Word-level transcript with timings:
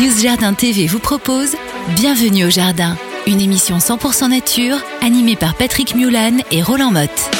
News 0.00 0.18
Jardin 0.22 0.54
TV 0.54 0.86
vous 0.86 0.98
propose 0.98 1.56
Bienvenue 1.94 2.46
au 2.46 2.48
Jardin, 2.48 2.96
une 3.26 3.38
émission 3.38 3.76
100% 3.76 4.30
nature 4.30 4.78
animée 5.02 5.36
par 5.36 5.54
Patrick 5.54 5.94
Mulan 5.94 6.38
et 6.50 6.62
Roland 6.62 6.90
Motte. 6.90 7.30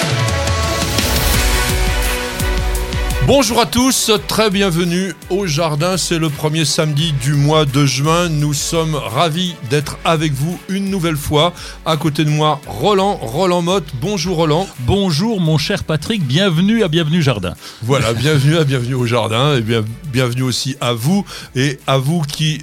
Bonjour 3.33 3.61
à 3.61 3.67
tous, 3.67 4.11
très 4.27 4.51
bienvenue 4.51 5.15
au 5.31 5.47
jardin. 5.47 5.97
C'est 5.97 6.19
le 6.19 6.31
premier 6.31 6.65
samedi 6.65 7.13
du 7.13 7.35
mois 7.35 7.65
de 7.65 7.87
juin. 7.87 8.29
Nous 8.29 8.53
sommes 8.53 8.97
ravis 8.97 9.55
d'être 9.71 9.99
avec 10.05 10.33
vous 10.33 10.59
une 10.69 10.91
nouvelle 10.91 11.17
fois. 11.17 11.53
À 11.87 11.97
côté 11.97 12.25
de 12.25 12.29
moi, 12.29 12.61
Roland, 12.67 13.15
Roland 13.23 13.63
Motte. 13.63 13.87
Bonjour 14.01 14.37
Roland. 14.37 14.67
Bonjour 14.81 15.41
mon 15.41 15.59
cher 15.59 15.85
Patrick, 15.85 16.27
bienvenue 16.27 16.83
à 16.83 16.89
Bienvenue 16.89 17.23
Jardin. 17.23 17.55
Voilà, 17.83 18.13
bienvenue 18.15 18.57
à 18.57 18.65
Bienvenue 18.65 18.95
au 18.95 19.07
jardin 19.07 19.55
et 19.55 19.61
bien, 19.61 19.85
bienvenue 20.13 20.43
aussi 20.43 20.77
à 20.81 20.93
vous 20.93 21.25
et 21.55 21.79
à 21.87 21.99
vous 21.99 22.23
qui 22.23 22.63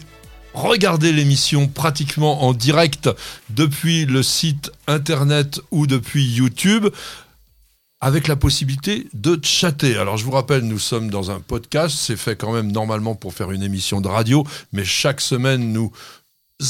regardez 0.54 1.14
l'émission 1.14 1.70
pratiquement 1.70 2.44
en 2.44 2.52
direct 2.52 3.10
depuis 3.52 4.06
le 4.06 4.22
site 4.22 4.70
internet 4.88 5.62
ou 5.72 5.88
depuis 5.88 6.26
YouTube 6.26 6.88
avec 8.08 8.30
la 8.30 8.38
possibilité 8.38 9.10
de 9.14 9.38
chatter. 9.44 9.98
Alors 9.98 10.16
je 10.16 10.24
vous 10.24 10.32
rappelle, 10.32 10.62
nous 10.62 10.80
sommes 10.80 11.10
dans 11.10 11.30
un 11.30 11.42
podcast, 11.42 11.94
c'est 12.00 12.16
fait 12.16 12.38
quand 12.38 12.54
même 12.54 12.72
normalement 12.72 13.16
pour 13.16 13.34
faire 13.34 13.52
une 13.52 13.62
émission 13.62 14.00
de 14.00 14.08
radio, 14.08 14.48
mais 14.72 14.86
chaque 14.86 15.20
semaine 15.20 15.74
nous 15.74 15.92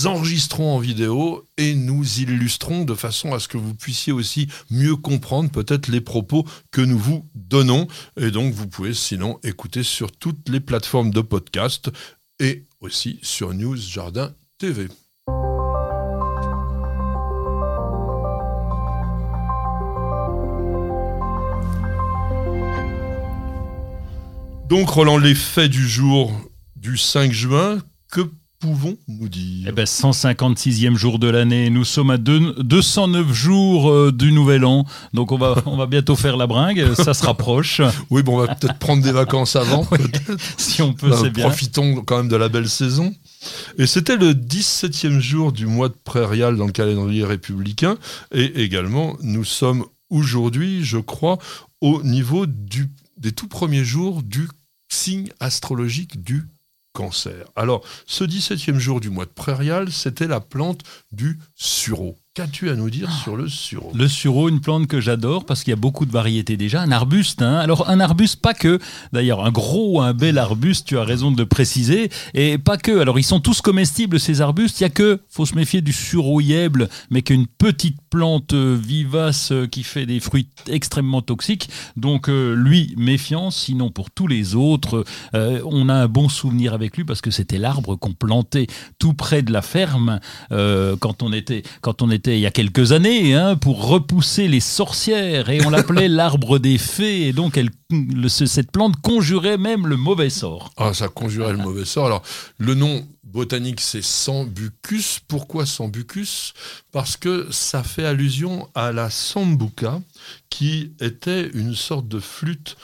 enregistrons 0.05 0.75
en 0.75 0.79
vidéo 0.79 1.45
et 1.57 1.75
nous 1.75 2.21
illustrons 2.21 2.85
de 2.85 2.95
façon 2.95 3.35
à 3.35 3.39
ce 3.39 3.47
que 3.47 3.59
vous 3.59 3.75
puissiez 3.75 4.11
aussi 4.11 4.47
mieux 4.71 4.95
comprendre 4.95 5.51
peut-être 5.51 5.89
les 5.89 6.01
propos 6.01 6.43
que 6.71 6.81
nous 6.81 6.97
vous 6.97 7.23
donnons. 7.35 7.87
Et 8.19 8.31
donc 8.31 8.55
vous 8.55 8.65
pouvez 8.65 8.95
sinon 8.95 9.39
écouter 9.43 9.83
sur 9.83 10.11
toutes 10.11 10.49
les 10.49 10.59
plateformes 10.59 11.11
de 11.11 11.21
podcast 11.21 11.91
et 12.39 12.63
aussi 12.81 13.19
sur 13.21 13.53
News 13.53 13.77
Jardin 13.77 14.33
TV. 14.57 14.87
Donc 24.69 24.89
Roland, 24.89 25.17
les 25.17 25.35
faits 25.35 25.71
du 25.71 25.87
jour 25.87 26.31
du 26.75 26.97
5 26.97 27.31
juin, 27.31 27.79
que 28.11 28.21
pouvons-nous 28.59 29.29
dire? 29.29 29.67
Eh 29.69 29.71
ben, 29.71 29.85
156e 29.85 30.95
jour 30.97 31.19
de 31.19 31.27
l'année, 31.29 31.69
nous 31.69 31.85
sommes 31.85 32.09
à 32.09 32.17
deux- 32.17 32.53
209 32.61 33.31
jours 33.31 33.89
euh, 33.89 34.11
du 34.11 34.31
nouvel 34.31 34.65
an, 34.65 34.85
donc 35.13 35.31
on 35.31 35.37
va, 35.37 35.61
on 35.65 35.77
va 35.77 35.85
bientôt 35.85 36.15
faire 36.15 36.35
la 36.37 36.47
bringue, 36.47 36.93
ça 36.95 37.13
se 37.13 37.25
rapproche, 37.25 37.81
Oui, 38.09 38.23
bon, 38.23 38.35
on 38.35 38.45
va 38.45 38.55
peut-être 38.55 38.77
prendre 38.77 39.01
des 39.03 39.11
vacances 39.11 39.55
avant, 39.55 39.87
si 40.57 40.81
on 40.81 40.93
peut, 40.93 41.09
Ben, 41.11 41.17
c'est 41.21 41.29
bien. 41.29 41.45
Profitons 41.47 42.01
quand 42.03 42.17
même 42.17 42.29
de 42.29 42.35
la 42.35 42.49
belle 42.49 42.69
saison. 42.69 43.13
Et 43.77 43.87
c'était 43.87 44.17
le 44.17 44.33
17e 44.33 45.19
jour 45.19 45.51
du 45.53 45.65
mois 45.65 45.87
de 45.89 45.95
prairial 46.03 46.57
dans 46.57 46.65
le 46.65 46.71
calendrier 46.73 47.23
républicain. 47.23 47.97
Et 48.33 48.63
également, 48.63 49.15
nous 49.21 49.45
sommes 49.45 49.85
aujourd'hui, 50.09 50.83
je 50.83 50.97
crois, 50.97 51.37
au 51.79 52.01
niveau 52.03 52.45
du, 52.47 52.89
des 53.17 53.31
tout 53.31 53.47
premiers 53.47 53.85
jours 53.85 54.23
du 54.23 54.49
signe 54.89 55.29
astrologique 55.39 56.21
du 56.23 56.47
cancer. 56.93 57.45
Alors, 57.55 57.85
ce 58.05 58.23
17e 58.23 58.77
jour 58.77 58.99
du 58.99 59.09
mois 59.09 59.25
de 59.25 59.31
prairial, 59.31 59.91
c'était 59.91 60.27
la 60.27 60.39
plante 60.39 60.81
du 61.11 61.39
sureau. 61.55 62.17
Qu'as-tu 62.37 62.69
à 62.69 62.75
nous 62.75 62.91
dire 62.91 63.11
sur 63.11 63.35
le 63.35 63.47
sureau? 63.47 63.91
Le 63.95 64.07
sureau, 64.07 64.47
une 64.47 64.61
plante 64.61 64.85
que 64.85 65.01
j'adore 65.01 65.43
parce 65.43 65.63
qu'il 65.63 65.71
y 65.71 65.73
a 65.73 65.75
beaucoup 65.75 66.05
de 66.05 66.11
variétés 66.11 66.55
déjà. 66.55 66.83
Un 66.83 66.91
arbuste, 66.91 67.41
hein. 67.41 67.55
alors 67.55 67.89
un 67.89 67.99
arbuste, 67.99 68.43
pas 68.43 68.53
que. 68.53 68.77
D'ailleurs, 69.11 69.43
un 69.43 69.49
gros, 69.49 70.01
un 70.03 70.13
bel 70.13 70.37
arbuste, 70.37 70.85
tu 70.85 70.99
as 70.99 71.03
raison 71.03 71.31
de 71.31 71.37
le 71.39 71.47
préciser. 71.47 72.11
Et 72.35 72.59
pas 72.59 72.77
que. 72.77 72.99
Alors, 72.99 73.17
ils 73.17 73.23
sont 73.23 73.39
tous 73.39 73.61
comestibles, 73.61 74.19
ces 74.19 74.41
arbustes. 74.41 74.79
Il 74.79 74.83
y 74.83 74.85
a 74.85 74.91
que, 74.91 75.19
faut 75.27 75.47
se 75.47 75.55
méfier 75.55 75.81
du 75.81 75.91
sureauièble, 75.91 76.89
mais 77.09 77.23
qu'une 77.23 77.47
petite 77.47 77.97
plante 78.11 78.53
euh, 78.53 78.77
vivace 78.79 79.51
euh, 79.51 79.65
qui 79.65 79.81
fait 79.81 80.05
des 80.05 80.19
fruits 80.19 80.47
extrêmement 80.67 81.23
toxiques. 81.23 81.71
Donc, 81.95 82.29
euh, 82.29 82.53
lui, 82.53 82.93
méfiance. 82.97 83.63
Sinon, 83.63 83.89
pour 83.89 84.11
tous 84.11 84.27
les 84.27 84.53
autres, 84.53 85.05
on 85.33 85.89
a 85.89 85.95
un 85.95 86.07
bon 86.07 86.29
souvenir 86.29 86.75
avec 86.75 86.97
lui 86.97 87.03
parce 87.03 87.21
que 87.21 87.31
c'était 87.31 87.57
l'arbre 87.57 87.95
qu'on 87.95 88.13
plantait 88.13 88.67
tout 88.99 89.15
près 89.15 89.41
de 89.41 89.51
la 89.51 89.63
ferme 89.63 90.19
quand 90.49 91.23
on 91.23 91.33
était 91.33 91.63
quand 91.81 92.01
on 92.01 92.11
était 92.11 92.26
il 92.35 92.39
y 92.41 92.45
a 92.45 92.51
quelques 92.51 92.91
années 92.91 93.33
hein, 93.33 93.55
pour 93.55 93.87
repousser 93.87 94.47
les 94.47 94.59
sorcières 94.59 95.49
et 95.49 95.65
on 95.65 95.69
l'appelait 95.69 96.07
l'arbre 96.09 96.59
des 96.59 96.77
fées 96.77 97.27
et 97.27 97.33
donc 97.33 97.57
elle, 97.57 97.69
le- 97.91 98.27
ce- 98.29 98.45
cette 98.45 98.71
plante 98.71 98.95
conjurait 99.01 99.57
même 99.57 99.87
le 99.87 99.95
mauvais 99.97 100.29
sort. 100.29 100.71
Ah, 100.77 100.93
ça 100.93 101.07
conjurait 101.07 101.51
le 101.53 101.57
mauvais 101.59 101.85
sort. 101.85 102.05
Alors, 102.07 102.23
le 102.57 102.73
nom 102.75 103.07
botanique, 103.23 103.81
c'est 103.81 104.03
Sambucus. 104.03 105.19
Pourquoi 105.27 105.65
Sambucus? 105.65 106.53
Parce 106.91 107.17
que 107.17 107.47
ça 107.51 107.83
fait 107.83 108.05
allusion 108.05 108.69
à 108.75 108.91
la 108.91 109.09
sambuca, 109.09 110.01
qui 110.49 110.91
était 110.99 111.47
une 111.53 111.75
sorte 111.75 112.07
de 112.07 112.19
flûte 112.19 112.77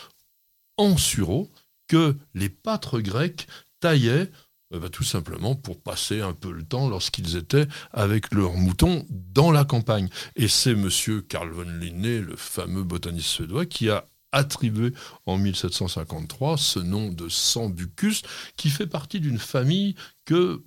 en 0.78 0.98
sureau 0.98 1.50
que 1.88 2.16
les 2.34 2.50
pâtres 2.50 3.00
grecs 3.00 3.48
taillaient 3.80 4.30
bah, 4.80 4.90
tout 4.90 5.04
simplement 5.04 5.56
pour 5.56 5.80
passer 5.80 6.22
un 6.22 6.34
peu 6.34 6.52
le 6.52 6.64
temps 6.64 6.90
lorsqu'ils 6.90 7.36
étaient 7.36 7.68
avec 7.92 8.34
leurs 8.34 8.54
moutons 8.54 9.06
dans 9.10 9.52
la 9.52 9.66
campagne. 9.66 10.10
Et 10.36 10.48
c'est 10.48 10.76
monsieur 10.76 11.22
Carl 11.22 11.50
von 11.50 11.70
Linné, 11.80 12.20
le 12.20 12.36
fameux 12.36 12.84
botaniste 12.84 13.28
suédois, 13.28 13.66
qui 13.66 13.90
a 13.90 14.08
attribué 14.32 14.94
en 15.26 15.38
1753 15.38 16.58
ce 16.58 16.80
nom 16.80 17.10
de 17.10 17.30
Sambucus, 17.30 18.24
qui 18.58 18.70
fait 18.70 18.88
partie 18.88 19.20
d'une 19.20 19.38
famille 19.38 19.96
que 20.26 20.64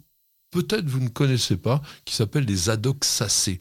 peut-être 0.62 0.86
vous 0.88 1.00
ne 1.00 1.08
connaissez 1.08 1.56
pas, 1.56 1.82
qui 2.04 2.14
s'appelle 2.14 2.44
les 2.44 2.70
Adoxacées. 2.70 3.60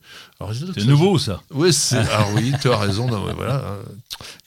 C'est 0.76 0.86
nouveau 0.86 1.18
ça. 1.18 1.42
Oui, 1.52 1.74
c'est. 1.74 1.98
Alors 1.98 2.32
oui, 2.36 2.54
tu 2.62 2.70
as 2.70 2.78
raison. 2.78 3.08
non, 3.08 3.26
voilà, 3.36 3.56
hein. 3.58 3.78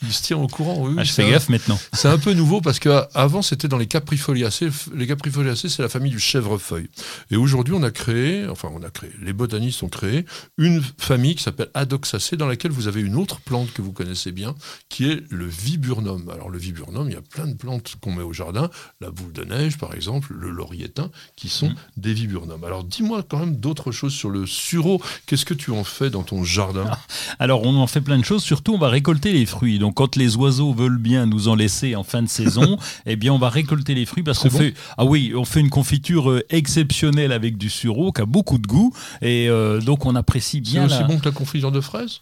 il 0.03 0.13
se 0.13 0.23
tient 0.23 0.37
au 0.39 0.47
courant. 0.47 0.77
Oui, 0.87 0.95
Ah, 0.99 1.05
je 1.05 1.13
fais 1.13 1.25
un- 1.25 1.31
gaffe 1.31 1.49
maintenant. 1.49 1.79
c'est 1.93 2.09
un 2.09 2.19
peu 2.19 2.33
nouveau 2.33 2.61
parce 2.61 2.79
qu'avant 2.79 3.43
c'était 3.43 3.69
dans 3.69 3.79
les 3.79 3.87
Caprifoliacées. 3.87 4.69
Les 4.95 5.07
Caprifoliacées, 5.07 5.69
c'est 5.69 5.83
la 5.83 5.89
famille 5.89 6.11
du 6.13 6.21
chèvrefeuille. 6.21 6.89
Et 7.31 7.37
aujourd'hui, 7.37 7.75
on 7.75 7.83
a 7.83 7.91
créé, 7.91 8.47
enfin, 8.49 8.71
on 8.75 8.83
a 8.83 8.91
créé, 8.91 9.11
les 9.21 9.33
botanistes 9.33 9.83
ont 9.83 9.89
créé 9.89 10.25
une 10.57 10.83
famille 10.99 11.35
qui 11.35 11.43
s'appelle 11.43 11.69
Adoxacées, 11.75 12.37
dans 12.37 12.47
laquelle 12.47 12.71
vous 12.71 12.87
avez 12.89 13.01
une 13.01 13.17
autre 13.17 13.41
plante 13.41 13.73
que 13.73 13.83
vous 13.83 13.93
connaissez 13.93 14.33
bien, 14.33 14.55
qui 14.89 15.09
est 15.11 15.23
le 15.31 15.47
viburnum. 15.47 16.29
Alors, 16.31 16.51
le 16.51 16.59
viburnum, 16.59 17.09
il 17.09 17.15
y 17.15 17.17
a 17.17 17.23
plein 17.23 17.47
de 17.47 17.55
plantes 17.55 17.95
qu'on 18.01 18.13
met 18.13 18.23
au 18.23 18.33
jardin, 18.33 18.71
la 19.01 19.11
boule 19.11 19.33
de 19.33 19.45
neige, 19.45 19.79
par 19.79 19.95
exemple, 19.95 20.33
le 20.35 20.51
laurier-thym, 20.51 21.09
qui 21.37 21.49
sont 21.49 21.75
des 21.97 22.13
viburnums. 22.15 22.38
Alors, 22.67 22.85
dis-moi 22.85 23.23
quand 23.27 23.39
même 23.39 23.57
d'autres 23.57 23.91
choses 23.93 24.13
sur 24.15 24.31
le 24.31 24.47
sureau. 24.47 25.01
Qu'est-ce 25.27 25.45
que 25.45 25.55
tu 25.55 25.71
en 25.71 25.85
fais 25.85 26.11
dans 26.11 26.23
ton 26.23 26.45
jardin? 26.45 26.91
Alors 27.39 27.63
on 27.65 27.77
en 27.77 27.87
fait 27.87 28.01
plein 28.01 28.19
de 28.19 28.25
choses, 28.25 28.43
surtout 28.43 28.75
on 28.75 28.79
va 28.79 28.89
récolter 28.89 29.33
les 29.33 29.47
fruits. 29.47 29.79
Donc 29.79 29.95
quand 29.95 30.17
les 30.17 30.37
oiseaux 30.37 30.73
veulent 30.73 30.99
bien 30.99 31.27
nous 31.27 31.49
en 31.49 31.55
laisser 31.55 31.97
en 31.97 32.03
fin 32.05 32.23
de 32.23 32.29
saison, 32.29 32.79
eh 33.07 33.17
bien 33.17 33.33
on 33.33 33.39
va 33.39 33.49
récolter 33.49 33.95
les 33.95 34.07
fruits 34.07 34.23
parce 34.23 34.39
qu'on 34.41 34.49
bon? 34.49 34.59
fait 34.59 34.75
ah 34.97 35.05
oui, 35.05 35.33
on 35.37 35.45
fait 35.45 35.61
une 35.61 35.71
confiture 35.71 36.31
euh, 36.31 36.45
exceptionnelle 36.51 37.33
avec 37.33 37.57
du 37.59 37.71
sureau 37.71 38.13
qui 38.13 38.21
a 38.23 38.27
beaucoup 38.27 38.59
de 38.59 38.67
goût 38.67 38.93
et 39.23 39.49
euh, 39.49 39.81
donc 39.81 40.07
on 40.07 40.15
apprécie 40.15 40.63
C'est 40.65 40.73
bien 40.73 40.87
aussi 40.87 40.99
la- 41.01 41.05
bon 41.05 41.19
que 41.19 41.25
la 41.25 41.33
confiture 41.33 41.73
de 41.73 41.81
fraises? 41.81 42.21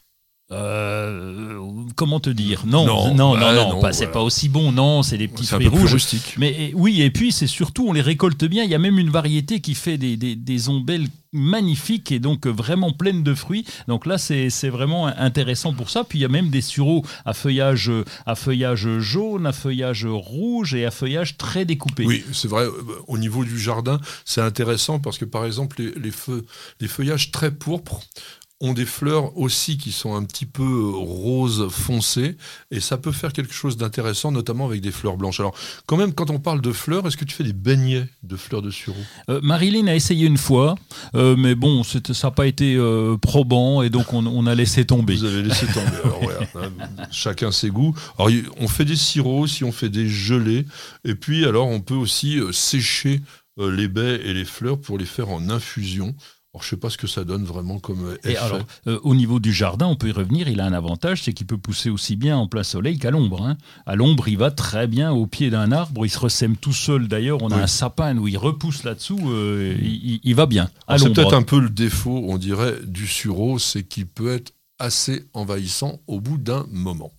Euh, 0.52 1.58
comment 1.96 2.20
te 2.20 2.30
dire? 2.30 2.62
Non, 2.66 2.86
Non, 2.86 3.14
non, 3.14 3.36
non, 3.36 3.52
non, 3.72 3.80
c'est 3.90 3.96
voilà. 4.04 4.12
pas 4.12 4.22
aussi 4.22 4.48
bon. 4.48 4.70
Non, 4.70 5.02
c'est 5.02 5.18
des 5.18 5.26
petits 5.28 5.46
fruits 5.46 5.66
rouges. 5.66 5.92
rustique. 5.94 6.34
Mais 6.38 6.50
et- 6.70 6.74
oui, 6.74 7.02
et 7.02 7.10
puis 7.10 7.32
c'est 7.32 7.46
surtout, 7.48 7.86
on 7.88 7.92
les 7.92 8.00
récolte 8.00 8.44
bien. 8.44 8.62
Il 8.62 8.70
y 8.70 8.74
a 8.74 8.78
même 8.78 8.98
une 8.98 9.10
variété 9.10 9.60
qui 9.60 9.74
fait 9.74 9.98
des, 9.98 10.16
des, 10.16 10.36
des 10.36 10.68
ombelles 10.68 11.08
magnifiques 11.32 12.12
et 12.12 12.20
donc 12.20 12.46
euh, 12.46 12.50
vraiment 12.50 12.92
pleines 12.92 13.22
de 13.24 13.34
fruits. 13.34 13.64
Donc 13.88 14.06
là, 14.06 14.18
c'est 14.18 14.48
vraiment 14.68 15.06
intéressant 15.08 15.72
pour 15.74 15.90
ça. 15.90 16.04
Puis 16.04 16.20
il 16.20 16.22
y 16.22 16.24
a 16.24 16.28
même 16.28 16.48
des 16.50 16.60
sureaux 16.62 17.04
à 17.24 17.34
feuillage, 17.34 17.90
à 18.24 18.34
feuillage 18.36 18.88
jaune, 19.00 19.46
à 19.46 19.52
feuillage 19.52 20.06
rouge 20.06 20.74
et 20.74 20.84
à 20.86 20.90
feuillage 20.92 21.36
très 21.38 21.64
découpé. 21.64 22.06
Oui, 22.06 22.24
c'est 22.32 22.48
vrai. 22.48 22.64
euh, 22.66 22.72
Au 23.08 23.18
niveau 23.18 23.44
du 23.44 23.58
jardin, 23.58 24.00
c'est 24.24 24.40
intéressant 24.42 25.00
parce 25.00 25.18
que 25.18 25.24
par 25.24 25.44
exemple, 25.44 25.82
les, 25.82 25.92
les 26.00 26.10
feux, 26.12 26.46
les 26.80 26.88
feuillages 26.88 27.32
très 27.32 27.50
pourpres, 27.50 28.00
ont 28.60 28.72
des 28.72 28.86
fleurs 28.86 29.36
aussi 29.36 29.76
qui 29.76 29.92
sont 29.92 30.16
un 30.16 30.24
petit 30.24 30.46
peu 30.46 30.88
rose 30.94 31.68
foncé 31.70 32.36
et 32.70 32.80
ça 32.80 32.96
peut 32.96 33.12
faire 33.12 33.34
quelque 33.34 33.52
chose 33.52 33.76
d'intéressant 33.76 34.32
notamment 34.32 34.66
avec 34.66 34.80
des 34.80 34.92
fleurs 34.92 35.18
blanches. 35.18 35.40
Alors 35.40 35.54
quand 35.84 35.98
même 35.98 36.14
quand 36.14 36.30
on 36.30 36.38
parle 36.38 36.62
de 36.62 36.72
fleurs, 36.72 37.06
est-ce 37.06 37.18
que 37.18 37.26
tu 37.26 37.34
fais 37.34 37.44
des 37.44 37.52
beignets 37.52 38.08
de 38.22 38.36
fleurs 38.36 38.62
de 38.62 38.70
sureau? 38.70 38.96
Euh, 39.28 39.40
Marilyn 39.42 39.88
a 39.88 39.94
essayé 39.94 40.26
une 40.26 40.38
fois, 40.38 40.74
euh, 41.14 41.36
mais 41.36 41.54
bon, 41.54 41.82
ça 41.82 42.00
n'a 42.22 42.30
pas 42.30 42.46
été 42.46 42.76
euh, 42.76 43.18
probant 43.18 43.82
et 43.82 43.90
donc 43.90 44.14
on, 44.14 44.46
a 44.46 44.54
laissé 44.54 44.86
tomber. 44.86 45.16
Vous 45.16 45.24
avez 45.24 45.42
laissé 45.42 45.66
tomber. 45.66 45.96
Alors, 46.02 46.70
chacun 47.10 47.50
ses 47.50 47.68
goûts. 47.68 47.94
Alors 48.18 48.30
on 48.58 48.68
fait 48.68 48.86
des 48.86 48.96
sirops, 48.96 49.48
si 49.48 49.64
on 49.64 49.72
fait 49.72 49.90
des 49.90 50.08
gelées 50.08 50.64
et 51.04 51.14
puis 51.14 51.44
alors 51.44 51.68
on 51.68 51.80
peut 51.80 51.94
aussi 51.94 52.40
sécher 52.52 53.20
les 53.58 53.88
baies 53.88 54.20
et 54.24 54.32
les 54.32 54.44
fleurs 54.46 54.80
pour 54.80 54.96
les 54.96 55.04
faire 55.04 55.28
en 55.28 55.50
infusion 55.50 56.14
je 56.62 56.66
ne 56.66 56.70
sais 56.70 56.76
pas 56.76 56.90
ce 56.90 56.96
que 56.96 57.06
ça 57.06 57.24
donne 57.24 57.44
vraiment 57.44 57.78
comme 57.78 58.16
effet. 58.22 58.32
Et 58.34 58.36
alors, 58.36 58.60
euh, 58.86 58.98
au 59.02 59.14
niveau 59.14 59.40
du 59.40 59.52
jardin, 59.52 59.86
on 59.86 59.96
peut 59.96 60.08
y 60.08 60.12
revenir. 60.12 60.48
Il 60.48 60.60
a 60.60 60.66
un 60.66 60.72
avantage, 60.72 61.22
c'est 61.22 61.32
qu'il 61.32 61.46
peut 61.46 61.58
pousser 61.58 61.90
aussi 61.90 62.16
bien 62.16 62.36
en 62.36 62.46
plein 62.46 62.62
soleil 62.62 62.98
qu'à 62.98 63.10
l'ombre. 63.10 63.42
Hein. 63.42 63.56
À 63.86 63.96
l'ombre, 63.96 64.28
il 64.28 64.38
va 64.38 64.50
très 64.50 64.86
bien 64.86 65.12
au 65.12 65.26
pied 65.26 65.50
d'un 65.50 65.72
arbre. 65.72 66.04
Il 66.06 66.10
se 66.10 66.18
ressème 66.18 66.56
tout 66.56 66.72
seul. 66.72 67.08
D'ailleurs, 67.08 67.42
on 67.42 67.50
a 67.50 67.56
un 67.56 67.66
sapin 67.66 68.16
où 68.16 68.28
il 68.28 68.38
repousse 68.38 68.84
là-dessous. 68.84 69.18
Euh, 69.30 69.76
il, 69.80 70.34
va 70.34 70.46
bien. 70.46 70.68
C'est 70.96 71.12
peut-être 71.12 71.34
un 71.34 71.42
peu 71.42 71.60
le 71.60 71.70
défaut, 71.70 72.24
on 72.28 72.38
dirait, 72.38 72.74
du 72.84 73.06
sureau, 73.06 73.58
c'est 73.58 73.82
qu'il 73.82 74.06
peut 74.06 74.32
être 74.32 74.52
assez 74.78 75.24
envahissant 75.32 76.00
au 76.06 76.20
bout 76.20 76.38
d'un 76.38 76.66
moment. 76.70 77.12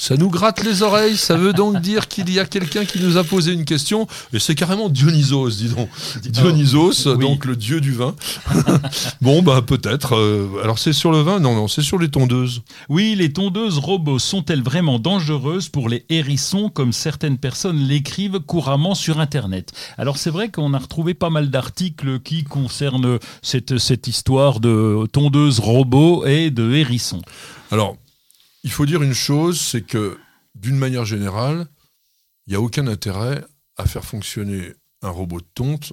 Ça 0.00 0.16
nous 0.16 0.30
gratte 0.30 0.64
les 0.64 0.82
oreilles, 0.82 1.18
ça 1.18 1.36
veut 1.36 1.52
donc 1.52 1.78
dire 1.82 2.08
qu'il 2.08 2.32
y 2.32 2.38
a 2.38 2.46
quelqu'un 2.46 2.86
qui 2.86 3.02
nous 3.02 3.18
a 3.18 3.22
posé 3.22 3.52
une 3.52 3.66
question, 3.66 4.06
et 4.32 4.38
c'est 4.38 4.54
carrément 4.54 4.88
Dionysos, 4.88 5.50
dis 5.50 5.68
donc. 5.68 5.90
Dionysos, 6.22 7.04
donc 7.18 7.44
le 7.44 7.54
dieu 7.54 7.82
du 7.82 7.92
vin. 7.92 8.14
bon, 9.20 9.42
bah 9.42 9.60
peut-être. 9.60 10.16
Euh, 10.16 10.48
alors 10.62 10.78
c'est 10.78 10.94
sur 10.94 11.12
le 11.12 11.20
vin? 11.20 11.38
Non, 11.38 11.54
non, 11.54 11.68
c'est 11.68 11.82
sur 11.82 11.98
les 11.98 12.08
tondeuses. 12.08 12.62
Oui, 12.88 13.14
les 13.14 13.30
tondeuses 13.30 13.76
robots 13.76 14.18
sont-elles 14.18 14.62
vraiment 14.62 14.98
dangereuses 14.98 15.68
pour 15.68 15.90
les 15.90 16.06
hérissons, 16.08 16.70
comme 16.70 16.94
certaines 16.94 17.36
personnes 17.36 17.76
l'écrivent 17.76 18.40
couramment 18.40 18.94
sur 18.94 19.20
Internet? 19.20 19.70
Alors 19.98 20.16
c'est 20.16 20.30
vrai 20.30 20.48
qu'on 20.48 20.72
a 20.72 20.78
retrouvé 20.78 21.12
pas 21.12 21.28
mal 21.28 21.50
d'articles 21.50 22.20
qui 22.20 22.44
concernent 22.44 23.18
cette, 23.42 23.76
cette 23.76 24.08
histoire 24.08 24.60
de 24.60 25.06
tondeuses 25.12 25.58
robots 25.58 26.24
et 26.24 26.50
de 26.50 26.72
hérissons. 26.72 27.20
Alors, 27.72 27.96
il 28.62 28.70
faut 28.70 28.86
dire 28.86 29.02
une 29.02 29.14
chose, 29.14 29.60
c'est 29.60 29.82
que 29.82 30.18
d'une 30.54 30.76
manière 30.76 31.04
générale, 31.04 31.66
il 32.46 32.50
n'y 32.50 32.56
a 32.56 32.60
aucun 32.60 32.86
intérêt 32.86 33.44
à 33.76 33.86
faire 33.86 34.04
fonctionner 34.04 34.74
un 35.02 35.10
robot 35.10 35.40
de 35.40 35.46
tonte 35.54 35.92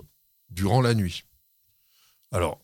durant 0.49 0.81
la 0.81 0.93
nuit. 0.93 1.23
Alors, 2.31 2.59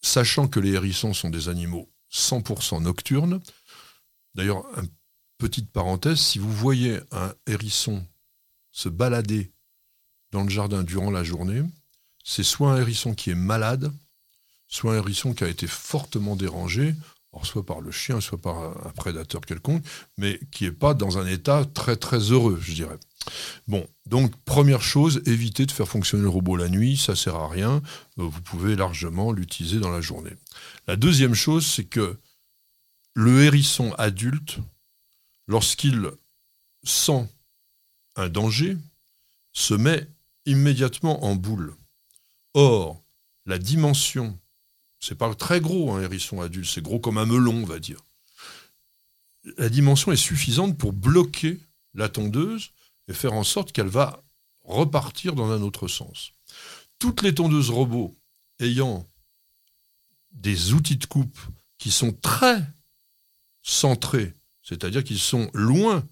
sachant 0.00 0.48
que 0.48 0.60
les 0.60 0.72
hérissons 0.72 1.14
sont 1.14 1.30
des 1.30 1.48
animaux 1.48 1.88
100% 2.12 2.82
nocturnes, 2.82 3.40
d'ailleurs, 4.34 4.64
petite 5.38 5.70
parenthèse, 5.70 6.20
si 6.20 6.38
vous 6.38 6.52
voyez 6.52 7.00
un 7.10 7.34
hérisson 7.46 8.06
se 8.70 8.88
balader 8.88 9.52
dans 10.30 10.42
le 10.42 10.48
jardin 10.48 10.82
durant 10.82 11.10
la 11.10 11.24
journée, 11.24 11.62
c'est 12.24 12.42
soit 12.42 12.72
un 12.72 12.80
hérisson 12.80 13.14
qui 13.14 13.30
est 13.30 13.36
malade, 13.36 13.92
soit 14.68 14.94
un 14.94 14.98
hérisson 14.98 15.34
qui 15.34 15.44
a 15.44 15.48
été 15.48 15.66
fortement 15.66 16.36
dérangé 16.36 16.94
soit 17.42 17.64
par 17.64 17.80
le 17.80 17.90
chien, 17.90 18.20
soit 18.20 18.38
par 18.38 18.58
un, 18.86 18.90
prédateur 18.90 19.40
quelconque, 19.40 19.84
mais 20.18 20.38
qui 20.50 20.64
n'est 20.64 20.72
pas 20.72 20.94
dans 20.94 21.18
un 21.18 21.26
état 21.26 21.64
très 21.64 21.96
très 21.96 22.18
heureux, 22.18 22.58
je 22.60 22.72
dirais. 22.72 22.98
Bon, 23.68 23.86
donc 24.06 24.36
première 24.44 24.82
chose, 24.82 25.22
évitez 25.26 25.64
de 25.66 25.72
faire 25.72 25.88
fonctionner 25.88 26.24
le 26.24 26.28
robot 26.28 26.56
la 26.56 26.68
nuit, 26.68 26.96
ça 26.96 27.16
sert 27.16 27.36
à 27.36 27.48
rien, 27.48 27.82
euh, 28.18 28.24
vous 28.24 28.42
pouvez 28.42 28.76
largement 28.76 29.32
l'utiliser 29.32 29.80
dans 29.80 29.90
la 29.90 30.00
journée. 30.00 30.32
La 30.86 30.96
deuxième 30.96 31.34
chose, 31.34 31.66
c'est 31.66 31.84
que 31.84 32.18
le 33.14 33.44
hérisson 33.44 33.92
adulte, 33.98 34.58
lorsqu'il 35.46 36.10
sent 36.84 37.28
un 38.16 38.28
danger, 38.28 38.76
se 39.52 39.74
met 39.74 40.08
immédiatement 40.46 41.24
en 41.24 41.34
boule. 41.34 41.74
Or, 42.54 43.02
la 43.46 43.58
dimension 43.58 44.38
c'est 45.02 45.16
pas 45.16 45.34
très 45.34 45.60
gros, 45.60 45.92
un 45.92 46.00
hérisson 46.00 46.40
adulte, 46.40 46.70
c'est 46.70 46.80
gros 46.80 47.00
comme 47.00 47.18
un 47.18 47.26
melon, 47.26 47.56
on 47.56 47.66
va 47.66 47.80
dire. 47.80 48.00
La 49.58 49.68
dimension 49.68 50.12
est 50.12 50.16
suffisante 50.16 50.78
pour 50.78 50.92
bloquer 50.92 51.58
la 51.94 52.08
tondeuse 52.08 52.70
et 53.08 53.12
faire 53.12 53.32
en 53.32 53.42
sorte 53.42 53.72
qu'elle 53.72 53.88
va 53.88 54.22
repartir 54.62 55.34
dans 55.34 55.50
un 55.50 55.60
autre 55.60 55.88
sens. 55.88 56.30
Toutes 57.00 57.22
les 57.22 57.34
tondeuses 57.34 57.70
robots 57.70 58.16
ayant 58.60 59.04
des 60.30 60.72
outils 60.72 60.96
de 60.96 61.06
coupe 61.06 61.38
qui 61.78 61.90
sont 61.90 62.12
très 62.12 62.64
centrés, 63.62 64.32
c'est-à-dire 64.62 65.02
qu'ils 65.02 65.18
sont 65.18 65.50
loin 65.52 66.06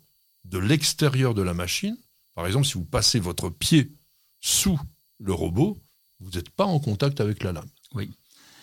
de 0.44 0.58
l'extérieur 0.58 1.34
de 1.34 1.42
la 1.42 1.54
machine, 1.54 1.96
par 2.34 2.44
exemple 2.48 2.66
si 2.66 2.74
vous 2.74 2.84
passez 2.84 3.20
votre 3.20 3.50
pied 3.50 3.92
sous 4.40 4.80
le 5.20 5.32
robot, 5.32 5.78
vous 6.18 6.30
n'êtes 6.30 6.50
pas 6.50 6.64
en 6.64 6.80
contact 6.80 7.20
avec 7.20 7.44
la 7.44 7.52
lame. 7.52 7.70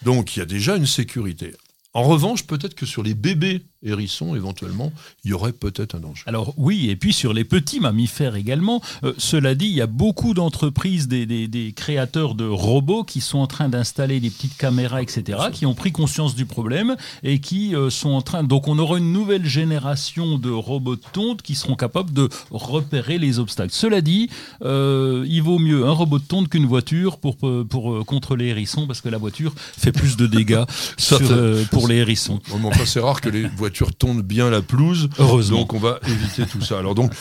Donc 0.03 0.35
il 0.35 0.39
y 0.39 0.41
a 0.41 0.45
déjà 0.45 0.75
une 0.75 0.85
sécurité. 0.85 1.55
En 1.93 2.03
revanche, 2.03 2.45
peut-être 2.45 2.75
que 2.75 2.85
sur 2.85 3.01
les 3.01 3.15
bébés 3.15 3.65
hérissons, 3.83 4.35
éventuellement, 4.35 4.91
il 5.23 5.31
y 5.31 5.33
aurait 5.33 5.53
peut-être 5.53 5.95
un 5.95 5.99
danger. 5.99 6.23
Alors 6.25 6.53
oui, 6.57 6.89
et 6.89 6.95
puis 6.95 7.13
sur 7.13 7.33
les 7.33 7.43
petits 7.43 7.79
mammifères 7.79 8.35
également. 8.35 8.81
Euh, 9.03 9.13
cela 9.17 9.55
dit, 9.55 9.67
il 9.67 9.73
y 9.73 9.81
a 9.81 9.87
beaucoup 9.87 10.33
d'entreprises, 10.33 11.07
des, 11.07 11.73
créateurs 11.75 12.35
de 12.35 12.45
robots 12.45 13.03
qui 13.03 13.21
sont 13.21 13.39
en 13.39 13.47
train 13.47 13.69
d'installer 13.69 14.19
des 14.19 14.29
petites 14.29 14.57
caméras, 14.57 15.01
etc., 15.01 15.39
qui 15.53 15.65
ont 15.65 15.73
pris 15.73 15.91
conscience 15.91 16.35
du 16.35 16.45
problème 16.45 16.95
et 17.23 17.39
qui 17.39 17.75
euh, 17.75 17.89
sont 17.89 18.09
en 18.09 18.21
train... 18.21 18.43
Donc 18.43 18.67
on 18.67 18.79
aura 18.79 18.97
une 18.97 19.13
nouvelle 19.13 19.45
génération 19.45 20.37
de 20.37 20.49
robots 20.49 20.95
de 20.95 21.01
tonte 21.13 21.41
qui 21.41 21.55
seront 21.55 21.75
capables 21.75 22.13
de 22.13 22.29
repérer 22.51 23.17
les 23.17 23.39
obstacles. 23.39 23.73
Cela 23.73 24.01
dit, 24.01 24.29
euh, 24.63 25.25
il 25.27 25.41
vaut 25.41 25.59
mieux 25.59 25.85
un 25.85 25.91
robot 25.91 26.19
de 26.19 26.23
tonte 26.23 26.49
qu'une 26.49 26.65
voiture 26.65 27.17
pour, 27.17 27.37
pour, 27.37 28.05
contre 28.05 28.35
les 28.35 28.47
hérissons, 28.47 28.87
parce 28.87 29.01
que 29.01 29.09
la 29.09 29.17
voiture 29.17 29.53
fait 29.55 29.91
plus 29.91 30.17
de 30.17 30.27
dégâts 30.27 30.63
pour 31.71 31.87
les 31.87 31.97
hérissons. 31.97 32.39
c'est 32.85 32.99
rare 32.99 33.21
que 33.21 33.29
les 33.29 33.47
voiture 33.67 33.93
tourne 33.95 34.21
bien 34.21 34.49
la 34.49 34.61
pelouse. 34.61 35.09
Heureusement. 35.19 35.59
Donc 35.59 35.73
on 35.73 35.79
va 35.79 35.99
éviter 36.07 36.45
tout 36.45 36.61
ça. 36.61 36.79
Alors 36.79 36.95
donc, 36.95 37.13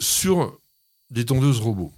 sur 0.00 0.58
les 1.10 1.24
tondeuses 1.24 1.60
robots, 1.60 1.92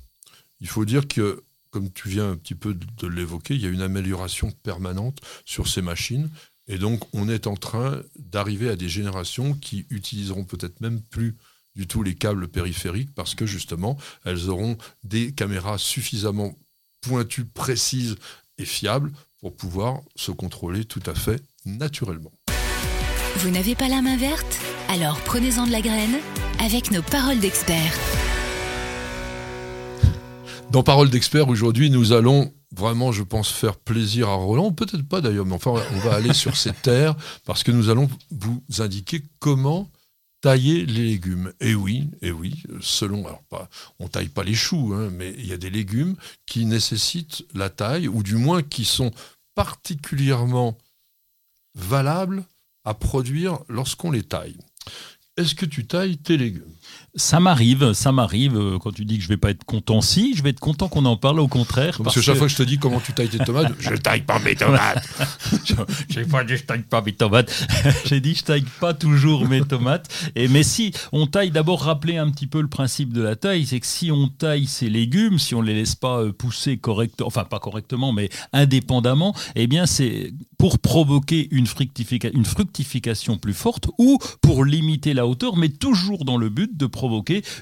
il 0.60 0.68
faut 0.68 0.84
dire 0.84 1.06
que, 1.06 1.44
comme 1.70 1.90
tu 1.92 2.08
viens 2.08 2.30
un 2.30 2.36
petit 2.36 2.54
peu 2.54 2.74
de 2.74 3.06
l'évoquer, 3.06 3.54
il 3.54 3.62
y 3.62 3.66
a 3.66 3.70
une 3.70 3.82
amélioration 3.82 4.50
permanente 4.62 5.20
sur 5.44 5.68
ces 5.68 5.82
machines. 5.82 6.30
Et 6.68 6.78
donc, 6.78 7.04
on 7.14 7.28
est 7.28 7.46
en 7.46 7.54
train 7.54 8.02
d'arriver 8.18 8.68
à 8.68 8.76
des 8.76 8.88
générations 8.88 9.54
qui 9.54 9.86
utiliseront 9.90 10.44
peut-être 10.44 10.80
même 10.80 11.00
plus 11.00 11.36
du 11.76 11.86
tout 11.86 12.02
les 12.02 12.14
câbles 12.14 12.48
périphériques 12.48 13.14
parce 13.14 13.34
que 13.36 13.46
justement, 13.46 13.96
elles 14.24 14.48
auront 14.48 14.76
des 15.04 15.32
caméras 15.32 15.78
suffisamment 15.78 16.56
pointues, 17.02 17.44
précises 17.44 18.16
et 18.58 18.64
fiables 18.64 19.12
pour 19.38 19.54
pouvoir 19.54 20.00
se 20.16 20.32
contrôler 20.32 20.84
tout 20.84 21.02
à 21.06 21.14
fait 21.14 21.40
naturellement. 21.66 22.32
Vous 23.40 23.50
n'avez 23.50 23.74
pas 23.74 23.88
la 23.88 24.00
main 24.00 24.16
verte 24.16 24.58
Alors 24.88 25.20
prenez-en 25.20 25.66
de 25.66 25.70
la 25.70 25.82
graine 25.82 26.16
avec 26.58 26.90
nos 26.90 27.02
paroles 27.02 27.38
d'experts. 27.38 27.92
Dans 30.70 30.82
Paroles 30.82 31.10
d'experts, 31.10 31.48
aujourd'hui, 31.48 31.90
nous 31.90 32.12
allons 32.12 32.50
vraiment, 32.74 33.12
je 33.12 33.22
pense, 33.22 33.50
faire 33.50 33.76
plaisir 33.76 34.30
à 34.30 34.34
Roland. 34.36 34.72
Peut-être 34.72 35.06
pas 35.06 35.20
d'ailleurs, 35.20 35.44
mais 35.44 35.54
enfin, 35.54 35.74
on 35.92 35.98
va 35.98 36.14
aller 36.14 36.32
sur 36.32 36.56
ces 36.56 36.72
terres 36.72 37.14
parce 37.44 37.62
que 37.62 37.72
nous 37.72 37.90
allons 37.90 38.08
vous 38.30 38.62
indiquer 38.78 39.22
comment 39.38 39.90
tailler 40.40 40.86
les 40.86 41.04
légumes. 41.04 41.52
Et 41.60 41.74
oui, 41.74 42.08
et 42.22 42.30
oui, 42.30 42.62
selon, 42.80 43.26
alors 43.26 43.42
pas, 43.50 43.68
on 43.98 44.08
taille 44.08 44.28
pas 44.28 44.44
les 44.44 44.54
choux, 44.54 44.94
hein, 44.94 45.10
mais 45.12 45.34
il 45.36 45.46
y 45.46 45.52
a 45.52 45.58
des 45.58 45.70
légumes 45.70 46.16
qui 46.46 46.64
nécessitent 46.64 47.44
la 47.54 47.68
taille, 47.68 48.08
ou 48.08 48.22
du 48.22 48.36
moins 48.36 48.62
qui 48.62 48.86
sont 48.86 49.10
particulièrement 49.54 50.78
valables 51.74 52.46
à 52.86 52.94
produire 52.94 53.58
lorsqu'on 53.68 54.10
les 54.10 54.22
taille. 54.22 54.56
Est-ce 55.36 55.54
que 55.54 55.66
tu 55.66 55.86
tailles 55.86 56.16
tes 56.16 56.38
légumes? 56.38 56.75
Ça 57.16 57.40
m'arrive, 57.40 57.92
ça 57.92 58.12
m'arrive. 58.12 58.56
Euh, 58.56 58.78
quand 58.78 58.92
tu 58.92 59.04
dis 59.04 59.18
que 59.18 59.24
je 59.24 59.28
vais 59.28 59.36
pas 59.36 59.50
être 59.50 59.64
content, 59.64 60.00
si, 60.00 60.34
je 60.36 60.42
vais 60.42 60.50
être 60.50 60.60
content 60.60 60.88
qu'on 60.88 61.04
en 61.04 61.16
parle, 61.16 61.40
au 61.40 61.48
contraire. 61.48 62.00
Parce, 62.02 62.14
que 62.14 62.20
chaque 62.20 62.36
fois 62.36 62.46
que 62.46 62.52
je 62.52 62.56
te 62.56 62.62
dis 62.62 62.78
comment 62.78 63.00
tu 63.00 63.12
tailles 63.12 63.28
tes 63.28 63.38
tomates, 63.38 63.72
je 63.80 63.94
taille 63.94 64.22
pas 64.22 64.38
mes 64.38 64.54
tomates. 64.54 65.06
J'ai 66.08 66.24
pas 66.24 66.44
dit 66.44 66.56
je 66.56 66.64
taille 66.64 66.82
pas 66.82 67.02
mes 67.02 67.12
tomates. 67.12 67.66
J'ai 68.06 68.20
dit 68.20 68.34
je 68.34 68.44
taille 68.44 68.64
pas 68.80 68.94
toujours 68.94 69.46
mes 69.48 69.62
tomates. 69.62 70.08
Et 70.34 70.48
mais 70.48 70.62
si 70.62 70.92
on 71.12 71.26
taille, 71.26 71.50
d'abord 71.50 71.82
rappeler 71.82 72.16
un 72.16 72.30
petit 72.30 72.46
peu 72.46 72.60
le 72.60 72.68
principe 72.68 73.12
de 73.12 73.22
la 73.22 73.36
taille, 73.36 73.66
c'est 73.66 73.80
que 73.80 73.86
si 73.86 74.10
on 74.10 74.28
taille 74.28 74.66
ces 74.66 74.88
légumes, 74.88 75.38
si 75.38 75.54
on 75.54 75.62
les 75.62 75.74
laisse 75.74 75.94
pas 75.94 76.20
euh, 76.20 76.32
pousser 76.32 76.76
correctement, 76.76 77.26
enfin 77.26 77.44
pas 77.44 77.58
correctement, 77.58 78.12
mais 78.12 78.28
indépendamment, 78.52 79.34
eh 79.54 79.66
bien 79.66 79.86
c'est 79.86 80.32
pour 80.58 80.78
provoquer 80.78 81.48
une, 81.50 81.66
fructification 81.66 83.36
plus 83.36 83.52
forte 83.52 83.88
ou 83.98 84.18
pour 84.40 84.64
limiter 84.64 85.12
la 85.12 85.16
la 85.16 85.26
hauteur, 85.26 85.56
mais 85.56 85.68
toujours 85.68 86.24
dans 86.24 86.36
le 86.36 86.48
but 86.48 86.76
de 86.76 86.86
provoquer 86.86 87.05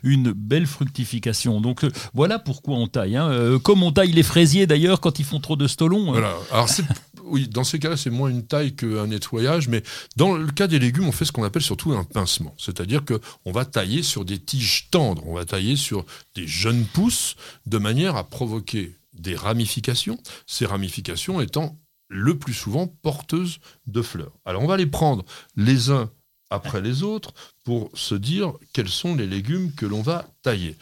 une 0.02 0.32
belle 0.32 0.66
fructification. 0.66 1.60
Donc 1.60 1.84
euh, 1.84 1.90
voilà 2.12 2.38
pourquoi 2.38 2.76
on 2.76 2.86
taille. 2.86 3.16
hein. 3.16 3.28
Euh, 3.30 3.58
comme 3.58 3.82
on 3.82 3.92
taille 3.92 4.12
les 4.12 4.22
fraisiers 4.22 4.66
d'ailleurs 4.66 5.00
quand 5.00 5.18
ils 5.18 5.24
font 5.24 5.40
trop 5.40 5.56
de 5.56 5.66
stolons. 5.66 6.08
hein. 6.10 6.12
Voilà. 6.12 6.34
Alors 6.50 6.68
oui, 7.26 7.48
dans 7.48 7.64
ces 7.64 7.78
cas-là, 7.78 7.96
c'est 7.96 8.10
moins 8.10 8.28
une 8.28 8.46
taille 8.46 8.76
qu'un 8.76 9.06
nettoyage, 9.06 9.68
mais 9.68 9.82
dans 10.16 10.34
le 10.36 10.46
cas 10.52 10.66
des 10.66 10.78
légumes, 10.78 11.08
on 11.08 11.12
fait 11.12 11.24
ce 11.24 11.32
qu'on 11.32 11.42
appelle 11.42 11.62
surtout 11.62 11.92
un 11.92 12.04
pincement. 12.04 12.54
C'est-à-dire 12.58 13.02
que 13.04 13.18
on 13.46 13.52
va 13.52 13.64
tailler 13.64 14.02
sur 14.02 14.26
des 14.26 14.38
tiges 14.38 14.88
tendres, 14.90 15.22
on 15.26 15.34
va 15.34 15.46
tailler 15.46 15.76
sur 15.76 16.04
des 16.34 16.46
jeunes 16.46 16.84
pousses, 16.84 17.36
de 17.66 17.78
manière 17.78 18.16
à 18.16 18.24
provoquer 18.28 18.94
des 19.14 19.36
ramifications, 19.36 20.18
ces 20.46 20.66
ramifications 20.66 21.40
étant 21.40 21.78
le 22.08 22.38
plus 22.38 22.52
souvent 22.52 22.86
porteuses 22.86 23.58
de 23.86 24.02
fleurs. 24.02 24.32
Alors 24.44 24.62
on 24.62 24.66
va 24.66 24.76
les 24.76 24.86
prendre 24.86 25.24
les 25.56 25.90
uns 25.90 26.10
après 26.50 26.80
les 26.80 27.02
autres 27.02 27.32
pour 27.64 27.90
se 27.94 28.14
dire 28.14 28.52
quels 28.72 28.88
sont 28.88 29.14
les 29.14 29.26
légumes 29.26 29.72
que 29.72 29.86
l'on 29.86 30.02
va 30.02 30.28
tailler. 30.42 30.76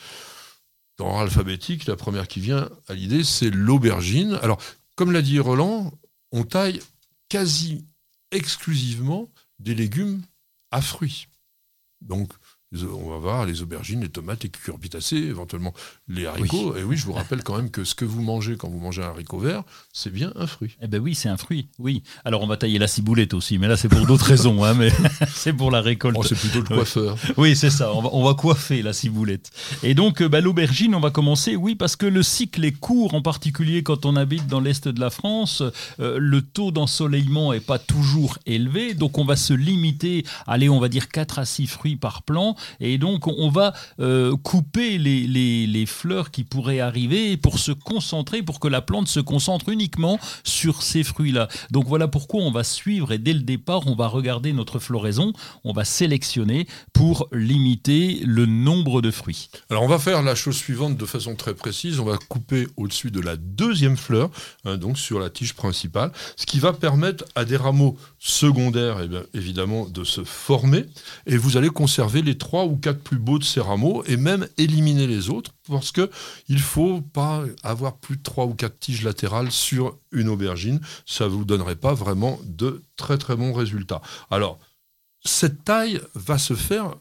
Dans 0.98 1.06
l'ordre 1.06 1.22
alphabétique, 1.22 1.86
la 1.86 1.96
première 1.96 2.28
qui 2.28 2.40
vient 2.40 2.68
à 2.88 2.94
l'idée, 2.94 3.24
c'est 3.24 3.50
l'aubergine. 3.50 4.38
Alors, 4.42 4.60
comme 4.96 5.12
l'a 5.12 5.22
dit 5.22 5.38
Roland, 5.38 5.92
on 6.32 6.44
taille 6.44 6.80
quasi 7.28 7.84
exclusivement 8.30 9.30
des 9.58 9.74
légumes 9.74 10.22
à 10.70 10.82
fruits. 10.82 11.28
Donc, 12.00 12.32
on 12.74 13.10
va 13.10 13.18
voir 13.18 13.46
les 13.46 13.62
aubergines, 13.62 14.00
les 14.00 14.08
tomates, 14.08 14.42
les 14.44 14.48
cucurbitacées, 14.48 15.16
éventuellement 15.16 15.74
les 16.08 16.26
haricots. 16.26 16.74
Et 16.76 16.82
oui, 16.82 16.96
je 16.96 17.04
vous 17.04 17.12
rappelle 17.12 17.42
quand 17.42 17.56
même 17.56 17.70
que 17.70 17.84
ce 17.84 17.94
que 17.94 18.04
vous 18.04 18.22
mangez 18.22 18.56
quand 18.56 18.68
vous 18.68 18.78
mangez 18.80 19.02
un 19.02 19.08
haricot 19.08 19.38
vert, 19.38 19.62
c'est 19.92 20.12
bien 20.12 20.32
un 20.36 20.46
fruit. 20.46 20.76
Eh 20.80 20.86
ben 20.86 21.00
oui, 21.00 21.14
c'est 21.14 21.28
un 21.28 21.36
fruit. 21.36 21.68
Oui. 21.78 22.02
Alors 22.24 22.42
on 22.42 22.46
va 22.46 22.56
tailler 22.56 22.78
la 22.78 22.86
ciboulette 22.88 23.34
aussi, 23.34 23.58
mais 23.58 23.68
là 23.68 23.76
c'est 23.76 23.88
pour 23.88 24.06
d'autres 24.06 24.24
raisons. 24.24 24.64
hein, 24.64 24.74
mais 24.74 24.90
c'est 25.34 25.52
pour 25.52 25.70
la 25.70 25.80
récolte. 25.80 26.16
Oh, 26.18 26.22
c'est 26.22 26.38
plutôt 26.38 26.60
le 26.60 26.64
coiffeur. 26.76 27.16
Oui, 27.36 27.56
c'est 27.56 27.70
ça. 27.70 27.92
On 27.94 28.02
va, 28.02 28.10
on 28.12 28.24
va 28.24 28.34
coiffer 28.34 28.82
la 28.82 28.92
ciboulette. 28.92 29.50
Et 29.82 29.94
donc, 29.94 30.20
euh, 30.22 30.28
bah, 30.28 30.40
l'aubergine, 30.40 30.94
on 30.94 31.00
va 31.00 31.10
commencer, 31.10 31.56
oui, 31.56 31.74
parce 31.74 31.96
que 31.96 32.06
le 32.06 32.22
cycle 32.22 32.64
est 32.64 32.72
court, 32.72 33.14
en 33.14 33.22
particulier 33.22 33.82
quand 33.82 34.06
on 34.06 34.16
habite 34.16 34.46
dans 34.46 34.60
l'est 34.60 34.86
de 34.88 35.00
la 35.00 35.10
France. 35.10 35.62
Euh, 36.00 36.18
le 36.18 36.42
taux 36.42 36.70
d'ensoleillement 36.70 37.52
est 37.52 37.60
pas 37.60 37.78
toujours 37.78 38.38
élevé, 38.46 38.94
donc 38.94 39.18
on 39.18 39.24
va 39.24 39.36
se 39.36 39.52
limiter, 39.54 40.24
allez, 40.46 40.68
on 40.68 40.78
va 40.80 40.88
dire 40.88 41.08
4 41.08 41.38
à 41.38 41.44
6 41.44 41.66
fruits 41.66 41.96
par 41.96 42.22
plant. 42.22 42.56
Et 42.80 42.98
donc, 42.98 43.26
on 43.26 43.48
va 43.48 43.72
euh, 44.00 44.36
couper 44.36 44.98
les, 44.98 45.86
fleurs 45.86 46.30
qui 46.30 46.44
pourraient 46.44 46.80
arriver 46.80 47.36
pour 47.36 47.58
se 47.58 47.72
concentrer, 47.72 48.42
pour 48.42 48.60
que 48.60 48.68
la 48.68 48.80
plante 48.80 49.08
se 49.08 49.20
concentre 49.20 49.68
uniquement 49.68 50.18
sur 50.44 50.82
ces 50.82 51.02
fruits-là. 51.02 51.48
Donc 51.70 51.86
voilà 51.86 52.08
pourquoi 52.08 52.42
on 52.42 52.50
va 52.50 52.64
suivre 52.64 53.12
et 53.12 53.18
dès 53.18 53.32
le 53.32 53.40
départ, 53.40 53.86
on 53.86 53.94
va 53.94 54.06
regarder 54.06 54.52
notre 54.52 54.78
floraison, 54.78 55.32
on 55.64 55.72
va 55.72 55.84
sélectionner 55.84 56.66
pour 56.92 57.28
limiter 57.32 58.20
le 58.24 58.46
nombre 58.46 59.02
de 59.02 59.10
fruits. 59.10 59.50
Alors 59.70 59.82
on 59.82 59.88
va 59.88 59.98
faire 59.98 60.22
la 60.22 60.34
chose 60.34 60.56
suivante 60.56 60.96
de 60.96 61.06
façon 61.06 61.34
très 61.34 61.54
précise. 61.54 61.98
On 61.98 62.04
va 62.04 62.16
couper 62.16 62.66
au-dessus 62.76 63.10
de 63.10 63.20
la 63.20 63.36
deuxième 63.36 63.96
fleur, 63.96 64.30
hein, 64.64 64.76
donc 64.76 64.98
sur 64.98 65.18
la 65.18 65.30
tige 65.30 65.54
principale, 65.54 66.12
ce 66.36 66.46
qui 66.46 66.58
va 66.58 66.72
permettre 66.72 67.24
à 67.34 67.44
des 67.44 67.56
rameaux 67.56 67.96
secondaires, 68.24 68.98
eh 69.02 69.36
évidemment, 69.36 69.88
de 69.88 70.04
se 70.04 70.22
former. 70.22 70.86
Et 71.26 71.36
vous 71.36 71.56
allez 71.56 71.70
conserver 71.70 72.22
les 72.22 72.38
trois 72.38 72.66
ou 72.66 72.76
quatre 72.76 73.00
plus 73.00 73.18
beaux 73.18 73.40
de 73.40 73.44
ces 73.44 73.60
rameaux 73.60 74.04
et 74.04 74.16
même 74.16 74.46
éliminer 74.58 75.08
les 75.08 75.28
autres, 75.28 75.50
parce 75.68 75.90
que 75.90 76.08
il 76.48 76.60
faut 76.60 77.00
pas 77.00 77.42
avoir 77.64 77.96
plus 77.96 78.18
de 78.18 78.22
trois 78.22 78.46
ou 78.46 78.54
quatre 78.54 78.78
tiges 78.78 79.02
latérales 79.02 79.50
sur 79.50 79.98
une 80.12 80.28
aubergine. 80.28 80.80
Ça 81.04 81.26
vous 81.26 81.44
donnerait 81.44 81.74
pas 81.74 81.94
vraiment 81.94 82.38
de 82.44 82.84
très 82.94 83.18
très 83.18 83.34
bons 83.34 83.52
résultats. 83.52 84.02
Alors 84.30 84.60
cette 85.24 85.64
taille 85.64 86.00
va 86.14 86.38
se 86.38 86.54
faire 86.54 86.94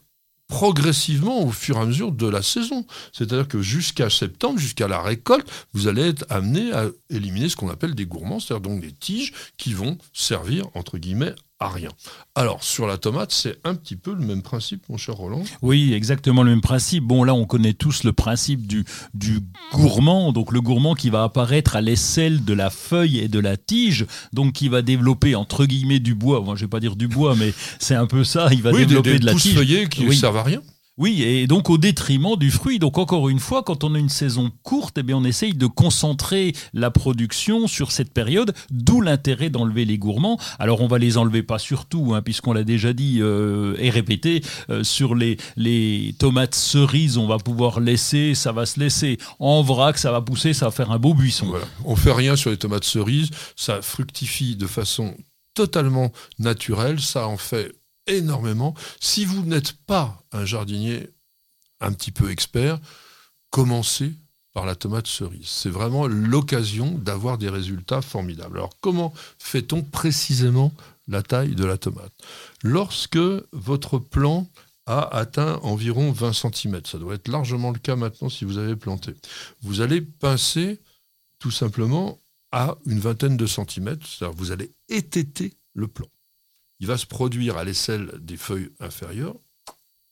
progressivement 0.52 1.42
au 1.42 1.50
fur 1.50 1.78
et 1.78 1.80
à 1.80 1.86
mesure 1.86 2.12
de 2.12 2.28
la 2.28 2.42
saison. 2.42 2.86
C'est-à-dire 3.14 3.48
que 3.48 3.62
jusqu'à 3.62 4.10
septembre, 4.10 4.58
jusqu'à 4.58 4.86
la 4.86 5.00
récolte, 5.00 5.48
vous 5.72 5.88
allez 5.88 6.02
être 6.02 6.26
amené 6.28 6.70
à 6.74 6.84
éliminer 7.08 7.48
ce 7.48 7.56
qu'on 7.56 7.70
appelle 7.70 7.94
des 7.94 8.04
gourmands, 8.04 8.38
c'est-à-dire 8.38 8.68
donc 8.68 8.82
des 8.82 8.92
tiges 8.92 9.32
qui 9.56 9.72
vont 9.72 9.96
servir, 10.12 10.66
entre 10.74 10.98
guillemets, 10.98 11.34
à 11.64 11.68
rien. 11.68 11.90
Alors, 12.34 12.62
sur 12.62 12.86
la 12.86 12.98
tomate, 12.98 13.32
c'est 13.32 13.58
un 13.64 13.74
petit 13.74 13.96
peu 13.96 14.14
le 14.14 14.24
même 14.24 14.42
principe, 14.42 14.88
mon 14.88 14.96
cher 14.96 15.14
Roland. 15.14 15.42
Oui, 15.60 15.92
exactement 15.92 16.42
le 16.42 16.50
même 16.50 16.60
principe. 16.60 17.04
Bon, 17.04 17.24
là, 17.24 17.34
on 17.34 17.44
connaît 17.44 17.72
tous 17.74 18.04
le 18.04 18.12
principe 18.12 18.66
du, 18.66 18.84
du 19.14 19.40
gourmand. 19.72 20.32
Donc, 20.32 20.52
le 20.52 20.60
gourmand 20.60 20.94
qui 20.94 21.10
va 21.10 21.24
apparaître 21.24 21.76
à 21.76 21.80
l'aisselle 21.80 22.44
de 22.44 22.52
la 22.54 22.70
feuille 22.70 23.18
et 23.18 23.28
de 23.28 23.38
la 23.38 23.56
tige. 23.56 24.06
Donc, 24.32 24.52
qui 24.54 24.68
va 24.68 24.82
développer, 24.82 25.34
entre 25.34 25.66
guillemets, 25.66 26.00
du 26.00 26.14
bois. 26.14 26.40
Moi, 26.40 26.56
je 26.56 26.62
vais 26.64 26.68
pas 26.70 26.80
dire 26.80 26.96
du 26.96 27.08
bois, 27.08 27.34
mais 27.36 27.52
c'est 27.78 27.94
un 27.94 28.06
peu 28.06 28.24
ça. 28.24 28.48
Il 28.52 28.62
va 28.62 28.70
oui, 28.72 28.80
développer 28.86 29.12
des 29.14 29.18
de 29.20 29.26
la 29.26 29.34
tige. 29.34 29.88
qui 29.88 30.04
ne 30.04 30.08
Oui. 30.08 30.16
servent 30.16 30.36
à 30.38 30.42
rien. 30.42 30.60
Oui, 31.02 31.24
et 31.24 31.48
donc 31.48 31.68
au 31.68 31.78
détriment 31.78 32.36
du 32.36 32.52
fruit. 32.52 32.78
Donc 32.78 32.96
encore 32.96 33.28
une 33.28 33.40
fois, 33.40 33.64
quand 33.64 33.82
on 33.82 33.96
a 33.96 33.98
une 33.98 34.08
saison 34.08 34.52
courte, 34.62 34.98
eh 34.98 35.02
bien 35.02 35.16
on 35.16 35.24
essaye 35.24 35.52
de 35.52 35.66
concentrer 35.66 36.52
la 36.74 36.92
production 36.92 37.66
sur 37.66 37.90
cette 37.90 38.14
période, 38.14 38.54
d'où 38.70 39.00
l'intérêt 39.00 39.50
d'enlever 39.50 39.84
les 39.84 39.98
gourmands. 39.98 40.38
Alors 40.60 40.80
on 40.80 40.86
va 40.86 40.98
les 40.98 41.18
enlever 41.18 41.42
pas 41.42 41.58
sur 41.58 41.86
tout, 41.86 42.14
hein, 42.14 42.22
puisqu'on 42.22 42.52
l'a 42.52 42.62
déjà 42.62 42.92
dit 42.92 43.18
euh, 43.18 43.74
et 43.80 43.90
répété, 43.90 44.44
euh, 44.70 44.84
sur 44.84 45.16
les, 45.16 45.38
les 45.56 46.14
tomates 46.20 46.54
cerises, 46.54 47.18
on 47.18 47.26
va 47.26 47.38
pouvoir 47.38 47.80
laisser, 47.80 48.36
ça 48.36 48.52
va 48.52 48.64
se 48.64 48.78
laisser. 48.78 49.18
En 49.40 49.60
vrac, 49.62 49.98
ça 49.98 50.12
va 50.12 50.20
pousser, 50.20 50.52
ça 50.52 50.66
va 50.66 50.70
faire 50.70 50.92
un 50.92 51.00
beau 51.00 51.14
buisson. 51.14 51.46
Voilà. 51.46 51.64
On 51.84 51.96
fait 51.96 52.12
rien 52.12 52.36
sur 52.36 52.50
les 52.50 52.58
tomates 52.58 52.84
cerises, 52.84 53.30
ça 53.56 53.82
fructifie 53.82 54.54
de 54.54 54.68
façon 54.68 55.16
totalement 55.54 56.12
naturelle, 56.38 57.00
ça 57.00 57.26
en 57.26 57.38
fait 57.38 57.72
énormément. 58.06 58.74
Si 59.00 59.24
vous 59.24 59.44
n'êtes 59.44 59.72
pas 59.72 60.22
un 60.32 60.44
jardinier 60.44 61.10
un 61.80 61.92
petit 61.92 62.12
peu 62.12 62.30
expert, 62.30 62.78
commencez 63.50 64.14
par 64.52 64.66
la 64.66 64.74
tomate 64.74 65.06
cerise. 65.06 65.48
C'est 65.48 65.70
vraiment 65.70 66.06
l'occasion 66.06 66.92
d'avoir 66.98 67.38
des 67.38 67.48
résultats 67.48 68.02
formidables. 68.02 68.58
Alors 68.58 68.76
comment 68.80 69.12
fait-on 69.38 69.82
précisément 69.82 70.72
la 71.08 71.22
taille 71.22 71.54
de 71.54 71.64
la 71.64 71.78
tomate? 71.78 72.12
Lorsque 72.62 73.18
votre 73.52 73.98
plant 73.98 74.48
a 74.86 75.16
atteint 75.16 75.58
environ 75.62 76.12
20 76.12 76.32
cm, 76.32 76.82
ça 76.84 76.98
doit 76.98 77.14
être 77.14 77.28
largement 77.28 77.70
le 77.70 77.78
cas 77.78 77.96
maintenant 77.96 78.28
si 78.28 78.44
vous 78.44 78.58
avez 78.58 78.76
planté, 78.76 79.14
vous 79.62 79.80
allez 79.80 80.02
pincer 80.02 80.80
tout 81.38 81.50
simplement 81.50 82.18
à 82.50 82.76
une 82.84 83.00
vingtaine 83.00 83.36
de 83.36 83.46
centimètres, 83.46 84.06
vous 84.36 84.50
allez 84.50 84.72
étêter 84.88 85.54
le 85.72 85.88
plant. 85.88 86.11
Il 86.82 86.88
va 86.88 86.98
se 86.98 87.06
produire 87.06 87.58
à 87.58 87.64
l'aisselle 87.64 88.10
des 88.18 88.36
feuilles 88.36 88.72
inférieures 88.80 89.36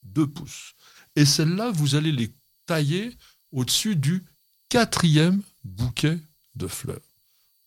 2 0.03 0.25
pouces. 0.25 0.73
Et 1.17 1.25
celles-là, 1.25 1.69
vous 1.71 1.95
allez 1.95 2.13
les 2.13 2.31
tailler 2.65 3.11
au-dessus 3.51 3.97
du 3.97 4.23
quatrième 4.69 5.41
bouquet 5.65 6.17
de 6.55 6.67
fleurs. 6.67 7.01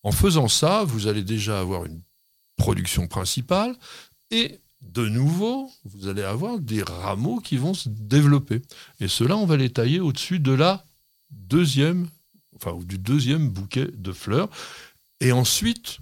En 0.05 0.11
faisant 0.11 0.49
ça, 0.49 0.85
vous 0.85 1.07
allez 1.07 1.23
déjà 1.23 1.61
avoir 1.61 1.85
une 1.85 2.01
production 2.57 3.07
principale 3.07 3.77
et 4.31 4.59
de 4.81 5.07
nouveau, 5.07 5.71
vous 5.85 6.09
allez 6.09 6.23
avoir 6.23 6.59
des 6.59 6.83
rameaux 6.83 7.41
qui 7.41 7.59
vont 7.59 7.75
se 7.75 7.91
développer. 7.91 8.63
Et 9.01 9.09
ceux-là, 9.09 9.37
on 9.37 9.45
va 9.45 9.59
les 9.59 9.71
tailler 9.71 10.01
au-dessus 10.01 10.39
de 10.39 10.53
la 10.53 10.83
deuxième, 11.31 12.09
enfin, 12.57 12.75
du 12.83 12.97
deuxième 12.97 13.51
bouquet 13.51 13.87
de 13.87 14.13
fleurs. 14.13 14.49
Et 15.21 15.31
ensuite, 15.31 15.99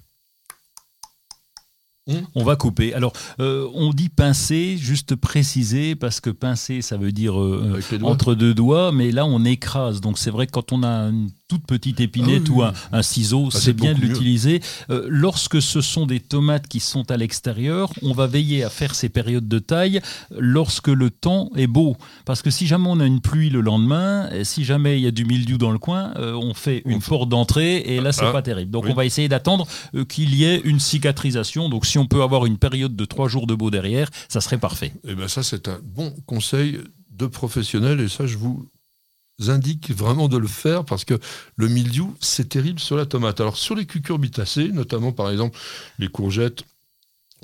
On 2.34 2.42
va 2.42 2.56
couper. 2.56 2.94
Alors, 2.94 3.12
euh, 3.38 3.68
on 3.74 3.90
dit 3.90 4.08
pincer, 4.08 4.76
juste 4.76 5.14
préciser, 5.14 5.94
parce 5.94 6.20
que 6.20 6.30
pincer, 6.30 6.82
ça 6.82 6.96
veut 6.96 7.12
dire 7.12 7.40
euh, 7.40 7.80
entre 8.02 8.34
deux 8.34 8.54
doigts, 8.54 8.90
mais 8.90 9.12
là 9.12 9.24
on 9.24 9.44
écrase. 9.44 10.00
Donc 10.00 10.18
c'est 10.18 10.30
vrai 10.30 10.46
que 10.46 10.52
quand 10.52 10.72
on 10.72 10.82
a 10.82 11.08
une 11.08 11.30
toute 11.52 11.66
petite 11.66 12.00
épinette 12.00 12.44
Ah 12.46 12.50
oui, 12.50 12.62
ou 12.64 12.96
un, 12.96 13.02
ciseau, 13.02 13.48
Ah, 13.52 13.58
c'est 13.58 13.74
bien 13.74 13.92
de 13.92 14.00
l'utiliser. 14.00 14.60
Euh, 14.88 15.04
lorsque 15.08 15.60
ce 15.60 15.82
sont 15.82 16.06
des 16.06 16.18
tomates 16.18 16.66
qui 16.66 16.80
sont 16.80 17.10
à 17.10 17.18
l'extérieur, 17.18 17.92
on 18.00 18.14
va 18.14 18.26
veiller 18.26 18.64
à 18.64 18.70
faire 18.70 18.94
ces 18.94 19.10
périodes 19.10 19.48
de 19.48 19.58
taille 19.58 20.00
lorsque 20.38 20.88
le 20.88 21.10
temps 21.10 21.50
est 21.54 21.66
beau. 21.66 21.98
Parce 22.24 22.40
que 22.40 22.48
si 22.50 22.66
jamais 22.66 22.86
on 22.88 23.00
a 23.00 23.04
une 23.04 23.20
pluie 23.20 23.50
le 23.50 23.60
lendemain, 23.60 24.30
et 24.30 24.44
si 24.44 24.64
jamais 24.64 24.98
il 24.98 25.02
y 25.02 25.06
a 25.06 25.10
du 25.10 25.26
mildiou 25.26 25.58
dans 25.58 25.72
le 25.72 25.78
coin, 25.78 26.14
euh, 26.16 26.32
on 26.32 26.54
fait 26.54 26.80
une 26.86 26.96
On 26.96 27.00
porte 27.00 27.28
d'entrée 27.28 27.78
et 27.80 28.00
là 28.00 28.12
c'est 28.12 28.24
Ah, 28.24 28.32
pas 28.32 28.40
terrible. 28.42 28.70
Donc 28.70 28.84
oui. 28.84 28.90
on 28.92 28.94
va 28.94 29.04
essayer 29.04 29.28
d'attendre 29.28 29.66
euh, 29.94 30.06
qu'il 30.06 30.34
y 30.34 30.44
ait 30.44 30.60
une 30.64 30.80
cicatrisation. 30.80 31.68
Donc 31.68 31.84
si 31.84 31.98
on 31.98 32.06
peut 32.06 32.22
avoir 32.22 32.46
une 32.46 32.56
période 32.56 32.96
de 32.96 33.04
trois 33.04 33.28
jours 33.28 33.46
de 33.46 33.54
beau 33.54 33.70
derrière, 33.70 34.08
ça 34.30 34.40
serait 34.40 34.58
parfait. 34.58 34.94
Eh 35.06 35.14
bien, 35.14 35.28
ça, 35.28 35.42
c'est 35.42 35.68
un 35.68 35.78
bon 35.84 36.14
conseil 36.24 36.78
de 37.10 37.26
professionnel 37.26 38.00
et 38.00 38.08
ça, 38.08 38.26
je 38.26 38.38
vous 38.38 38.64
indique 39.50 39.90
vraiment 39.90 40.28
de 40.28 40.36
le 40.38 40.48
faire 40.48 40.84
parce 40.84 41.04
que 41.04 41.18
le 41.56 41.68
mildiou, 41.68 42.16
c'est 42.20 42.48
terrible 42.48 42.80
sur 42.80 42.96
la 42.96 43.06
tomate. 43.06 43.40
Alors, 43.40 43.56
sur 43.56 43.74
les 43.74 43.86
cucurbitacées, 43.86 44.68
notamment 44.68 45.12
par 45.12 45.30
exemple 45.30 45.58
les 45.98 46.08
courgettes, 46.08 46.64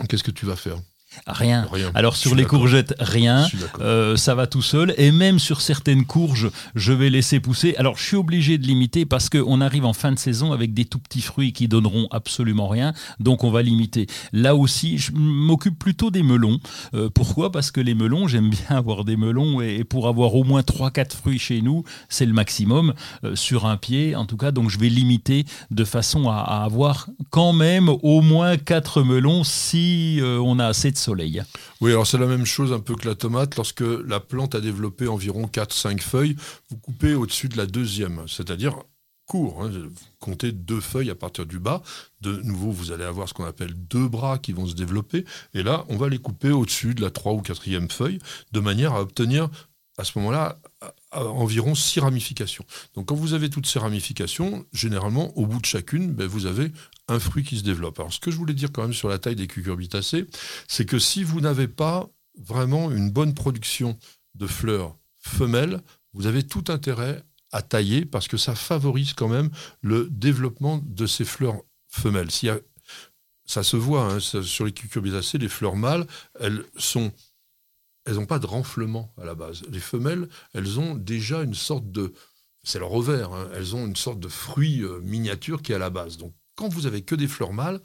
qu'est-ce 0.08 0.24
que 0.24 0.30
tu 0.30 0.46
vas 0.46 0.56
faire? 0.56 0.78
Rien. 1.26 1.66
Rien. 1.72 1.90
Alors 1.94 2.16
sur 2.16 2.34
les 2.34 2.44
courgettes, 2.44 2.94
rien. 3.00 3.46
Euh, 3.80 4.16
ça 4.16 4.34
va 4.34 4.46
tout 4.46 4.62
seul. 4.62 4.94
Et 4.98 5.10
même 5.10 5.38
sur 5.38 5.62
certaines 5.62 6.04
courges, 6.04 6.50
je 6.74 6.92
vais 6.92 7.08
laisser 7.08 7.40
pousser. 7.40 7.74
Alors 7.76 7.96
je 7.96 8.04
suis 8.04 8.16
obligé 8.16 8.58
de 8.58 8.66
limiter 8.66 9.06
parce 9.06 9.30
qu'on 9.30 9.60
arrive 9.60 9.86
en 9.86 9.94
fin 9.94 10.12
de 10.12 10.18
saison 10.18 10.52
avec 10.52 10.74
des 10.74 10.84
tout 10.84 10.98
petits 10.98 11.22
fruits 11.22 11.52
qui 11.54 11.66
donneront 11.66 12.08
absolument 12.10 12.68
rien. 12.68 12.92
Donc 13.20 13.42
on 13.42 13.50
va 13.50 13.62
limiter. 13.62 14.06
Là 14.32 14.54
aussi, 14.54 14.98
je 14.98 15.12
m'occupe 15.12 15.78
plutôt 15.78 16.10
des 16.10 16.22
melons. 16.22 16.60
Euh, 16.94 17.08
pourquoi? 17.12 17.52
Parce 17.52 17.70
que 17.70 17.80
les 17.80 17.94
melons, 17.94 18.28
j'aime 18.28 18.50
bien 18.50 18.76
avoir 18.76 19.04
des 19.04 19.16
melons 19.16 19.62
et, 19.62 19.84
pour 19.84 20.08
avoir 20.08 20.34
au 20.34 20.44
moins 20.44 20.60
3-4 20.60 21.14
fruits 21.14 21.38
chez 21.38 21.62
nous, 21.62 21.84
c'est 22.10 22.26
le 22.26 22.34
maximum 22.34 22.92
euh, 23.24 23.34
sur 23.34 23.64
un 23.64 23.78
pied. 23.78 24.14
En 24.14 24.26
tout 24.26 24.36
cas, 24.36 24.50
donc 24.50 24.68
je 24.68 24.78
vais 24.78 24.90
limiter 24.90 25.46
de 25.70 25.84
façon 25.84 26.28
à, 26.28 26.36
à 26.36 26.64
avoir 26.64 27.08
quand 27.30 27.54
même 27.54 27.88
au 27.88 28.20
moins 28.20 28.58
4 28.58 29.02
melons 29.02 29.42
si 29.42 30.20
on 30.22 30.58
a 30.58 30.66
assez 30.66 30.90
de 30.90 30.97
soleil. 30.98 31.42
Oui, 31.80 31.90
alors 31.92 32.06
c'est 32.06 32.18
la 32.18 32.26
même 32.26 32.44
chose 32.46 32.72
un 32.72 32.80
peu 32.80 32.94
que 32.94 33.08
la 33.08 33.14
tomate. 33.14 33.56
Lorsque 33.56 33.80
la 33.80 34.20
plante 34.20 34.54
a 34.54 34.60
développé 34.60 35.08
environ 35.08 35.46
4-5 35.46 36.00
feuilles, 36.00 36.36
vous 36.70 36.76
coupez 36.76 37.14
au-dessus 37.14 37.48
de 37.48 37.56
la 37.56 37.66
deuxième, 37.66 38.24
c'est-à-dire 38.26 38.74
court. 39.26 39.62
hein. 39.62 39.70
Vous 39.70 39.90
comptez 40.18 40.50
deux 40.52 40.80
feuilles 40.80 41.10
à 41.10 41.14
partir 41.14 41.46
du 41.46 41.60
bas. 41.60 41.82
De 42.20 42.40
nouveau, 42.42 42.72
vous 42.72 42.90
allez 42.90 43.04
avoir 43.04 43.28
ce 43.28 43.34
qu'on 43.34 43.44
appelle 43.44 43.74
deux 43.74 44.08
bras 44.08 44.38
qui 44.38 44.52
vont 44.52 44.66
se 44.66 44.74
développer. 44.74 45.24
Et 45.54 45.62
là, 45.62 45.84
on 45.88 45.96
va 45.96 46.08
les 46.08 46.18
couper 46.18 46.50
au-dessus 46.50 46.94
de 46.94 47.02
la 47.02 47.10
trois 47.10 47.32
ou 47.32 47.40
quatrième 47.40 47.90
feuille, 47.90 48.18
de 48.52 48.60
manière 48.60 48.94
à 48.94 49.02
obtenir 49.02 49.48
à 49.98 50.04
ce 50.04 50.18
moment-là 50.18 50.58
environ 51.12 51.74
six 51.74 52.00
ramifications. 52.00 52.64
Donc 52.94 53.06
quand 53.06 53.14
vous 53.14 53.34
avez 53.34 53.50
toutes 53.50 53.66
ces 53.66 53.78
ramifications, 53.78 54.66
généralement, 54.72 55.36
au 55.38 55.46
bout 55.46 55.60
de 55.60 55.66
chacune, 55.66 56.12
ben, 56.12 56.26
vous 56.26 56.46
avez 56.46 56.72
un 57.08 57.18
fruit 57.18 57.44
qui 57.44 57.58
se 57.58 57.62
développe. 57.62 57.98
Alors 57.98 58.12
ce 58.12 58.20
que 58.20 58.30
je 58.30 58.36
voulais 58.36 58.54
dire 58.54 58.70
quand 58.72 58.82
même 58.82 58.92
sur 58.92 59.08
la 59.08 59.18
taille 59.18 59.36
des 59.36 59.46
cucurbitacées, 59.46 60.26
c'est 60.66 60.84
que 60.84 60.98
si 60.98 61.24
vous 61.24 61.40
n'avez 61.40 61.68
pas 61.68 62.08
vraiment 62.38 62.90
une 62.90 63.10
bonne 63.10 63.34
production 63.34 63.98
de 64.34 64.46
fleurs 64.46 64.96
femelles, 65.18 65.80
vous 66.12 66.26
avez 66.26 66.42
tout 66.42 66.64
intérêt 66.68 67.22
à 67.52 67.62
tailler 67.62 68.04
parce 68.04 68.28
que 68.28 68.36
ça 68.36 68.54
favorise 68.54 69.14
quand 69.14 69.28
même 69.28 69.50
le 69.80 70.08
développement 70.10 70.80
de 70.84 71.06
ces 71.06 71.24
fleurs 71.24 71.62
femelles. 71.88 72.30
Ça 73.46 73.62
se 73.62 73.76
voit 73.76 74.12
hein, 74.12 74.20
sur 74.20 74.66
les 74.66 74.72
cucurbitacées, 74.72 75.38
les 75.38 75.48
fleurs 75.48 75.76
mâles, 75.76 76.06
elles 76.38 76.64
sont 76.76 77.12
elles 78.08 78.14
n'ont 78.14 78.26
pas 78.26 78.38
de 78.38 78.46
renflement 78.46 79.12
à 79.20 79.26
la 79.26 79.34
base. 79.34 79.62
Les 79.70 79.80
femelles, 79.80 80.28
elles 80.54 80.80
ont 80.80 80.94
déjà 80.94 81.42
une 81.42 81.54
sorte 81.54 81.90
de... 81.92 82.14
C'est 82.62 82.78
leur 82.78 82.94
ovaire, 82.94 83.32
hein, 83.32 83.48
elles 83.54 83.76
ont 83.76 83.86
une 83.86 83.96
sorte 83.96 84.18
de 84.18 84.28
fruit 84.28 84.82
euh, 84.82 85.00
miniature 85.02 85.60
qui 85.60 85.72
est 85.72 85.74
à 85.74 85.78
la 85.78 85.90
base. 85.90 86.16
Donc 86.16 86.32
quand 86.54 86.68
vous 86.68 86.86
avez 86.86 87.02
que 87.02 87.14
des 87.14 87.28
fleurs 87.28 87.52
mâles, 87.52 87.80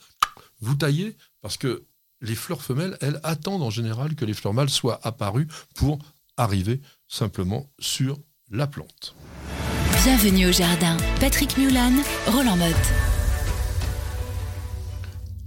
vous 0.62 0.76
taillez 0.76 1.18
parce 1.42 1.58
que 1.58 1.84
les 2.22 2.36
fleurs 2.36 2.62
femelles, 2.62 2.98
elles 3.02 3.20
attendent 3.24 3.64
en 3.64 3.70
général 3.70 4.16
que 4.16 4.24
les 4.24 4.34
fleurs 4.34 4.54
mâles 4.54 4.70
soient 4.70 5.00
apparues 5.04 5.48
pour 5.76 6.00
arriver 6.38 6.80
simplement 7.10 7.70
sur 7.80 8.18
la 8.50 8.66
plante. 8.66 9.16
Bienvenue 10.04 10.48
au 10.48 10.52
jardin. 10.54 10.96
Patrick 11.20 11.58
Mulan, 11.58 11.94
Roland 12.28 12.58
Motte. 12.58 13.03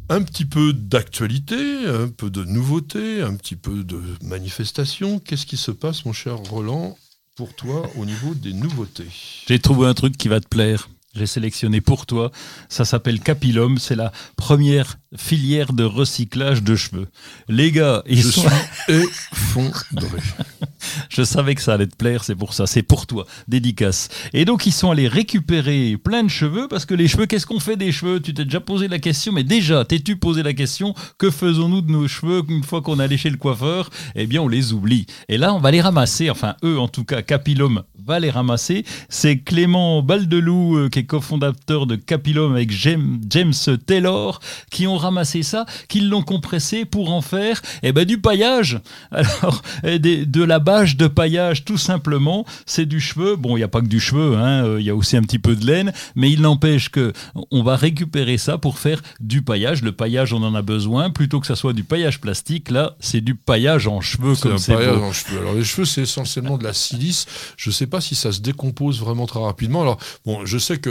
Un 0.09 0.23
petit 0.23 0.45
peu 0.45 0.73
d'actualité, 0.73 1.57
un 1.87 2.07
peu 2.07 2.31
de 2.31 2.45
nouveauté, 2.45 3.23
un 3.23 3.35
petit 3.35 3.57
peu 3.57 3.83
de 3.83 4.01
manifestation. 4.23 5.19
Qu'est-ce 5.19 5.47
qui 5.47 5.57
se 5.57 5.73
passe, 5.73 6.05
mon 6.05 6.13
cher 6.13 6.37
Roland, 6.37 6.97
pour 7.35 7.57
toi 7.57 7.91
au 7.97 8.05
niveau 8.05 8.33
des 8.35 8.53
nouveautés? 8.53 9.09
J'ai 9.49 9.59
trouvé 9.59 9.89
un 9.89 9.95
truc 9.95 10.17
qui 10.17 10.29
va 10.29 10.41
te 10.41 10.47
plaire. 10.47 10.89
J'ai 11.17 11.27
sélectionné 11.27 11.81
pour 11.81 12.07
toi. 12.07 12.31
Ça 12.69 12.85
s'appelle 12.85 13.19
Capilum. 13.19 13.79
C'est 13.79 13.97
la 13.97 14.13
première 14.37 14.97
filière 15.17 15.73
de 15.73 15.85
recyclage 15.85 16.63
de 16.63 16.77
cheveux. 16.77 17.09
Les 17.49 17.73
gars, 17.73 18.03
ils 18.07 18.23
Je 18.23 18.29
sont... 18.31 18.43
suis 18.43 18.95
effondré. 19.33 20.19
Je 21.09 21.23
savais 21.23 21.55
que 21.55 21.63
ça 21.63 21.75
allait 21.75 21.87
te 21.87 21.97
plaire, 21.97 22.25
c'est 22.25 22.35
pour 22.35 22.55
ça, 22.55 22.67
c'est 22.67 22.83
pour 22.83 23.07
toi, 23.07 23.27
dédicace. 23.49 24.09
Et 24.33 24.45
donc 24.45 24.67
ils 24.67 24.73
sont 24.73 24.91
allés 24.91 25.09
récupérer 25.09 25.97
plein 26.03 26.23
de 26.23 26.29
cheveux, 26.29 26.69
parce 26.69 26.85
que 26.85 26.95
les 26.95 27.09
cheveux, 27.09 27.27
qu'est-ce 27.27 27.47
qu'on 27.47 27.61
fait 27.61 27.77
des 27.77 27.93
cheveux? 27.93 28.21
Tu 28.21 28.35
t'es 28.35 28.45
déjà 28.45 28.61
posé 28.61 28.89
la 28.89 28.99
question, 28.99 29.33
mais 29.33 29.45
déjà, 29.45 29.85
t'es-tu 29.85 30.17
posé 30.17 30.43
la 30.43 30.53
question, 30.53 30.95
que 31.19 31.31
faisons-nous 31.31 31.83
de 31.83 31.91
nos 31.91 32.09
cheveux 32.09 32.43
une 32.49 32.63
fois 32.65 32.83
qu'on 32.83 33.01
est 33.01 33.05
allé 33.05 33.17
chez 33.17 33.31
le 33.31 33.37
coiffeur? 33.37 33.91
Eh 34.15 34.27
bien, 34.27 34.43
on 34.43 34.49
les 34.49 34.73
oublie. 34.73 35.07
Et 35.29 35.39
là, 35.39 35.55
on 35.55 35.59
va 35.59 35.71
les 35.71 35.81
ramasser, 35.81 36.31
enfin 36.31 36.57
eux 36.65 36.79
en 36.79 36.89
tout 36.89 37.05
cas, 37.05 37.23
Capilum 37.23 37.83
va 38.05 38.21
les 38.21 38.31
ramasser. 38.31 38.85
C'est 39.09 39.39
Clément 39.39 40.03
Baldelou, 40.03 40.77
euh, 40.77 40.89
qui 40.89 41.01
est 41.01 41.05
cofondateur 41.05 41.87
de 41.87 41.97
Capilum 41.97 42.53
avec 42.53 42.71
James, 42.71 43.21
James 43.29 43.53
Taylor, 43.87 44.41
qui 44.71 44.87
ont 44.87 44.97
ramassé 45.07 45.43
ça, 45.43 45.67
qui 45.89 46.01
l'ont 46.03 46.23
compressé 46.23 46.85
pour 46.85 47.13
en 47.13 47.21
faire 47.23 47.61
eh 47.83 47.93
ben, 47.93 48.05
du 48.05 48.19
paillage. 48.19 48.81
Alors, 49.11 49.63
eh, 49.83 49.99
des- 49.99 50.27
de 50.27 50.43
la 50.45 50.59
bâche 50.59 50.97
de 50.97 51.07
paillage, 51.09 51.65
tout 51.65 51.79
simplement, 51.79 52.45
c'est 52.67 52.87
du 52.87 53.01
cheveu. 53.01 53.37
Bon, 53.37 53.57
il 53.57 53.61
n'y 53.61 53.65
a 53.65 53.69
pas 53.69 53.81
que 53.81 53.87
du 53.87 53.99
cheveu, 54.01 54.37
hein, 54.37 54.65
euh, 54.65 54.81
il 54.81 54.87
y 54.87 54.91
a 54.91 54.95
aussi 54.95 55.17
un 55.17 55.23
petit 55.23 55.39
peu 55.39 55.57
de 55.57 55.67
laine, 55.67 55.93
mais 56.15 56.31
il 56.31 56.43
n'empêche 56.43 56.91
que 56.91 57.13
on 57.51 57.63
va 57.63 57.77
récupérer 57.77 58.39
ça 58.39 58.59
pour 58.59 58.79
faire 58.79 59.01
du 59.21 59.43
paillage. 59.43 59.83
Le 59.83 59.93
paillage, 59.93 60.33
on 60.33 60.43
en 60.43 60.55
a 60.55 60.63
besoin. 60.63 61.11
Plutôt 61.11 61.41
que 61.41 61.47
ça 61.47 61.57
soit 61.57 61.73
du 61.73 61.85
paillage 61.85 62.21
plastique, 62.21 62.71
là, 62.71 62.97
c'est 63.01 63.21
du 63.21 63.35
paillage 63.35 63.87
en 63.89 64.01
cheveux, 64.01 64.35
C'est 64.35 64.43
comme 64.43 64.53
un 64.53 64.59
c'est 64.59 64.75
paillage 64.75 64.97
beau. 64.99 65.03
en 65.05 65.13
cheveux. 65.13 65.39
Alors 65.39 65.55
les 65.55 65.65
cheveux, 65.65 65.85
c'est 65.87 66.03
essentiellement 66.03 66.59
de 66.59 66.65
la 66.65 66.73
silice. 66.73 67.27
Je 67.57 67.71
ne 67.71 67.75
sais 67.75 67.87
pas 67.87 68.01
si 68.01 68.15
ça 68.15 68.33
se 68.33 68.41
décompose 68.41 69.01
vraiment 69.01 69.27
très 69.27 69.41
rapidement. 69.41 69.83
Alors 69.83 69.99
bon, 70.25 70.45
je 70.45 70.59
sais 70.59 70.79
que 70.79 70.91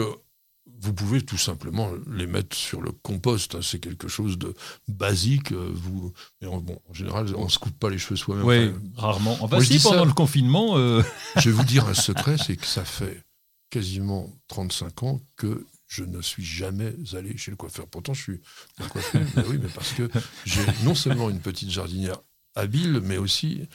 vous 0.85 0.93
pouvez 0.93 1.21
tout 1.23 1.37
simplement 1.37 1.89
les 2.11 2.27
mettre 2.27 2.55
sur 2.55 2.81
le 2.81 2.91
compost. 2.91 3.55
hein. 3.55 3.59
C'est 3.61 3.79
quelque 3.79 4.07
chose 4.07 4.37
de 4.37 4.53
basique. 4.87 5.51
euh, 5.51 5.71
Vous, 5.73 6.13
mais 6.41 6.47
en, 6.47 6.59
bon, 6.59 6.79
en 6.89 6.93
général, 6.93 7.33
on 7.35 7.49
se 7.49 7.57
coupe 7.59 7.77
pas 7.79 7.89
les 7.89 7.97
cheveux 7.97 8.15
soi-même. 8.15 8.45
Oui, 8.45 8.71
Enfin, 8.95 9.07
rarement. 9.07 9.37
Enfin, 9.41 9.59
si, 9.61 9.79
ça- 9.79 9.89
pendant 9.89 10.05
le 10.05 10.13
confinement, 10.13 10.77
euh, 10.77 11.01
je 11.37 11.49
vais 11.49 11.55
vous 11.55 11.63
dire 11.63 11.87
un 11.87 11.93
secret, 11.93 12.37
c'est 12.37 12.55
que 12.55 12.65
ça 12.67 12.85
fait 12.85 13.23
quasiment 13.69 14.31
35 14.47 15.03
ans 15.03 15.21
que 15.35 15.65
je 15.87 16.03
ne 16.03 16.21
suis 16.21 16.43
jamais 16.45 16.93
allé 17.13 17.37
chez 17.37 17.51
le 17.51 17.57
coiffeur. 17.57 17.87
Pourtant, 17.87 18.13
je 18.13 18.21
suis 18.21 18.41
un 18.79 18.87
coiffeur. 18.87 19.21
mais 19.35 19.43
oui, 19.47 19.57
mais 19.61 19.69
parce 19.69 19.91
que 19.93 20.09
j'ai 20.45 20.61
non 20.83 20.95
seulement 20.95 21.29
une 21.29 21.39
petite 21.41 21.69
jardinière 21.71 22.17
habile, 22.55 23.01
mais 23.03 23.17
aussi 23.17 23.67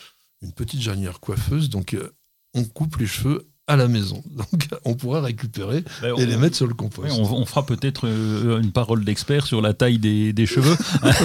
une 0.42 0.52
petite 0.52 0.80
jardinière 0.80 1.20
coiffeuse. 1.20 1.68
Donc, 1.70 1.94
euh, 1.94 2.10
on 2.54 2.64
coupe 2.64 2.96
les 2.96 3.06
cheveux 3.06 3.48
à 3.70 3.76
la 3.76 3.88
maison. 3.88 4.22
Donc, 4.36 4.68
on 4.84 4.94
pourra 4.94 5.20
récupérer 5.20 5.84
ben, 6.02 6.14
et 6.18 6.26
les 6.26 6.36
mettre 6.36 6.56
sur 6.56 6.66
le 6.66 6.74
compost. 6.74 7.08
oui, 7.10 7.18
on, 7.18 7.32
on 7.32 7.46
fera 7.46 7.64
peut-être 7.64 8.06
euh, 8.06 8.60
une 8.60 8.72
parole 8.72 9.04
d'expert 9.04 9.46
sur 9.46 9.60
la 9.62 9.74
taille 9.74 9.98
des, 9.98 10.32
des 10.32 10.46
cheveux. 10.46 10.76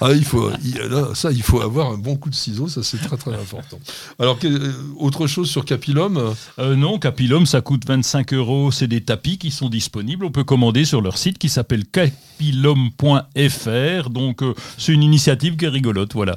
Ah, 0.00 0.12
il 0.12 0.24
faut, 0.24 0.50
là, 0.50 1.14
ça, 1.14 1.30
il 1.30 1.42
faut 1.42 1.60
avoir 1.60 1.90
un 1.90 1.98
bon 1.98 2.16
coup 2.16 2.28
de 2.30 2.34
ciseau, 2.34 2.68
ça 2.68 2.82
c'est 2.82 2.98
très 2.98 3.16
très 3.16 3.32
important. 3.32 3.78
Alors, 4.18 4.38
euh, 4.44 4.72
autre 4.98 5.26
chose 5.26 5.48
sur 5.50 5.64
Capilum, 5.64 6.16
euh, 6.16 6.32
Euh, 6.58 6.76
non, 6.76 6.98
Capilum, 6.98 7.46
ça 7.46 7.60
coûte 7.60 7.86
25 7.86 8.32
euros. 8.34 8.70
C'est 8.70 8.86
des 8.86 9.02
tapis 9.02 9.38
qui 9.38 9.50
sont 9.50 9.68
disponibles. 9.68 10.24
On 10.24 10.30
peut 10.30 10.44
commander 10.44 10.84
sur 10.84 11.00
leur 11.00 11.18
site 11.18 11.38
qui 11.38 11.48
s'appelle 11.48 11.84
capilum.fr. 11.86 13.30
Donc, 14.10 14.42
euh, 14.42 14.54
c'est 14.78 14.92
une 14.92 15.02
initiative 15.02 15.56
qui 15.56 15.64
est 15.64 15.68
rigolote. 15.68 16.12
Voilà. 16.14 16.34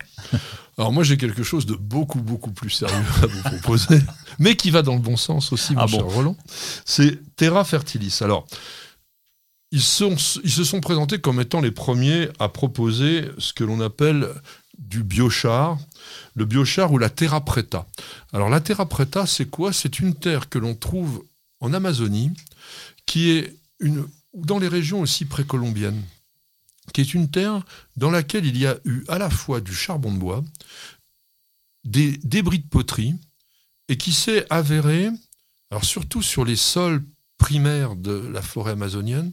Alors 0.77 0.91
moi 0.93 1.03
j'ai 1.03 1.17
quelque 1.17 1.43
chose 1.43 1.65
de 1.65 1.75
beaucoup 1.75 2.21
beaucoup 2.21 2.51
plus 2.51 2.69
sérieux 2.69 3.05
à 3.23 3.25
vous 3.25 3.41
proposer, 3.41 3.99
mais 4.39 4.55
qui 4.55 4.69
va 4.69 4.83
dans 4.83 4.93
le 4.93 5.01
bon 5.01 5.17
sens 5.17 5.51
aussi, 5.51 5.73
mon 5.73 5.81
Ah 5.81 5.87
cher 5.87 6.03
bon 6.03 6.09
Roland. 6.09 6.37
C'est 6.85 7.19
Terra 7.35 7.63
Fertilis. 7.63 8.19
Alors 8.21 8.45
ils, 9.71 9.81
sont, 9.81 10.15
ils 10.43 10.51
se 10.51 10.63
sont 10.63 10.79
présentés 10.79 11.19
comme 11.19 11.41
étant 11.41 11.61
les 11.61 11.71
premiers 11.71 12.29
à 12.39 12.47
proposer 12.47 13.25
ce 13.37 13.53
que 13.53 13.63
l'on 13.63 13.81
appelle 13.81 14.29
du 14.77 15.03
biochar, 15.03 15.77
le 16.35 16.45
biochar 16.45 16.91
ou 16.91 16.97
la 16.97 17.09
terra 17.09 17.43
preta. 17.43 17.87
Alors 18.31 18.49
la 18.49 18.61
terra 18.61 18.87
preta, 18.87 19.25
c'est 19.25 19.49
quoi? 19.49 19.73
C'est 19.73 19.99
une 19.99 20.13
terre 20.13 20.47
que 20.49 20.59
l'on 20.59 20.75
trouve 20.75 21.23
en 21.59 21.73
Amazonie, 21.73 22.31
qui 23.05 23.31
est 23.31 23.55
une, 23.79 24.07
dans 24.33 24.59
les 24.59 24.67
régions 24.67 25.01
aussi 25.01 25.25
précolombiennes, 25.25 26.01
qui 26.93 27.01
est 27.01 27.13
une 27.13 27.29
terre 27.29 27.63
dans 27.95 28.11
laquelle 28.11 28.45
il 28.45 28.57
y 28.57 28.65
a 28.65 28.77
eu 28.85 29.03
à 29.07 29.17
la 29.17 29.29
fois 29.29 29.61
du 29.61 29.73
charbon 29.73 30.13
de 30.13 30.17
bois, 30.17 30.43
des 31.83 32.17
débris 32.23 32.59
de 32.59 32.67
poterie, 32.67 33.15
et 33.87 33.97
qui 33.97 34.11
s'est 34.11 34.45
avéré, 34.49 35.09
alors 35.71 35.85
surtout 35.85 36.21
sur 36.21 36.43
les 36.43 36.55
sols 36.55 37.03
primaires 37.37 37.95
de 37.95 38.11
la 38.11 38.41
forêt 38.41 38.71
amazonienne, 38.71 39.31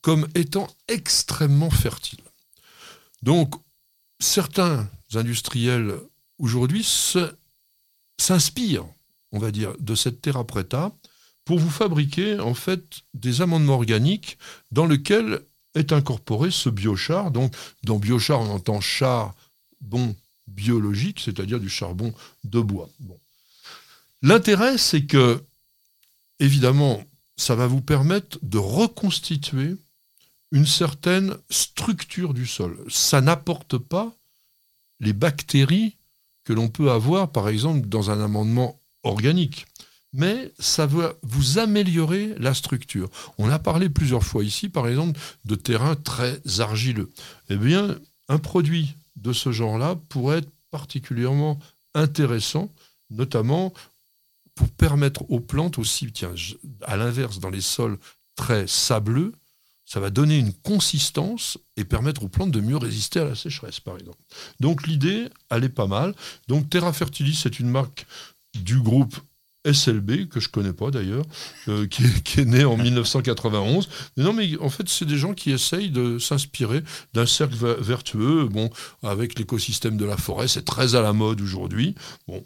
comme 0.00 0.28
étant 0.34 0.68
extrêmement 0.88 1.70
fertile. 1.70 2.20
Donc, 3.22 3.54
certains 4.20 4.88
industriels 5.14 5.96
aujourd'hui 6.38 6.84
s'inspirent, 8.18 8.86
on 9.30 9.38
va 9.38 9.50
dire, 9.50 9.74
de 9.78 9.94
cette 9.94 10.20
terra 10.20 10.46
preta 10.46 10.92
pour 11.44 11.58
vous 11.58 11.70
fabriquer 11.70 12.38
en 12.38 12.54
fait 12.54 13.02
des 13.14 13.40
amendements 13.40 13.74
organiques 13.74 14.38
dans 14.70 14.86
lesquels 14.86 15.42
est 15.74 15.92
incorporé 15.92 16.50
ce 16.50 16.68
biochar. 16.68 17.30
Donc, 17.30 17.54
dans 17.84 17.98
biochar, 17.98 18.40
on 18.40 18.50
entend 18.50 18.80
charbon 18.80 20.14
biologique, 20.46 21.20
c'est-à-dire 21.20 21.60
du 21.60 21.68
charbon 21.68 22.12
de 22.44 22.60
bois. 22.60 22.88
L'intérêt, 24.22 24.78
c'est 24.78 25.04
que, 25.04 25.42
évidemment, 26.38 27.02
ça 27.36 27.54
va 27.54 27.66
vous 27.66 27.80
permettre 27.80 28.38
de 28.42 28.58
reconstituer 28.58 29.76
une 30.52 30.66
certaine 30.66 31.36
structure 31.50 32.34
du 32.34 32.46
sol. 32.46 32.78
Ça 32.88 33.20
n'apporte 33.20 33.78
pas 33.78 34.14
les 35.00 35.12
bactéries 35.12 35.96
que 36.44 36.52
l'on 36.52 36.68
peut 36.68 36.90
avoir, 36.90 37.32
par 37.32 37.48
exemple, 37.48 37.88
dans 37.88 38.10
un 38.10 38.22
amendement 38.22 38.80
organique. 39.02 39.66
Mais 40.12 40.52
ça 40.58 40.86
va 40.86 41.14
vous 41.22 41.58
améliorer 41.58 42.34
la 42.38 42.52
structure. 42.54 43.10
On 43.38 43.48
a 43.48 43.58
parlé 43.58 43.88
plusieurs 43.88 44.24
fois 44.24 44.44
ici, 44.44 44.68
par 44.68 44.86
exemple, 44.86 45.18
de 45.44 45.54
terrains 45.54 45.96
très 45.96 46.40
argileux. 46.58 47.10
Eh 47.48 47.56
bien, 47.56 47.98
un 48.28 48.38
produit 48.38 48.94
de 49.16 49.32
ce 49.32 49.52
genre-là 49.52 49.96
pourrait 50.08 50.38
être 50.38 50.50
particulièrement 50.70 51.58
intéressant, 51.94 52.70
notamment 53.10 53.72
pour 54.54 54.68
permettre 54.68 55.30
aux 55.30 55.40
plantes 55.40 55.78
aussi, 55.78 56.12
tiens, 56.12 56.34
à 56.82 56.96
l'inverse, 56.96 57.38
dans 57.38 57.50
les 57.50 57.60
sols 57.60 57.98
très 58.36 58.66
sableux, 58.66 59.32
ça 59.84 60.00
va 60.00 60.10
donner 60.10 60.38
une 60.38 60.52
consistance 60.52 61.58
et 61.76 61.84
permettre 61.84 62.22
aux 62.22 62.28
plantes 62.28 62.50
de 62.50 62.60
mieux 62.60 62.76
résister 62.76 63.20
à 63.20 63.24
la 63.24 63.34
sécheresse, 63.34 63.80
par 63.80 63.98
exemple. 63.98 64.18
Donc 64.60 64.86
l'idée, 64.86 65.28
elle 65.50 65.64
est 65.64 65.68
pas 65.68 65.86
mal. 65.86 66.14
Donc 66.48 66.70
Terra 66.70 66.92
Fertilis, 66.92 67.34
c'est 67.34 67.58
une 67.60 67.68
marque 67.68 68.06
du 68.54 68.80
groupe 68.80 69.16
SLB, 69.64 70.28
que 70.28 70.40
je 70.40 70.48
connais 70.48 70.72
pas 70.72 70.90
d'ailleurs, 70.90 71.24
euh, 71.68 71.86
qui, 71.86 72.04
est 72.40 72.44
né 72.44 72.64
en 72.64 72.76
1991. 72.76 73.88
Mais 74.16 74.24
non, 74.24 74.32
mais 74.32 74.56
en 74.58 74.70
fait, 74.70 74.88
c'est 74.88 75.04
des 75.04 75.16
gens 75.16 75.34
qui 75.34 75.50
essayent 75.50 75.90
de 75.90 76.18
s'inspirer 76.18 76.82
d'un 77.12 77.26
cercle 77.26 77.56
vertueux. 77.80 78.48
Bon, 78.48 78.70
avec 79.02 79.38
l'écosystème 79.38 79.96
de 79.96 80.04
la 80.04 80.16
forêt, 80.16 80.48
c'est 80.48 80.64
très 80.64 80.94
à 80.94 81.02
la 81.02 81.12
mode 81.12 81.40
aujourd'hui. 81.40 81.94
Bon, 82.26 82.44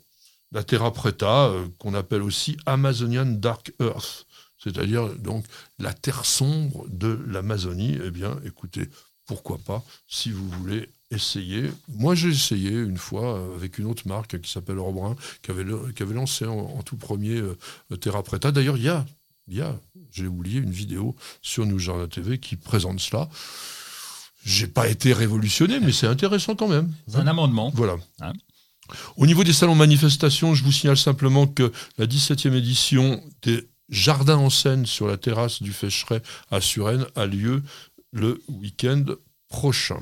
la 0.52 0.62
Terra 0.62 0.92
Preta, 0.92 1.46
euh, 1.46 1.66
qu'on 1.79 1.94
appelle 1.94 2.22
aussi 2.22 2.57
Amazonian 2.66 3.26
Dark 3.26 3.72
Earth, 3.81 4.26
c'est-à-dire 4.59 5.09
donc 5.16 5.44
la 5.79 5.92
terre 5.92 6.24
sombre 6.24 6.87
de 6.88 7.18
l'Amazonie. 7.26 7.98
Eh 8.05 8.11
bien, 8.11 8.38
écoutez, 8.44 8.88
pourquoi 9.26 9.59
pas, 9.59 9.85
si 10.07 10.31
vous 10.31 10.48
voulez 10.48 10.88
essayer. 11.11 11.71
Moi, 11.88 12.14
j'ai 12.14 12.31
essayé 12.31 12.71
une 12.71 12.99
fois 12.99 13.38
euh, 13.38 13.55
avec 13.57 13.79
une 13.79 13.87
autre 13.87 14.07
marque 14.07 14.40
qui 14.40 14.51
s'appelle 14.51 14.79
Orbrun, 14.79 15.16
qui 15.42 15.51
avait, 15.51 15.64
qui 15.95 16.03
avait 16.03 16.14
lancé 16.14 16.47
en, 16.47 16.83
tout 16.83 16.97
premier 16.97 17.37
euh, 17.37 17.97
Terra 18.01 18.23
Preta. 18.23 18.53
D'ailleurs, 18.53 18.77
il 18.77 18.85
y 18.85 18.88
a, 18.88 19.05
y 19.49 19.61
a 19.61 19.79
j'ai 20.12 20.27
oublié, 20.27 20.61
une 20.61 20.71
vidéo 20.71 21.14
sur 21.42 21.66
Nous 21.66 21.79
Jardin 21.79 22.09
TV 22.09 22.38
qui 22.38 22.57
présente 22.57 23.01
cela. 23.01 23.29
J'ai 24.45 24.66
pas 24.66 24.88
été 24.88 25.12
révolutionné, 25.12 25.81
mais 25.81 25.92
c'est 25.92 26.07
intéressant 26.07 26.55
quand 26.55 26.69
même. 26.69 26.92
C'est 27.09 27.19
un 27.19 27.27
amendement. 27.27 27.71
Voilà. 27.75 27.97
Hein 28.21 28.33
au 29.16 29.27
niveau 29.27 29.45
des 29.45 29.53
salons 29.53 29.75
manifestations, 29.75 30.55
je 30.55 30.64
vous 30.64 30.73
signale 30.73 30.97
simplement 30.97 31.47
que 31.47 31.73
la 31.99 32.07
17e 32.07 32.55
édition 32.55 33.23
des 33.42 33.69
Jardins 33.88 34.37
en 34.37 34.51
scène 34.51 34.87
sur 34.87 35.07
la 35.07 35.16
terrasse 35.16 35.62
du 35.62 35.73
Fécheret 35.73 36.23
à 36.51 36.61
Suresnes 36.61 37.07
a 37.14 37.27
lieu 37.27 37.62
le 38.12 38.42
week-end 38.49 39.05
prochain. 39.49 40.01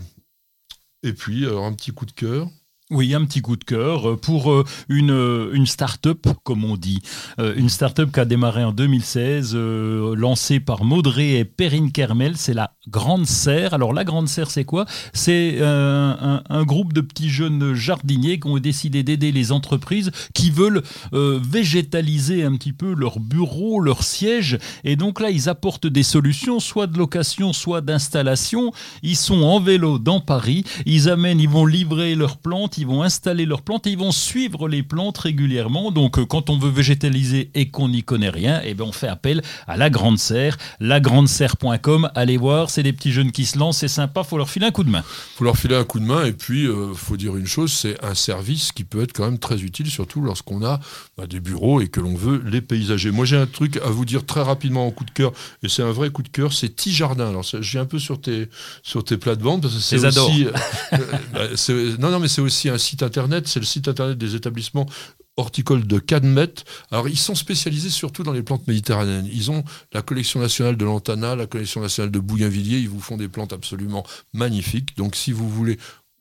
Et 1.04 1.12
puis, 1.12 1.44
alors, 1.44 1.66
un 1.66 1.74
petit 1.74 1.92
coup 1.92 2.06
de 2.06 2.12
cœur. 2.12 2.48
Oui, 2.90 3.14
un 3.14 3.24
petit 3.24 3.40
coup 3.40 3.56
de 3.56 3.64
cœur 3.64 4.10
euh, 4.10 4.16
pour 4.16 4.52
euh, 4.52 4.64
une, 4.88 5.10
euh, 5.10 5.50
une 5.54 5.66
start-up, 5.66 6.26
comme 6.42 6.64
on 6.64 6.76
dit. 6.76 7.00
Une 7.38 7.68
start-up 7.68 8.12
qui 8.12 8.20
a 8.20 8.24
démarré 8.24 8.62
en 8.62 8.72
2016, 8.72 9.54
lancée 9.54 10.60
par 10.60 10.84
Maudré 10.84 11.38
et 11.38 11.44
Perrine 11.44 11.92
Kermel. 11.92 12.36
C'est 12.36 12.54
la 12.54 12.74
Grande 12.88 13.26
Serre. 13.26 13.74
Alors, 13.74 13.92
la 13.92 14.04
Grande 14.04 14.28
Serre, 14.28 14.50
c'est 14.50 14.64
quoi? 14.64 14.86
C'est 15.12 15.60
un, 15.62 16.64
groupe 16.64 16.92
de 16.92 17.00
petits 17.00 17.28
jeunes 17.28 17.74
jardiniers 17.74 18.40
qui 18.40 18.48
ont 18.48 18.58
décidé 18.58 19.02
d'aider 19.02 19.32
les 19.32 19.52
entreprises 19.52 20.10
qui 20.32 20.50
veulent 20.50 20.82
végétaliser 21.12 22.44
un 22.44 22.56
petit 22.56 22.72
peu 22.72 22.94
leur 22.94 23.20
bureau, 23.20 23.80
leur 23.80 24.02
siège. 24.02 24.58
Et 24.82 24.96
donc 24.96 25.20
là, 25.20 25.30
ils 25.30 25.48
apportent 25.48 25.86
des 25.86 26.02
solutions, 26.02 26.60
soit 26.60 26.86
de 26.86 26.98
location, 26.98 27.52
soit 27.52 27.80
d'installation. 27.80 28.72
Ils 29.02 29.16
sont 29.16 29.42
en 29.42 29.60
vélo 29.60 29.98
dans 29.98 30.20
Paris. 30.20 30.64
Ils 30.86 31.08
amènent, 31.08 31.40
ils 31.40 31.48
vont 31.48 31.66
livrer 31.66 32.14
leurs 32.14 32.38
plantes 32.38 32.74
ils 32.78 32.86
vont 32.86 33.02
installer 33.02 33.46
leurs 33.46 33.62
plantes 33.62 33.86
et 33.86 33.90
ils 33.90 33.98
vont 33.98 34.12
suivre 34.12 34.68
les 34.68 34.82
plantes 34.82 35.18
régulièrement. 35.18 35.90
Donc 35.90 36.18
euh, 36.18 36.24
quand 36.24 36.50
on 36.50 36.58
veut 36.58 36.70
végétaliser 36.70 37.50
et 37.54 37.70
qu'on 37.70 37.88
n'y 37.88 38.02
connaît 38.02 38.30
rien, 38.30 38.60
eh 38.64 38.74
ben, 38.74 38.84
on 38.84 38.92
fait 38.92 39.08
appel 39.08 39.42
à 39.66 39.76
la 39.76 39.90
Grande 39.90 40.18
Serre, 40.18 40.56
lagrandserre.com. 40.80 42.10
Allez 42.14 42.36
voir, 42.36 42.70
c'est 42.74 42.82
des 42.82 42.92
petits 42.92 43.12
jeunes 43.12 43.30
qui 43.30 43.46
se 43.46 43.56
lancent, 43.56 43.78
c'est 43.78 43.88
sympa, 43.88 44.24
faut 44.24 44.36
leur 44.36 44.50
filer 44.50 44.66
un 44.66 44.72
coup 44.72 44.82
de 44.82 44.90
main. 44.90 45.04
Faut 45.36 45.44
leur 45.44 45.56
filer 45.56 45.76
un 45.76 45.84
coup 45.84 46.00
de 46.00 46.04
main 46.04 46.24
et 46.24 46.32
puis 46.32 46.62
il 46.64 46.68
euh, 46.68 46.92
faut 46.92 47.16
dire 47.16 47.36
une 47.36 47.46
chose, 47.46 47.72
c'est 47.72 48.02
un 48.04 48.14
service 48.14 48.72
qui 48.72 48.82
peut 48.82 49.02
être 49.02 49.12
quand 49.12 49.24
même 49.24 49.38
très 49.38 49.62
utile, 49.62 49.88
surtout 49.88 50.20
lorsqu'on 50.20 50.64
a 50.64 50.80
bah, 51.16 51.26
des 51.28 51.38
bureaux 51.38 51.80
et 51.80 51.88
que 51.88 52.00
l'on 52.00 52.14
veut 52.14 52.42
les 52.44 52.60
paysager. 52.60 53.12
Moi 53.12 53.26
j'ai 53.26 53.36
un 53.36 53.46
truc 53.46 53.76
à 53.76 53.90
vous 53.90 54.04
dire 54.04 54.26
très 54.26 54.42
rapidement 54.42 54.86
en 54.86 54.90
coup 54.90 55.04
de 55.04 55.12
cœur 55.12 55.32
et 55.62 55.68
c'est 55.68 55.82
un 55.82 55.92
vrai 55.92 56.10
coup 56.10 56.22
de 56.22 56.28
cœur, 56.28 56.52
c'est 56.52 56.70
T-Jardin. 56.70 57.28
Alors 57.28 57.42
j'ai 57.42 57.78
un 57.78 57.86
peu 57.86 58.00
sur 58.00 58.20
tes 58.20 58.48
sur 58.82 59.04
tes 59.04 59.18
plates-bandes 59.18 59.62
parce 59.62 59.74
que 59.74 59.80
c'est 59.80 60.04
aussi 60.04 60.46
euh, 60.46 60.98
bah, 61.32 61.96
non 62.00 62.10
non 62.10 62.18
mais 62.18 62.28
c'est 62.28 62.42
aussi 62.42 62.68
un 62.68 62.78
site 62.78 63.04
internet, 63.04 63.46
c'est 63.46 63.60
le 63.60 63.66
site 63.66 63.86
internet 63.86 64.18
des 64.18 64.34
établissements 64.34 64.86
horticoles 65.36 65.86
de 65.86 65.98
Cadmet. 65.98 66.54
Alors, 66.90 67.08
ils 67.08 67.18
sont 67.18 67.34
spécialisés 67.34 67.90
surtout 67.90 68.22
dans 68.22 68.32
les 68.32 68.42
plantes 68.42 68.66
méditerranéennes. 68.66 69.28
Ils 69.32 69.50
ont 69.50 69.64
la 69.92 70.02
collection 70.02 70.40
nationale 70.40 70.76
de 70.76 70.84
Lantana, 70.84 71.36
la 71.36 71.46
collection 71.46 71.80
nationale 71.80 72.10
de 72.10 72.18
Bougainvilliers. 72.18 72.78
Ils 72.78 72.88
vous 72.88 73.00
font 73.00 73.16
des 73.16 73.28
plantes 73.28 73.52
absolument 73.52 74.04
magnifiques. 74.32 74.96
Donc, 74.96 75.16
si 75.16 75.32
vous 75.32 75.48
voulez, 75.48 75.78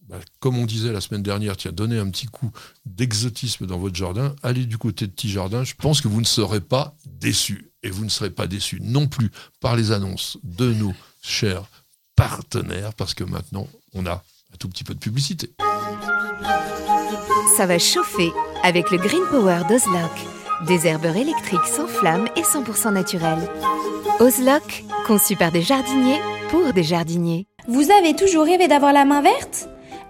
bah, 0.08 0.20
comme 0.40 0.58
on 0.58 0.66
disait 0.66 0.92
la 0.92 1.02
semaine 1.02 1.24
dernière, 1.24 1.58
tiens, 1.58 1.72
donner 1.72 2.00
un 2.00 2.10
petit 2.10 2.28
coup 2.28 2.52
d'exotisme 2.86 3.66
dans 3.66 3.78
votre 3.78 3.96
jardin, 3.96 4.36
allez 4.44 4.66
du 4.66 4.78
côté 4.78 5.08
de 5.08 5.12
Petit 5.12 5.30
Jardin. 5.30 5.64
Je 5.64 5.76
pense 5.76 6.02
que 6.02 6.08
vous 6.08 6.22
ne 6.22 6.26
serez 6.26 6.62
pas 6.62 6.96
déçus. 7.06 7.70
Et 7.84 7.90
vous 7.90 8.06
ne 8.06 8.10
serez 8.10 8.30
pas 8.30 8.48
déçus 8.48 8.80
non 8.82 9.08
plus 9.08 9.30
par 9.60 9.76
les 9.76 9.92
annonces 9.92 10.38
de 10.44 10.74
nos 10.74 10.94
chers 11.22 11.66
partenaires, 12.16 12.94
parce 12.94 13.14
que 13.14 13.24
maintenant, 13.24 13.68
on 13.94 14.06
a 14.06 14.14
un 14.14 14.58
tout 14.58 14.70
petit 14.70 14.84
peu 14.84 14.94
de 14.94 15.00
publicité. 15.00 15.52
Ça 17.58 17.66
va 17.66 17.78
chauffer 17.80 18.32
avec 18.64 18.90
le 18.92 18.98
Green 18.98 19.24
Power 19.30 19.60
d'Ozlock. 19.70 20.12
Des 20.68 20.88
herbeurs 20.88 21.18
électriques 21.18 21.66
sans 21.66 21.88
flamme 21.88 22.28
et 22.38 22.42
100% 22.42 22.94
naturels. 22.94 23.50
Ozlock, 24.20 24.84
conçu 25.06 25.36
par 25.36 25.52
des 25.52 25.62
jardiniers 25.62 26.20
pour 26.50 26.72
des 26.74 26.84
jardiniers. 26.84 27.46
Vous 27.68 27.92
avez 27.92 28.16
toujours 28.16 28.46
rêvé 28.46 28.68
d'avoir 28.68 28.94
la 28.94 29.06
main 29.06 29.22
verte? 29.22 29.68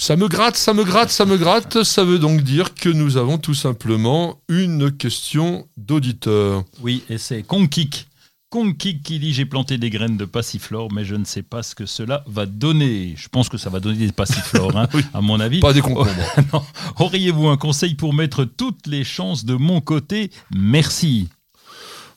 Ça 0.00 0.16
me 0.16 0.28
gratte, 0.28 0.56
ça 0.56 0.72
me 0.72 0.82
gratte, 0.82 1.10
ça 1.10 1.26
me 1.26 1.36
gratte. 1.36 1.82
Ça 1.82 2.04
veut 2.04 2.18
donc 2.18 2.40
dire 2.40 2.72
que 2.74 2.88
nous 2.88 3.18
avons 3.18 3.36
tout 3.36 3.52
simplement 3.52 4.40
une 4.48 4.90
question 4.90 5.68
d'auditeur. 5.76 6.64
Oui, 6.80 7.04
et 7.10 7.18
c'est 7.18 7.42
Konkik. 7.42 8.08
Konkik 8.48 9.02
qui 9.02 9.18
dit 9.18 9.34
j'ai 9.34 9.44
planté 9.44 9.76
des 9.76 9.90
graines 9.90 10.16
de 10.16 10.24
passiflore, 10.24 10.90
mais 10.90 11.04
je 11.04 11.16
ne 11.16 11.26
sais 11.26 11.42
pas 11.42 11.62
ce 11.62 11.74
que 11.74 11.84
cela 11.84 12.24
va 12.26 12.46
donner. 12.46 13.12
Je 13.14 13.28
pense 13.28 13.50
que 13.50 13.58
ça 13.58 13.68
va 13.68 13.78
donner 13.78 14.06
des 14.06 14.12
passiflores, 14.12 14.74
hein, 14.74 14.88
à 15.12 15.20
mon 15.20 15.38
avis. 15.38 15.60
Pas 15.60 15.74
des 15.74 15.82
concombres. 15.82 16.08
Auriez-vous 16.98 17.48
un 17.48 17.58
conseil 17.58 17.94
pour 17.94 18.14
mettre 18.14 18.46
toutes 18.46 18.86
les 18.86 19.04
chances 19.04 19.44
de 19.44 19.54
mon 19.54 19.82
côté? 19.82 20.30
Merci. 20.50 21.28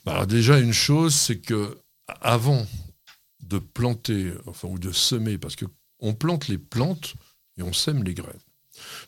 Bah, 0.06 0.12
alors 0.12 0.26
déjà 0.26 0.58
une 0.58 0.72
chose, 0.72 1.14
c'est 1.14 1.36
que 1.36 1.76
avant 2.22 2.66
de 3.46 3.58
planter, 3.58 4.32
enfin 4.46 4.68
ou 4.68 4.78
de 4.78 4.90
semer, 4.90 5.36
parce 5.36 5.54
que 5.54 5.66
on 6.00 6.14
plante 6.14 6.48
les 6.48 6.58
plantes 6.58 7.14
et 7.58 7.62
on 7.62 7.72
sème 7.72 8.02
les 8.02 8.14
graines. 8.14 8.32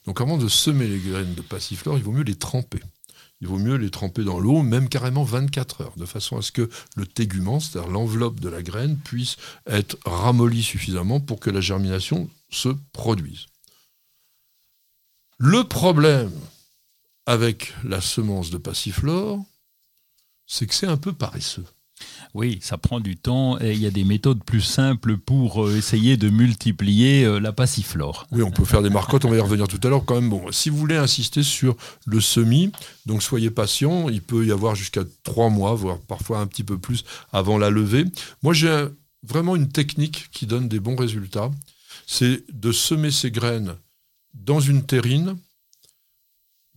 Donc 0.07 0.21
avant 0.21 0.39
de 0.39 0.49
semer 0.49 0.87
les 0.87 0.99
graines 0.99 1.35
de 1.35 1.43
passiflore, 1.43 1.99
il 1.99 2.05
vaut 2.05 2.13
mieux 2.13 2.23
les 2.23 2.37
tremper. 2.37 2.81
Il 3.41 3.49
vaut 3.49 3.59
mieux 3.59 3.77
les 3.77 3.91
tremper 3.91 4.25
dans 4.25 4.39
l'eau, 4.39 4.63
même 4.63 4.89
carrément 4.89 5.25
24 5.25 5.83
heures, 5.83 5.97
de 5.97 6.07
façon 6.07 6.39
à 6.39 6.43
ce 6.43 6.53
que 6.53 6.71
le 6.97 7.07
tégument, 7.07 7.61
c'est-à-dire 7.61 7.91
l'enveloppe 7.91 8.41
de 8.41 8.49
la 8.49 8.63
graine, 8.63 8.97
puisse 8.97 9.37
être 9.67 9.99
ramolli 10.07 10.63
suffisamment 10.63 11.21
pour 11.21 11.39
que 11.39 11.51
la 11.51 11.61
germination 11.61 12.31
se 12.49 12.71
produise. 12.93 13.47
Le 15.39 15.65
problème 15.65 16.33
avec 17.27 17.75
la 17.85 18.01
semence 18.01 18.51
de 18.51 18.57
passiflore, 18.57 19.45
c'est 20.47 20.67
que 20.67 20.75
c'est 20.75 20.87
un 20.87 20.97
peu 20.97 21.13
paresseux. 21.13 21.67
Oui, 22.35 22.59
ça 22.61 22.77
prend 22.77 23.01
du 23.01 23.17
temps 23.17 23.59
et 23.61 23.73
il 23.73 23.79
y 23.79 23.87
a 23.87 23.91
des 23.91 24.05
méthodes 24.05 24.45
plus 24.45 24.61
simples 24.61 25.17
pour 25.17 25.65
euh, 25.65 25.77
essayer 25.77 26.17
de 26.19 26.29
multiplier 26.29 27.25
euh, 27.25 27.39
la 27.41 27.53
passiflore. 27.53 28.27
Oui, 28.31 28.43
on 28.43 28.51
peut 28.51 28.65
faire 28.67 28.83
des 28.83 28.91
marcottes, 28.91 29.25
on 29.25 29.31
va 29.31 29.37
y 29.37 29.41
revenir 29.41 29.67
tout 29.69 29.81
à 29.83 29.89
l'heure. 29.89 30.05
Quand 30.05 30.17
même, 30.17 30.29
bon, 30.29 30.53
si 30.53 30.69
vous 30.69 30.77
voulez 30.77 30.97
insister 30.97 31.43
sur 31.43 31.77
le 32.05 32.21
semis, 32.21 32.73
donc 33.07 33.23
soyez 33.23 33.51
patient, 33.51 34.11
il 34.11 34.21
peut 34.21 34.45
y 34.45 34.53
avoir 34.53 34.75
jusqu'à 34.75 35.03
trois 35.23 35.49
mois, 35.49 35.75
voire 35.75 35.99
parfois 36.01 36.41
un 36.41 36.47
petit 36.47 36.65
peu 36.65 36.77
plus 36.77 37.05
avant 37.33 37.57
la 37.57 37.71
levée. 37.71 38.05
Moi, 38.43 38.53
j'ai 38.53 38.87
vraiment 39.23 39.57
une 39.57 39.69
technique 39.69 40.29
qui 40.31 40.47
donne 40.47 40.69
des 40.69 40.81
bons 40.81 40.97
résultats. 40.97 41.51
C'est 42.07 42.45
de 42.53 42.71
semer 42.71 43.11
ces 43.11 43.31
graines 43.31 43.77
dans 44.35 44.61
une 44.61 44.85
terrine 44.85 45.37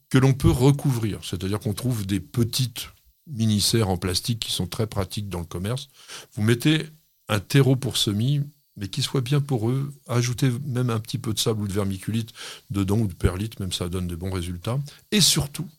que 0.10 0.18
l'on 0.18 0.34
peut 0.34 0.50
recouvrir. 0.50 1.20
C'est-à-dire 1.24 1.60
qu'on 1.60 1.74
trouve 1.74 2.06
des 2.06 2.20
petites 2.20 2.88
mini-serres 3.30 3.90
en 3.90 3.98
plastique 3.98 4.40
qui 4.40 4.52
sont 4.52 4.68
très 4.68 4.88
pratiques 4.88 5.30
dans 5.30 5.40
le 5.40 5.46
commerce. 5.46 5.90
Vous 6.34 6.44
mettez 6.44 6.86
un 7.28 7.40
terreau 7.40 7.76
pour 7.76 7.98
semis, 7.98 8.42
mais 8.76 8.88
qui 8.88 9.02
soit 9.02 9.22
bien 9.22 9.42
poreux. 9.42 9.94
Ajoutez 10.08 10.52
même 10.66 10.90
un 10.90 11.00
petit 11.00 11.18
peu 11.18 11.34
de 11.34 11.40
sable 11.40 11.62
ou 11.62 11.68
de 11.68 11.74
vermiculite 11.74 12.32
dedans 12.70 12.98
ou 12.98 13.08
de 13.08 13.14
perlite, 13.14 13.60
même 13.60 13.72
ça 13.72 13.90
donne 13.90 14.08
de 14.08 14.16
bons 14.16 14.32
résultats. 14.32 14.80
Et 15.12 15.22
surtout, 15.22 15.70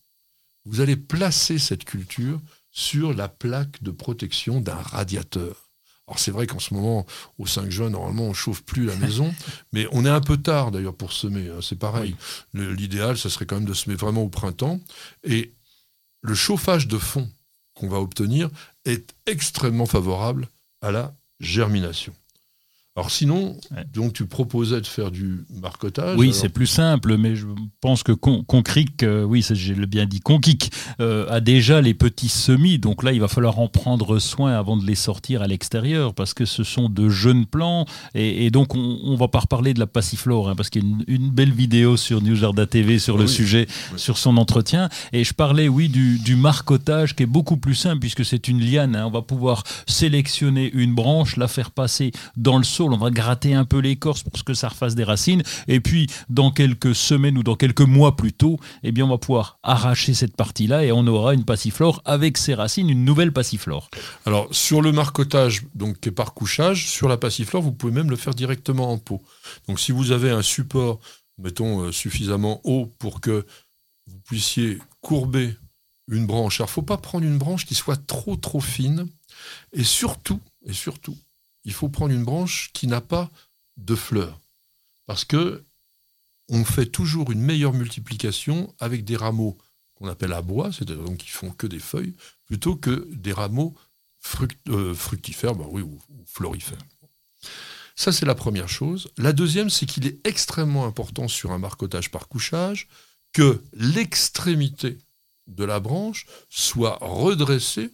vous 0.65 0.81
allez 0.81 0.97
placer 0.97 1.59
cette 1.59 1.85
culture 1.85 2.41
sur 2.71 3.15
la 3.15 3.29
plaque 3.29 3.83
de 3.83 3.91
protection 3.91 4.61
d'un 4.61 4.77
radiateur. 4.77 5.71
Alors 6.07 6.19
c'est 6.19 6.31
vrai 6.31 6.47
qu'en 6.47 6.59
ce 6.59 6.75
moment, 6.75 7.07
au 7.39 7.47
5 7.47 7.71
juin, 7.71 7.91
normalement, 7.91 8.25
on 8.25 8.35
chauffe 8.35 8.63
plus 8.63 8.85
la 8.85 8.97
maison, 8.97 9.33
mais 9.73 9.87
on 9.93 10.05
est 10.05 10.11
un 10.11 10.21
peu 10.21 10.37
tard 10.37 10.71
d'ailleurs 10.71 10.95
pour 10.95 11.13
semer. 11.13 11.49
Hein, 11.49 11.61
c'est 11.63 11.79
pareil. 11.79 12.17
L'idéal, 12.53 13.17
ce 13.17 13.29
serait 13.29 13.47
quand 13.47 13.57
même 13.57 13.65
de 13.65 13.75
semer 13.75 13.95
vraiment 13.95 14.23
au 14.23 14.29
printemps. 14.29 14.81
Et 15.25 15.53
le 16.23 16.35
chauffage 16.35 16.89
de 16.89 16.99
fond 16.99 17.31
qu'on 17.81 17.89
va 17.89 17.99
obtenir 17.99 18.51
est 18.85 19.15
extrêmement 19.27 19.87
favorable 19.87 20.49
à 20.83 20.91
la 20.91 21.15
germination. 21.41 22.13
Alors 22.97 23.13
sinon, 23.13 23.57
donc 23.95 24.15
tu 24.15 24.27
proposais 24.27 24.81
de 24.81 24.87
faire 24.87 25.13
du 25.13 25.45
marcotage. 25.49 26.19
Oui, 26.19 26.35
c'est 26.35 26.49
plus 26.49 26.67
simple, 26.67 27.17
mais 27.19 27.37
je 27.37 27.47
pense 27.81 28.03
que 28.03 28.11
Concric, 28.11 29.05
euh, 29.05 29.23
oui, 29.23 29.47
j'ai 29.49 29.75
bien 29.87 30.07
dit, 30.07 30.19
Conquic 30.19 30.73
euh, 31.01 31.25
a 31.31 31.39
déjà 31.39 31.81
les 31.81 31.95
petits 31.95 32.29
semis, 32.29 32.81
donc 32.81 33.05
là 33.05 33.13
il 33.13 33.21
va 33.21 33.29
falloir 33.29 33.61
en 33.61 33.69
prendre 33.69 34.19
soin 34.19 34.59
avant 34.59 34.77
de 34.77 34.85
les 34.85 34.97
sortir 34.97 35.41
à 35.41 35.47
l'extérieur, 35.47 36.15
parce 36.15 36.35
que 36.35 36.45
ce 36.45 36.65
sont 36.65 36.89
de 36.89 37.09
jeunes 37.09 37.47
plants, 37.47 37.87
et, 38.17 38.51
donc 38.51 38.75
on, 38.75 38.99
on, 39.05 39.15
va 39.15 39.29
pas 39.29 39.39
reparler 39.39 39.73
de 39.73 39.79
la 39.79 39.87
passiflore, 39.87 40.49
hein, 40.49 40.57
parce 40.57 40.69
qu'il 40.69 40.83
y 40.83 40.85
a 40.85 41.05
une, 41.07 41.31
belle 41.31 41.53
vidéo 41.53 41.97
sur 41.97 42.21
New 42.21 42.37
TV 42.67 42.99
sur 42.99 43.17
le 43.17 43.29
sujet, 43.29 43.69
sur 43.95 44.19
son 44.19 44.37
entretien, 44.37 44.89
et 45.13 45.23
je 45.23 45.33
parlais, 45.33 45.69
oui, 45.69 45.89
du, 45.89 46.19
du, 46.19 46.35
marcotage 46.35 47.15
qui 47.15 47.23
est 47.23 47.27
beaucoup 47.27 47.57
plus 47.57 47.77
simple, 47.77 48.01
puisque 48.01 48.25
c'est 48.25 48.49
une 48.49 48.61
liane, 48.61 48.97
hein. 48.97 49.07
on 49.07 49.13
va 49.13 49.23
pouvoir 49.23 49.63
sélectionner 49.87 50.73
une 50.75 50.93
branche, 50.93 51.37
la 51.37 51.47
faire 51.47 51.71
passer 51.71 52.11
dans 52.37 52.59
le 52.59 52.65
sol 52.65 52.80
on 52.85 52.97
va 52.97 53.11
gratter 53.11 53.55
un 53.55 53.65
peu 53.65 53.79
l'écorce 53.79 54.23
pour 54.23 54.45
que 54.45 54.55
ça 54.55 54.69
refasse 54.69 54.95
des 54.95 55.05
racines. 55.05 55.43
Et 55.69 55.81
puis, 55.81 56.09
dans 56.29 56.51
quelques 56.51 56.95
semaines 56.95 57.39
ou 57.39 57.43
dans 57.43 57.57
quelques 57.57 57.81
mois 57.81 58.17
plus 58.17 58.33
tôt, 58.33 58.59
eh 58.83 58.93
bien, 58.93 59.05
on 59.05 59.09
va 59.09 59.19
pouvoir 59.19 59.59
arracher 59.63 60.15
cette 60.15 60.37
partie-là 60.37 60.85
et 60.85 60.93
on 60.93 61.07
aura 61.07 61.35
une 61.35 61.45
passiflore 61.45 62.03
avec 62.05 62.39
ses 62.39 62.55
racines, 62.55 62.89
une 62.89 63.05
nouvelle 63.05 63.33
passiflore. 63.33 63.89
Alors, 64.27 64.49
sur 64.51 64.83
le 64.83 64.93
marcotage, 64.93 65.63
donc 65.75 66.01
qui 66.01 66.09
est 66.09 66.13
par 66.13 66.35
couchage, 66.35 66.89
sur 66.89 67.09
la 67.09 67.17
passiflore, 67.17 67.63
vous 67.63 67.73
pouvez 67.73 67.93
même 67.93 68.11
le 68.11 68.17
faire 68.17 68.35
directement 68.35 68.91
en 68.91 68.99
pot. 68.99 69.23
Donc, 69.69 69.81
si 69.81 69.93
vous 69.93 70.13
avez 70.13 70.31
un 70.31 70.43
support, 70.43 71.01
mettons, 71.39 71.83
euh, 71.83 71.93
suffisamment 71.93 72.61
haut 72.65 72.91
pour 72.99 73.21
que 73.21 73.47
vous 74.07 74.19
puissiez 74.27 74.79
courber 75.01 75.57
une 76.09 76.27
branche. 76.27 76.61
Alors, 76.61 76.69
il 76.69 76.73
ne 76.73 76.75
faut 76.75 76.83
pas 76.83 76.97
prendre 76.97 77.25
une 77.25 77.39
branche 77.39 77.67
qui 77.67 77.75
soit 77.75 78.05
trop 78.07 78.37
trop 78.37 78.61
fine. 78.61 79.07
Et 79.73 79.85
surtout, 79.85 80.41
et 80.67 80.73
surtout, 80.73 81.17
il 81.65 81.73
faut 81.73 81.89
prendre 81.89 82.15
une 82.15 82.25
branche 82.25 82.71
qui 82.73 82.87
n'a 82.87 83.01
pas 83.01 83.31
de 83.77 83.95
fleurs. 83.95 84.41
Parce 85.07 85.25
que 85.25 85.65
on 86.49 86.65
fait 86.65 86.87
toujours 86.87 87.31
une 87.31 87.41
meilleure 87.41 87.73
multiplication 87.73 88.75
avec 88.81 89.05
des 89.05 89.17
rameaux 89.17 89.57
qu'on 89.95 90.09
appelle 90.09 90.33
à 90.33 90.43
bois, 90.43 90.73
c'est-à-dire 90.73 91.05
donc 91.05 91.19
qui 91.19 91.29
font 91.29 91.51
que 91.51 91.67
des 91.67 91.79
feuilles, 91.79 92.15
plutôt 92.47 92.75
que 92.75 93.09
des 93.13 93.33
rameaux 93.33 93.75
euh, 94.69 94.95
fructifères, 94.95 95.55
bah 95.55 95.67
ou, 95.71 95.79
ou 95.79 96.01
florifères. 96.27 96.79
Ça, 97.95 98.13
c'est 98.13 98.27
la 98.27 98.35
première 98.35 98.69
chose. 98.69 99.11
La 99.19 99.33
deuxième, 99.33 99.71
c'est 99.71 99.87
qu'il 99.87 100.07
est 100.07 100.27
extrêmement 100.27 100.87
important 100.87 101.29
sur 101.29 101.53
un 101.53 101.59
marcotage 101.59 102.11
par 102.11 102.29
couchage 102.29 102.89
que 103.33 103.63
l'extrémité 103.75 104.99
de 105.47 105.65
la 105.65 105.81
branche 105.81 106.27
soit 106.49 106.99
redressée 107.01 107.91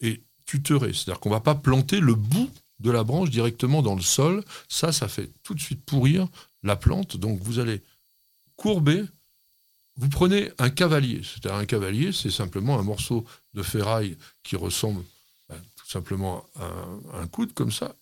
et 0.00 0.22
tutorée. 0.46 0.92
C'est-à-dire 0.92 1.20
qu'on 1.20 1.28
ne 1.28 1.34
va 1.34 1.40
pas 1.40 1.54
planter 1.54 2.00
le 2.00 2.14
bout 2.14 2.50
de 2.82 2.90
la 2.90 3.04
branche 3.04 3.30
directement 3.30 3.80
dans 3.80 3.94
le 3.94 4.02
sol. 4.02 4.44
Ça, 4.68 4.92
ça 4.92 5.08
fait 5.08 5.30
tout 5.42 5.54
de 5.54 5.60
suite 5.60 5.84
pourrir 5.84 6.28
la 6.62 6.76
plante. 6.76 7.16
Donc 7.16 7.40
vous 7.40 7.58
allez 7.58 7.82
courber. 8.56 9.04
Vous 9.96 10.08
prenez 10.08 10.50
un 10.58 10.70
cavalier. 10.70 11.22
C'est-à-dire 11.22 11.58
un 11.58 11.66
cavalier, 11.66 12.12
c'est 12.12 12.30
simplement 12.30 12.78
un 12.78 12.82
morceau 12.82 13.24
de 13.54 13.62
ferraille 13.62 14.16
qui 14.42 14.56
ressemble 14.56 15.02
ben, 15.48 15.60
tout 15.76 15.88
simplement 15.88 16.44
à 16.56 17.18
un, 17.20 17.26
coude 17.26 17.54
comme 17.54 17.72
ça. 17.72 17.94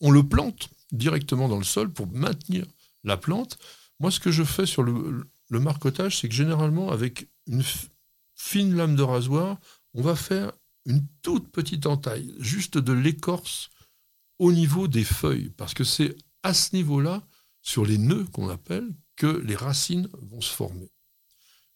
On 0.00 0.10
le 0.10 0.22
plante 0.22 0.70
directement 0.92 1.48
dans 1.48 1.58
le 1.58 1.64
sol 1.64 1.90
pour 1.90 2.06
maintenir 2.08 2.64
la 3.04 3.16
plante. 3.16 3.58
Moi, 4.00 4.10
ce 4.10 4.20
que 4.20 4.30
je 4.30 4.42
fais 4.42 4.66
sur 4.66 4.82
le, 4.82 5.26
le 5.50 5.64
c'est 6.10 6.28
que 6.28 6.34
généralement, 6.34 6.90
avec 6.90 7.26
une 7.46 7.62
fine 8.34 8.74
lame 8.74 8.96
de 8.96 9.02
rasoir, 9.02 9.58
on 9.94 10.02
va 10.02 10.16
faire 10.16 10.52
une 10.86 11.06
toute 11.22 11.48
petite 11.50 11.86
entaille, 11.86 12.34
juste 12.38 12.78
de 12.78 12.92
l'écorce 12.92 13.70
au 14.40 14.52
niveau 14.52 14.88
des 14.88 15.04
feuilles, 15.04 15.52
parce 15.56 15.74
que 15.74 15.84
c'est 15.84 16.16
à 16.42 16.54
ce 16.54 16.74
niveau-là, 16.74 17.22
sur 17.62 17.84
les 17.84 17.98
nœuds 17.98 18.24
qu'on 18.32 18.48
appelle, 18.48 18.88
que 19.16 19.42
les 19.46 19.54
racines 19.54 20.08
vont 20.22 20.40
se 20.40 20.52
former. 20.52 20.90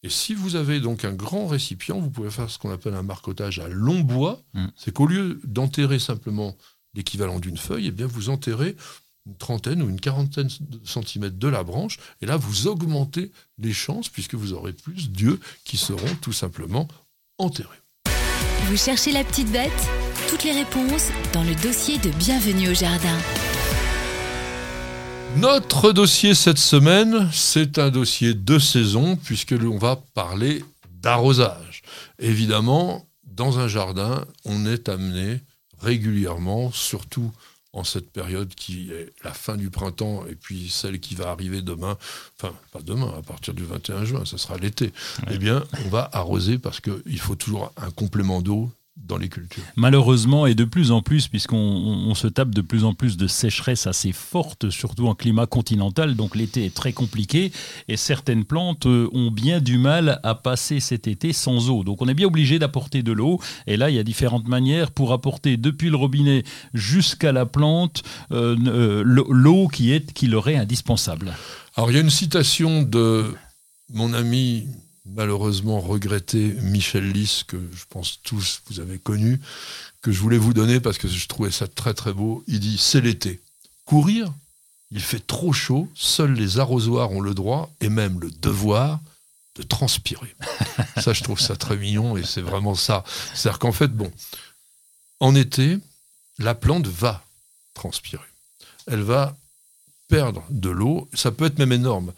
Et 0.03 0.09
si 0.09 0.35
vous 0.35 0.57
avez 0.57 0.81
donc 0.81 1.05
un 1.05 1.13
grand 1.13 1.47
récipient, 1.47 2.01
vous 2.01 2.11
pouvez 2.11 2.31
faire 2.31 2.51
ce 2.51 2.59
qu'on 2.59 2.71
appelle 2.71 2.95
un 2.95 3.03
marcotage 3.03 3.59
à 3.59 3.69
long 3.69 4.01
bois. 4.01 4.43
Mm. 4.55 4.67
C'est 4.77 4.93
qu'au 4.93 5.07
lieu 5.07 5.41
d'enterrer 5.45 5.99
simplement 5.99 6.57
l'équivalent 6.95 7.39
d'une 7.39 7.59
feuille, 7.59 7.89
eh 7.89 7.91
bien 7.91 8.07
vous 8.07 8.31
enterrez 8.31 8.77
une 9.27 9.37
trentaine 9.37 9.83
ou 9.83 9.89
une 9.89 10.01
quarantaine 10.01 10.49
de 10.61 10.81
centimètres 10.85 11.39
de 11.39 11.49
la 11.49 11.65
branche, 11.65 11.99
et 12.23 12.27
là 12.27 12.37
vous 12.37 12.67
augmentez 12.67 13.31
les 13.59 13.73
chances 13.73 14.09
puisque 14.09 14.35
vous 14.35 14.55
aurez 14.55 14.73
plus 14.73 15.11
d'yeux 15.11 15.41
qui 15.65 15.77
seront 15.77 16.15
tout 16.23 16.33
simplement 16.33 16.89
enterrés. 17.39 17.84
Vous 18.67 18.77
cherchez 18.77 19.13
la 19.13 19.25
petite 19.25 19.51
bête 19.51 19.71
Toutes 20.29 20.45
les 20.45 20.53
réponses 20.53 21.11
dans 21.33 21.43
le 21.43 21.55
dossier 21.63 21.99
de 21.99 22.11
Bienvenue 22.11 22.71
au 22.71 22.75
Jardin. 22.75 23.19
Notre 25.37 25.93
dossier 25.93 26.35
cette 26.35 26.59
semaine, 26.59 27.29
c'est 27.33 27.79
un 27.79 27.91
dossier 27.91 28.35
de 28.35 28.59
saison 28.59 29.17
puisque 29.17 29.51
l'on 29.51 29.79
va 29.79 30.01
parler 30.15 30.65
d'arrosage. 30.91 31.83
Évidemment, 32.19 33.05
dans 33.25 33.59
un 33.59 33.69
jardin, 33.69 34.25
on 34.45 34.65
est 34.65 34.89
amené 34.89 35.41
régulièrement, 35.81 36.71
surtout 36.73 37.33
en 37.75 37.85
cette 37.85 38.11
période 38.11 38.55
qui 38.55 38.91
est 38.93 39.13
la 39.25 39.33
fin 39.33 39.57
du 39.57 39.69
printemps 39.69 40.25
et 40.27 40.37
puis 40.37 40.71
celle 40.71 41.01
qui 41.01 41.15
va 41.15 41.31
arriver 41.31 41.61
demain, 41.61 41.99
enfin 42.39 42.55
pas 42.73 42.81
demain, 42.81 43.13
à 43.19 43.23
partir 43.23 43.53
du 43.53 43.65
21 43.65 44.05
juin, 44.05 44.25
ça 44.25 44.39
sera 44.39 44.57
l'été, 44.57 44.93
eh 45.31 45.39
bien 45.39 45.65
on 45.85 45.89
va 45.89 46.09
arroser 46.13 46.59
parce 46.59 46.81
qu'il 46.81 47.19
faut 47.21 47.35
toujours 47.35 47.73
un 47.77 47.91
complément 47.91 48.41
d'eau 48.41 48.71
dans 48.97 49.17
les 49.17 49.29
cultures. 49.29 49.63
Malheureusement, 49.77 50.47
et 50.47 50.55
de 50.55 50.65
plus 50.65 50.91
en 50.93 51.03
plus, 51.03 51.29
puisqu'on 51.29 52.15
se 52.15 52.29
tape 52.29 52.55
de 52.55 52.61
plus 52.61 52.85
en 52.85 52.95
plus 52.95 53.17
de 53.17 53.27
sécheresse 53.27 53.87
assez 53.87 54.13
forte, 54.13 54.71
surtout 54.71 55.09
en 55.09 55.15
climat 55.15 55.47
continental, 55.47 56.15
donc 56.15 56.37
l'été 56.37 56.65
est 56.65 56.75
très 56.75 56.93
compliqué, 56.93 57.53
et 57.89 57.97
certaines 57.97 58.45
plantes 58.45 58.87
euh, 58.87 59.09
ont 59.13 59.31
bien 59.31 59.61
du 59.61 59.79
mal 59.79 60.21
à 60.23 60.35
passer 60.35 60.81
cet 60.81 61.09
été 61.09 61.33
sans 61.33 61.71
eau. 61.71 61.83
Donc 61.83 62.03
on 62.03 62.09
est 62.09 62.15
bien 62.15 62.29
obligé 62.29 62.59
d'apporter 62.59 63.03
de 63.03 63.13
l'eau, 63.13 63.41
et 63.67 63.77
là 63.77 63.91
il 63.91 63.97
y 63.97 63.99
a 63.99 64.05
différentes 64.05 64.49
manières 64.49 64.91
pour 64.93 65.13
apporter 65.13 65.57
depuis 65.57 65.91
le 65.91 65.97
robinet 65.97 66.45
jusqu'à 66.73 67.33
la 67.33 67.47
plante 67.47 68.05
euh, 68.31 68.57
euh, 68.67 69.03
l'eau 69.05 69.69
qui, 69.69 69.93
est, 69.93 70.13
qui 70.13 70.29
leur 70.29 70.49
est 70.49 70.57
indispensable. 70.57 71.35
Alors 71.77 71.91
il 71.91 71.95
y 71.95 71.99
a 71.99 72.03
une 72.03 72.11
citation 72.11 72.83
de 72.83 73.35
mon 73.93 74.15
ami 74.15 74.67
malheureusement 75.07 75.81
regretté 75.81 76.55
Michel 76.63 77.11
Lys, 77.11 77.45
que 77.45 77.57
je 77.75 77.85
pense 77.89 78.21
tous 78.23 78.63
vous 78.67 78.81
avez 78.81 78.99
connu, 78.99 79.41
que 80.03 80.13
je 80.13 80.21
voulais 80.21 80.39
vous 80.39 80.55
donner 80.55 80.81
parce 80.81 80.99
que 80.99 81.09
je 81.09 81.29
trouvais 81.29 81.51
ça 81.51 81.67
très 81.67 81.95
très 81.95 82.13
beau. 82.13 82.45
Il 82.47 82.61
dit 82.61 82.79
C'est 82.79 83.01
l'été. 83.01 83.41
Courir, 83.85 84.33
il 84.91 85.01
fait 85.01 85.25
trop 85.25 85.53
chaud, 85.53 85.89
seuls 85.95 86.33
les 86.33 86.59
arrosoirs 86.59 87.11
ont 87.13 87.21
le 87.21 87.35
droit 87.35 87.71
et 87.81 87.89
même 87.89 88.21
le 88.21 88.31
devoir 88.31 89.01
de 89.57 89.63
transpirer. 89.63 90.35
ça, 91.01 91.13
je 91.13 91.23
trouve 91.23 91.41
ça 91.41 91.57
très 91.57 91.77
mignon 91.77 92.17
et 92.17 92.25
c'est 92.25 92.41
vraiment 92.41 92.75
ça. 92.75 93.05
C'est-à-dire 93.35 93.59
qu'en 93.59 93.73
fait, 93.73 93.89
bon, 93.89 94.11
en 95.21 95.35
été, 95.35 95.79
la 96.39 96.55
plante 96.55 96.87
va 96.87 97.25
transpirer. 97.75 98.23
Elle 98.87 99.03
va 99.03 99.37
perdre 100.09 100.45
de 100.51 100.71
l'eau. 100.71 101.09
Ça 101.15 101.31
peut 101.31 101.47
être 101.47 101.59
même 101.59 101.73
énorme. 101.73 102.13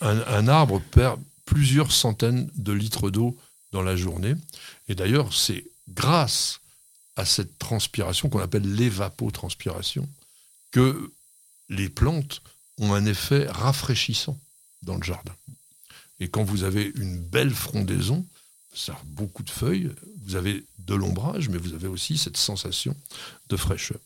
Un, 0.00 0.20
un 0.20 0.48
arbre 0.48 0.80
perd 0.90 1.20
plusieurs 1.46 1.92
centaines 1.92 2.50
de 2.56 2.72
litres 2.72 3.10
d'eau 3.10 3.38
dans 3.72 3.82
la 3.82 3.96
journée. 3.96 4.34
Et 4.88 4.94
d'ailleurs, 4.94 5.32
c'est 5.32 5.64
grâce 5.88 6.60
à 7.16 7.24
cette 7.24 7.58
transpiration 7.58 8.28
qu'on 8.28 8.40
appelle 8.40 8.74
l'évapotranspiration 8.74 10.06
que 10.70 11.10
les 11.70 11.88
plantes 11.88 12.42
ont 12.78 12.92
un 12.92 13.06
effet 13.06 13.46
rafraîchissant 13.48 14.38
dans 14.82 14.96
le 14.96 15.02
jardin. 15.02 15.34
Et 16.20 16.28
quand 16.28 16.44
vous 16.44 16.62
avez 16.62 16.92
une 16.94 17.18
belle 17.18 17.54
frondaison, 17.54 18.24
ça 18.74 18.92
a 18.92 19.02
beaucoup 19.06 19.42
de 19.42 19.50
feuilles, 19.50 19.90
vous 20.24 20.34
avez 20.34 20.64
de 20.78 20.94
l'ombrage, 20.94 21.48
mais 21.48 21.58
vous 21.58 21.74
avez 21.74 21.88
aussi 21.88 22.18
cette 22.18 22.36
sensation 22.36 22.94
de 23.48 23.56
fraîcheur. 23.56 23.98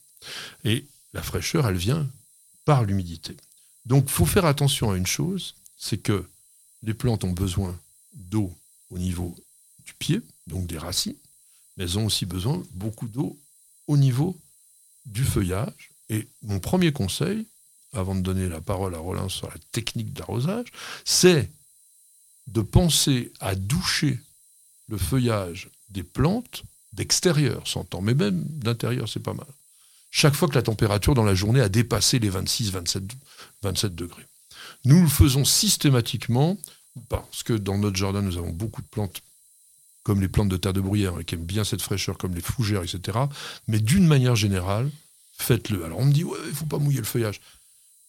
Et 0.63 0.85
la 1.13 1.21
fraîcheur, 1.21 1.67
elle 1.67 1.75
vient 1.75 2.07
par 2.65 2.85
l'humidité. 2.85 3.35
Donc, 3.85 4.05
il 4.07 4.11
faut 4.11 4.25
faire 4.25 4.45
attention 4.45 4.91
à 4.91 4.97
une 4.97 5.07
chose, 5.07 5.55
c'est 5.77 5.97
que 5.97 6.25
les 6.83 6.93
plantes 6.93 7.23
ont 7.23 7.31
besoin 7.31 7.77
d'eau 8.13 8.53
au 8.89 8.97
niveau 8.97 9.35
du 9.85 9.93
pied, 9.93 10.21
donc 10.47 10.67
des 10.67 10.77
racines, 10.77 11.15
mais 11.75 11.83
elles 11.83 11.97
ont 11.97 12.05
aussi 12.05 12.25
besoin 12.25 12.63
beaucoup 12.73 13.07
d'eau 13.07 13.37
au 13.87 13.97
niveau 13.97 14.37
du 15.05 15.23
feuillage. 15.23 15.91
Et 16.09 16.27
mon 16.41 16.59
premier 16.59 16.91
conseil, 16.91 17.45
avant 17.93 18.15
de 18.15 18.21
donner 18.21 18.47
la 18.49 18.61
parole 18.61 18.95
à 18.95 18.99
Roland 18.99 19.29
sur 19.29 19.47
la 19.47 19.57
technique 19.71 20.13
d'arrosage, 20.13 20.67
c'est 21.05 21.49
de 22.47 22.61
penser 22.61 23.31
à 23.39 23.55
doucher 23.55 24.19
le 24.87 24.97
feuillage 24.97 25.69
des 25.89 26.03
plantes 26.03 26.63
d'extérieur, 26.93 27.67
s'entend, 27.67 28.01
mais 28.01 28.13
même 28.13 28.43
d'intérieur, 28.43 29.07
c'est 29.07 29.21
pas 29.21 29.33
mal. 29.33 29.47
Chaque 30.09 30.33
fois 30.33 30.49
que 30.49 30.55
la 30.55 30.61
température 30.61 31.13
dans 31.13 31.23
la 31.23 31.35
journée 31.35 31.61
a 31.61 31.69
dépassé 31.69 32.19
les 32.19 32.29
26, 32.29 32.71
27, 32.71 33.03
27 33.61 33.95
degrés. 33.95 34.25
Nous 34.85 35.01
le 35.01 35.07
faisons 35.07 35.45
systématiquement 35.45 36.57
parce 37.09 37.43
que 37.43 37.53
dans 37.53 37.77
notre 37.77 37.95
jardin, 37.95 38.21
nous 38.21 38.37
avons 38.37 38.51
beaucoup 38.51 38.81
de 38.81 38.87
plantes 38.87 39.21
comme 40.03 40.21
les 40.21 40.27
plantes 40.27 40.49
de 40.49 40.57
terre 40.57 40.73
de 40.73 40.81
bruyère, 40.81 41.13
qui 41.25 41.35
aiment 41.35 41.45
bien 41.45 41.63
cette 41.63 41.81
fraîcheur, 41.81 42.17
comme 42.17 42.33
les 42.33 42.41
fougères, 42.41 42.83
etc. 42.83 43.19
Mais 43.67 43.79
d'une 43.79 44.07
manière 44.07 44.35
générale, 44.35 44.89
faites-le. 45.37 45.85
Alors 45.85 45.99
on 45.99 46.05
me 46.05 46.11
dit, 46.11 46.23
ouais, 46.23 46.37
il 46.45 46.49
ne 46.49 46.55
faut 46.55 46.65
pas 46.65 46.79
mouiller 46.79 46.99
le 46.99 47.05
feuillage. 47.05 47.39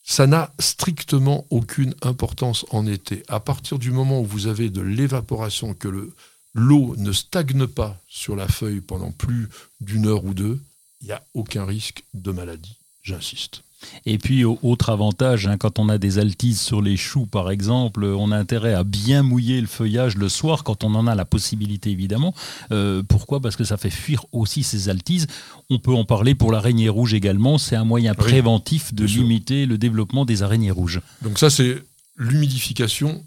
Ça 0.02 0.26
n'a 0.26 0.52
strictement 0.58 1.46
aucune 1.50 1.94
importance 2.02 2.66
en 2.70 2.86
été. 2.86 3.22
À 3.28 3.40
partir 3.40 3.78
du 3.78 3.90
moment 3.90 4.20
où 4.20 4.24
vous 4.24 4.46
avez 4.46 4.68
de 4.68 4.80
l'évaporation, 4.80 5.74
que 5.74 6.12
l'eau 6.54 6.96
ne 6.96 7.12
stagne 7.12 7.66
pas 7.66 8.00
sur 8.08 8.34
la 8.36 8.48
feuille 8.48 8.80
pendant 8.80 9.12
plus 9.12 9.48
d'une 9.80 10.06
heure 10.06 10.24
ou 10.24 10.34
deux, 10.34 10.60
il 11.02 11.06
n'y 11.06 11.12
a 11.12 11.24
aucun 11.34 11.64
risque 11.64 12.04
de 12.14 12.32
maladie. 12.32 12.76
J'insiste. 13.02 13.62
Et 14.06 14.18
puis, 14.18 14.44
autre 14.44 14.90
avantage, 14.90 15.46
hein, 15.46 15.56
quand 15.56 15.78
on 15.78 15.88
a 15.88 15.98
des 15.98 16.18
altises 16.18 16.60
sur 16.60 16.82
les 16.82 16.96
choux, 16.96 17.26
par 17.26 17.50
exemple, 17.50 18.04
on 18.04 18.32
a 18.32 18.36
intérêt 18.36 18.74
à 18.74 18.84
bien 18.84 19.22
mouiller 19.22 19.60
le 19.60 19.66
feuillage 19.66 20.16
le 20.16 20.28
soir, 20.28 20.64
quand 20.64 20.84
on 20.84 20.94
en 20.94 21.06
a 21.06 21.14
la 21.14 21.24
possibilité, 21.24 21.90
évidemment. 21.90 22.34
Euh, 22.70 23.02
pourquoi? 23.02 23.40
Parce 23.40 23.56
que 23.56 23.64
ça 23.64 23.76
fait 23.76 23.90
fuir 23.90 24.24
aussi 24.32 24.62
ces 24.62 24.88
altises. 24.88 25.26
On 25.70 25.78
peut 25.78 25.94
en 25.94 26.04
parler 26.04 26.34
pour 26.34 26.52
l'araignée 26.52 26.88
rouge 26.88 27.14
également. 27.14 27.58
C'est 27.58 27.76
un 27.76 27.84
moyen 27.84 28.14
préventif 28.14 28.94
de 28.94 29.04
limiter 29.04 29.66
le 29.66 29.78
développement 29.78 30.24
des 30.24 30.42
araignées 30.42 30.70
rouges. 30.70 31.00
Donc 31.22 31.38
ça, 31.38 31.50
c'est 31.50 31.82
l'humidification 32.16 33.24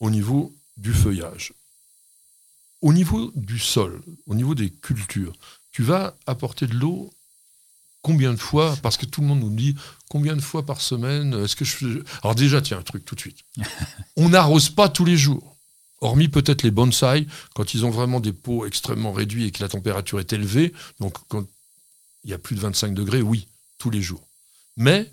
au 0.00 0.10
niveau 0.10 0.52
du 0.76 0.92
feuillage. 0.92 1.52
Au 2.82 2.92
niveau 2.92 3.32
du 3.34 3.58
sol, 3.58 4.02
au 4.26 4.34
niveau 4.34 4.54
des 4.54 4.70
cultures, 4.70 5.32
tu 5.72 5.82
vas 5.82 6.14
apporter 6.26 6.66
de 6.66 6.74
l'eau 6.74 7.10
combien 8.06 8.32
de 8.32 8.38
fois? 8.38 8.76
Parce 8.82 8.96
que 8.96 9.04
tout 9.04 9.20
le 9.20 9.26
monde 9.26 9.40
nous 9.40 9.50
dit 9.50 9.74
combien 10.08 10.36
de 10.36 10.40
fois 10.40 10.64
par 10.64 10.80
semaine 10.80 11.34
Est-ce 11.44 11.56
que 11.56 11.64
je 11.64 12.02
Alors 12.22 12.34
déjà, 12.34 12.60
tiens 12.60 12.78
un 12.78 12.82
truc 12.82 13.04
tout 13.04 13.14
de 13.14 13.20
suite. 13.20 13.38
On 14.16 14.28
n'arrose 14.28 14.70
pas 14.70 14.88
tous 14.88 15.04
les 15.04 15.16
jours. 15.16 15.56
Hormis 16.00 16.28
peut-être 16.28 16.62
les 16.62 16.70
bonsaïs, 16.70 17.26
quand 17.54 17.74
ils 17.74 17.86
ont 17.86 17.90
vraiment 17.90 18.20
des 18.20 18.32
pots 18.32 18.66
extrêmement 18.66 19.12
réduits 19.12 19.46
et 19.46 19.50
que 19.50 19.62
la 19.62 19.68
température 19.68 20.20
est 20.20 20.32
élevée, 20.32 20.72
donc 21.00 21.16
quand 21.28 21.44
il 22.24 22.30
y 22.30 22.34
a 22.34 22.38
plus 22.38 22.54
de 22.54 22.60
25 22.60 22.92
degrés, 22.92 23.22
oui, 23.22 23.48
tous 23.78 23.90
les 23.90 24.02
jours. 24.02 24.26
Mais 24.76 25.10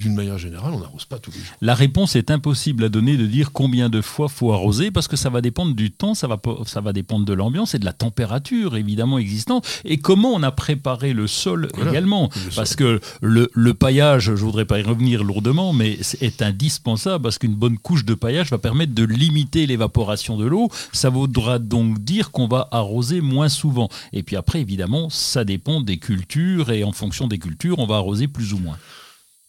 d'une 0.00 0.14
manière 0.14 0.38
générale, 0.38 0.72
on 0.74 0.80
n'arrose 0.80 1.04
pas 1.04 1.20
tous 1.20 1.30
les 1.30 1.38
jours. 1.38 1.54
La 1.60 1.74
réponse 1.74 2.16
est 2.16 2.32
impossible 2.32 2.82
à 2.82 2.88
donner 2.88 3.16
de 3.16 3.26
dire 3.26 3.52
combien 3.52 3.88
de 3.88 4.00
fois 4.00 4.28
faut 4.28 4.52
arroser 4.52 4.90
parce 4.90 5.06
que 5.06 5.14
ça 5.14 5.30
va 5.30 5.40
dépendre 5.40 5.76
du 5.76 5.92
temps, 5.92 6.14
ça 6.14 6.26
va, 6.26 6.40
ça 6.66 6.80
va 6.80 6.92
dépendre 6.92 7.24
de 7.24 7.32
l'ambiance 7.32 7.76
et 7.76 7.78
de 7.78 7.84
la 7.84 7.92
température 7.92 8.76
évidemment 8.76 9.18
existante 9.18 9.64
et 9.84 9.98
comment 9.98 10.32
on 10.32 10.42
a 10.42 10.50
préparé 10.50 11.12
le 11.12 11.28
sol 11.28 11.68
également. 11.80 12.28
parce 12.56 12.74
que 12.74 13.00
le, 13.22 13.48
le, 13.52 13.74
paillage, 13.74 14.34
je 14.34 14.44
voudrais 14.44 14.64
pas 14.64 14.80
y 14.80 14.82
revenir 14.82 15.22
lourdement, 15.22 15.72
mais 15.72 15.98
est 16.20 16.42
indispensable 16.42 17.22
parce 17.22 17.38
qu'une 17.38 17.54
bonne 17.54 17.78
couche 17.78 18.04
de 18.04 18.14
paillage 18.14 18.50
va 18.50 18.58
permettre 18.58 18.94
de 18.94 19.04
limiter 19.04 19.64
l'évaporation 19.66 20.36
de 20.36 20.44
l'eau. 20.44 20.70
Ça 20.92 21.08
voudra 21.08 21.60
donc 21.60 22.00
dire 22.00 22.32
qu'on 22.32 22.48
va 22.48 22.66
arroser 22.72 23.20
moins 23.20 23.48
souvent. 23.48 23.88
Et 24.12 24.24
puis 24.24 24.34
après, 24.34 24.60
évidemment, 24.60 25.08
ça 25.08 25.44
dépend 25.44 25.80
des 25.80 25.98
cultures 25.98 26.72
et 26.72 26.82
en 26.82 26.92
fonction 26.92 27.28
des 27.28 27.38
cultures, 27.38 27.78
on 27.78 27.86
va 27.86 27.96
arroser 27.96 28.26
plus 28.26 28.54
ou 28.54 28.58
moins. 28.58 28.76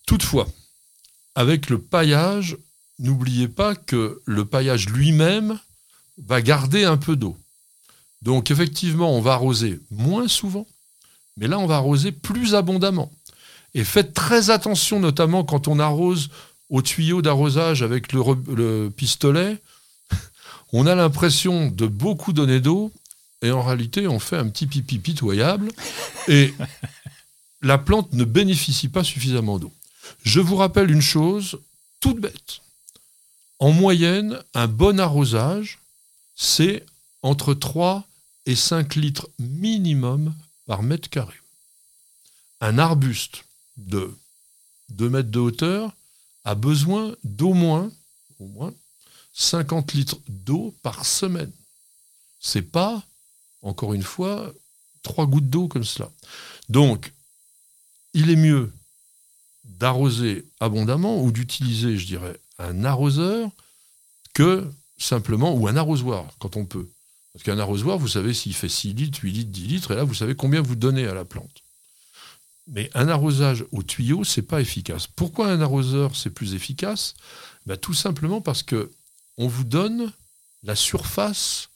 Toutefois, 0.05 0.47
avec 1.35 1.69
le 1.69 1.79
paillage, 1.79 2.57
n'oubliez 2.99 3.47
pas 3.47 3.75
que 3.75 4.21
le 4.25 4.45
paillage 4.45 4.87
lui-même 4.89 5.59
va 6.17 6.41
garder 6.41 6.85
un 6.85 6.97
peu 6.97 7.15
d'eau. 7.15 7.37
Donc 8.21 8.51
effectivement, 8.51 9.15
on 9.15 9.21
va 9.21 9.33
arroser 9.33 9.79
moins 9.91 10.27
souvent, 10.27 10.67
mais 11.37 11.47
là, 11.47 11.59
on 11.59 11.65
va 11.65 11.75
arroser 11.75 12.11
plus 12.11 12.55
abondamment. 12.55 13.11
Et 13.73 13.83
faites 13.83 14.13
très 14.13 14.49
attention, 14.49 14.99
notamment 14.99 15.43
quand 15.43 15.67
on 15.67 15.79
arrose 15.79 16.29
au 16.69 16.81
tuyau 16.81 17.21
d'arrosage 17.21 17.83
avec 17.83 18.13
le, 18.13 18.89
pistolet. 18.89 19.61
On 20.73 20.87
a 20.87 20.95
l'impression 20.95 21.67
de 21.67 21.85
beaucoup 21.85 22.33
donner 22.33 22.59
d'eau, 22.59 22.91
et 23.41 23.51
en 23.51 23.61
réalité, 23.61 24.07
on 24.07 24.19
fait 24.19 24.37
un 24.37 24.49
petit 24.49 24.65
pipi 24.65 24.97
pitoyable, 24.97 25.71
et 26.27 26.53
la 27.61 27.77
plante 27.77 28.13
ne 28.13 28.23
bénéficie 28.23 28.87
pas 28.87 29.03
suffisamment 29.03 29.59
d'eau. 29.59 29.71
Je 30.23 30.39
vous 30.39 30.55
rappelle 30.55 30.91
une 30.91 31.01
chose 31.01 31.59
toute 31.99 32.19
bête. 32.19 32.61
En 33.59 33.71
moyenne, 33.71 34.41
un 34.53 34.67
bon 34.67 34.99
arrosage, 34.99 35.79
c'est 36.35 36.85
entre 37.21 37.53
3 37.53 38.05
et 38.45 38.55
5 38.55 38.95
litres 38.95 39.29
minimum 39.39 40.35
par 40.65 40.83
mètre 40.83 41.09
carré. 41.09 41.35
Un 42.61 42.77
arbuste 42.77 43.45
de 43.77 44.15
2 44.89 45.09
mètres 45.09 45.31
de 45.31 45.39
hauteur 45.39 45.93
a 46.43 46.55
besoin 46.55 47.15
d'au 47.23 47.53
moins, 47.53 47.91
au 48.39 48.47
moins 48.47 48.73
50 49.33 49.93
litres 49.93 50.19
d'eau 50.27 50.73
par 50.81 51.05
semaine. 51.05 51.51
C'est 52.39 52.61
pas, 52.61 53.03
encore 53.61 53.93
une 53.93 54.03
fois, 54.03 54.53
trois 55.01 55.25
gouttes 55.25 55.49
d'eau 55.49 55.67
comme 55.67 55.83
cela. 55.83 56.11
Donc, 56.69 57.11
il 58.13 58.29
est 58.29 58.35
mieux 58.35 58.71
d'arroser 59.79 60.45
abondamment 60.59 61.21
ou 61.21 61.31
d'utiliser, 61.31 61.97
je 61.97 62.05
dirais, 62.05 62.39
un 62.59 62.83
arroseur 62.83 63.49
que 64.33 64.69
simplement, 64.97 65.53
ou 65.53 65.67
un 65.67 65.75
arrosoir, 65.75 66.25
quand 66.39 66.55
on 66.55 66.65
peut. 66.65 66.89
Parce 67.33 67.43
qu'un 67.43 67.59
arrosoir, 67.59 67.97
vous 67.97 68.07
savez 68.07 68.33
s'il 68.33 68.53
fait 68.53 68.69
6 68.69 68.93
litres, 68.93 69.19
8 69.21 69.31
litres, 69.31 69.51
10 69.51 69.67
litres, 69.67 69.91
et 69.91 69.95
là, 69.95 70.03
vous 70.03 70.13
savez 70.13 70.35
combien 70.35 70.61
vous 70.61 70.75
donnez 70.75 71.05
à 71.05 71.13
la 71.13 71.25
plante. 71.25 71.63
Mais 72.67 72.89
un 72.93 73.09
arrosage 73.09 73.65
au 73.71 73.83
tuyau, 73.83 74.23
c'est 74.23 74.41
pas 74.41 74.61
efficace. 74.61 75.07
Pourquoi 75.07 75.47
un 75.51 75.61
arroseur, 75.61 76.15
c'est 76.15 76.29
plus 76.29 76.55
efficace? 76.55 77.15
Ben, 77.65 77.77
Tout 77.77 77.93
simplement 77.93 78.41
parce 78.41 78.63
que 78.63 78.91
on 79.37 79.47
vous 79.47 79.65
donne 79.65 80.11
la 80.63 80.75
surface 80.75 81.69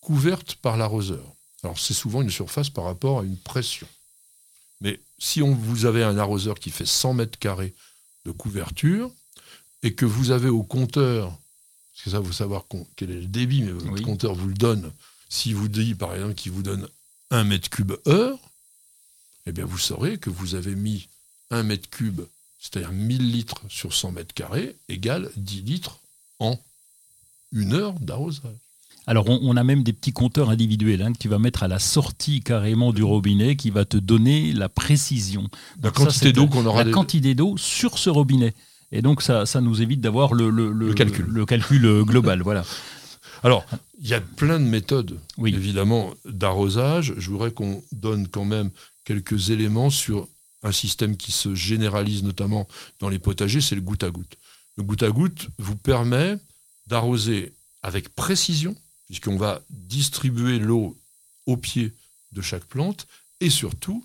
couverte 0.00 0.56
par 0.56 0.76
l'arroseur. 0.76 1.24
Alors, 1.62 1.78
c'est 1.78 1.94
souvent 1.94 2.22
une 2.22 2.30
surface 2.30 2.68
par 2.68 2.84
rapport 2.84 3.20
à 3.20 3.24
une 3.24 3.36
pression. 3.36 3.86
Si 5.18 5.42
on, 5.42 5.54
vous 5.54 5.86
avez 5.86 6.02
un 6.02 6.18
arroseur 6.18 6.58
qui 6.58 6.70
fait 6.70 6.86
100 6.86 7.14
mètres 7.14 7.38
carrés 7.38 7.74
de 8.24 8.30
couverture 8.30 9.10
et 9.82 9.94
que 9.94 10.04
vous 10.04 10.30
avez 10.30 10.48
au 10.48 10.62
compteur, 10.62 11.30
parce 11.94 12.04
que 12.04 12.10
ça, 12.10 12.20
vous 12.20 12.32
savoir 12.32 12.66
quel 12.96 13.10
est 13.10 13.20
le 13.20 13.26
débit, 13.26 13.62
mais 13.62 13.72
votre 13.72 14.02
compteur 14.02 14.34
vous 14.34 14.48
le 14.48 14.54
donne, 14.54 14.92
si 15.28 15.52
vous 15.52 15.68
dit 15.68 15.94
par 15.94 16.14
exemple 16.14 16.34
qu'il 16.34 16.52
vous 16.52 16.62
donne 16.62 16.88
1 17.30 17.44
mètre 17.44 17.70
cube 17.70 17.94
heure, 18.06 18.38
eh 19.46 19.52
bien 19.52 19.64
vous 19.64 19.78
saurez 19.78 20.18
que 20.18 20.30
vous 20.30 20.54
avez 20.54 20.74
mis 20.74 21.08
1 21.50 21.62
mètre 21.62 21.88
cube, 21.88 22.22
c'est-à-dire 22.60 22.92
1000 22.92 23.30
litres 23.30 23.62
sur 23.68 23.94
100 23.94 24.12
mètres 24.12 24.34
carrés, 24.34 24.76
égale 24.88 25.30
10 25.36 25.62
litres 25.62 25.98
en 26.38 26.58
une 27.52 27.72
heure 27.72 27.94
d'arrosage. 28.00 28.56
Alors, 29.08 29.28
on, 29.28 29.56
a 29.56 29.62
même 29.62 29.84
des 29.84 29.92
petits 29.92 30.12
compteurs 30.12 30.50
individuels 30.50 31.00
hein, 31.00 31.12
que 31.12 31.18
tu 31.18 31.28
vas 31.28 31.38
mettre 31.38 31.62
à 31.62 31.68
la 31.68 31.78
sortie 31.78 32.40
carrément 32.40 32.92
du 32.92 33.04
robinet 33.04 33.54
qui 33.54 33.70
va 33.70 33.84
te 33.84 33.96
donner 33.96 34.52
la 34.52 34.68
précision. 34.68 35.48
La 35.80 35.92
quantité 35.92 36.32
d'eau 36.32 36.48
qu'on 36.48 36.66
aura. 36.66 36.82
La 36.82 36.90
quantité 36.90 37.36
d'eau 37.36 37.56
sur 37.56 37.98
ce 37.98 38.10
robinet. 38.10 38.52
Et 38.90 39.02
donc, 39.02 39.22
ça, 39.22 39.46
ça 39.46 39.60
nous 39.60 39.80
évite 39.80 40.00
d'avoir 40.00 40.34
le, 40.34 40.50
le, 40.50 40.94
calcul. 40.94 41.24
le 41.26 41.46
calcul 41.46 42.02
global. 42.02 42.42
voilà. 42.42 42.64
Alors, 43.42 43.64
il 44.00 44.08
y 44.08 44.14
a 44.14 44.20
plein 44.20 44.58
de 44.58 44.64
méthodes, 44.64 45.18
évidemment, 45.44 46.12
d'arrosage. 46.24 47.14
Je 47.16 47.30
voudrais 47.30 47.52
qu'on 47.52 47.82
donne 47.92 48.26
quand 48.26 48.44
même 48.44 48.70
quelques 49.04 49.50
éléments 49.50 49.90
sur 49.90 50.26
un 50.62 50.72
système 50.72 51.16
qui 51.16 51.32
se 51.32 51.54
généralise 51.54 52.22
notamment 52.22 52.66
dans 53.00 53.08
les 53.08 53.18
potagers, 53.18 53.60
c'est 53.60 53.74
le 53.74 53.80
goutte 53.80 54.02
à 54.02 54.10
goutte. 54.10 54.36
Le 54.76 54.82
goutte 54.82 55.02
à 55.02 55.10
goutte 55.10 55.48
vous 55.58 55.76
permet 55.76 56.36
d'arroser 56.86 57.52
avec 57.82 58.08
précision, 58.08 58.74
puisqu'on 59.06 59.36
va 59.36 59.62
distribuer 59.70 60.58
l'eau 60.58 60.96
au 61.46 61.56
pied 61.56 61.92
de 62.32 62.42
chaque 62.42 62.64
plante, 62.64 63.06
et 63.40 63.50
surtout 63.50 64.04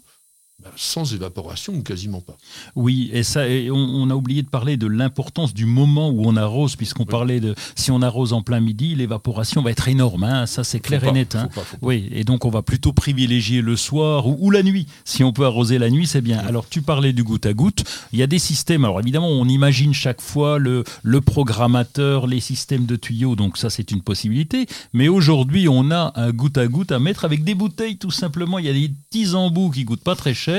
sans 0.75 1.13
évaporation 1.13 1.73
ou 1.73 1.83
quasiment 1.83 2.21
pas. 2.21 2.37
Oui, 2.75 3.09
et 3.13 3.23
ça, 3.23 3.41
on, 3.71 4.09
a 4.09 4.15
oublié 4.15 4.41
de 4.43 4.49
parler 4.49 4.77
de 4.77 4.87
l'importance 4.87 5.53
du 5.53 5.65
moment 5.65 6.09
où 6.09 6.23
on 6.25 6.35
arrose, 6.35 6.75
puisqu'on 6.75 7.05
parlait 7.05 7.39
de 7.39 7.55
si 7.75 7.91
on 7.91 8.01
arrose 8.01 8.33
en 8.33 8.41
plein 8.41 8.59
midi, 8.59 8.95
l'évaporation 8.95 9.61
va 9.61 9.71
être 9.71 9.87
énorme. 9.87 10.23
Hein, 10.23 10.45
ça, 10.45 10.63
c'est 10.63 10.79
clair 10.79 11.03
et 11.03 11.11
net. 11.11 11.35
Hein. 11.35 11.49
Oui, 11.81 12.09
et 12.11 12.23
donc 12.23 12.45
on 12.45 12.49
va 12.49 12.61
plutôt 12.61 12.93
privilégier 12.93 13.61
le 13.61 13.75
soir 13.75 14.27
ou, 14.27 14.51
la 14.51 14.63
nuit. 14.63 14.87
Si 15.05 15.23
on 15.23 15.33
peut 15.33 15.45
arroser 15.45 15.77
la 15.77 15.89
nuit, 15.89 16.07
c'est 16.07 16.21
bien. 16.21 16.39
Alors, 16.39 16.67
tu 16.67 16.81
parlais 16.81 17.13
du 17.13 17.23
goutte 17.23 17.45
à 17.45 17.53
goutte. 17.53 17.83
Il 18.11 18.19
y 18.19 18.23
a 18.23 18.27
des 18.27 18.39
systèmes. 18.39 18.85
Alors, 18.85 18.99
évidemment, 18.99 19.29
on 19.29 19.47
imagine 19.47 19.93
chaque 19.93 20.21
fois 20.21 20.59
le, 20.59 20.83
le 21.03 21.21
programmateur, 21.21 22.27
les 22.27 22.39
systèmes 22.39 22.85
de 22.85 22.95
tuyaux. 22.95 23.35
Donc, 23.35 23.57
ça, 23.57 23.69
c'est 23.69 23.91
une 23.91 24.01
possibilité. 24.01 24.67
Mais 24.93 25.07
aujourd'hui, 25.07 25.67
on 25.69 25.91
a 25.91 26.11
un 26.15 26.31
goutte 26.31 26.57
à 26.57 26.67
goutte 26.67 26.91
à 26.91 26.99
mettre 26.99 27.25
avec 27.25 27.43
des 27.43 27.55
bouteilles, 27.55 27.97
tout 27.97 28.11
simplement. 28.11 28.59
Il 28.59 28.65
y 28.65 28.69
a 28.69 28.73
des 28.73 28.91
petits 29.09 29.33
embouts 29.33 29.71
qui 29.71 29.85
coûtent 29.85 30.03
pas 30.03 30.15
très 30.15 30.33
cher 30.33 30.50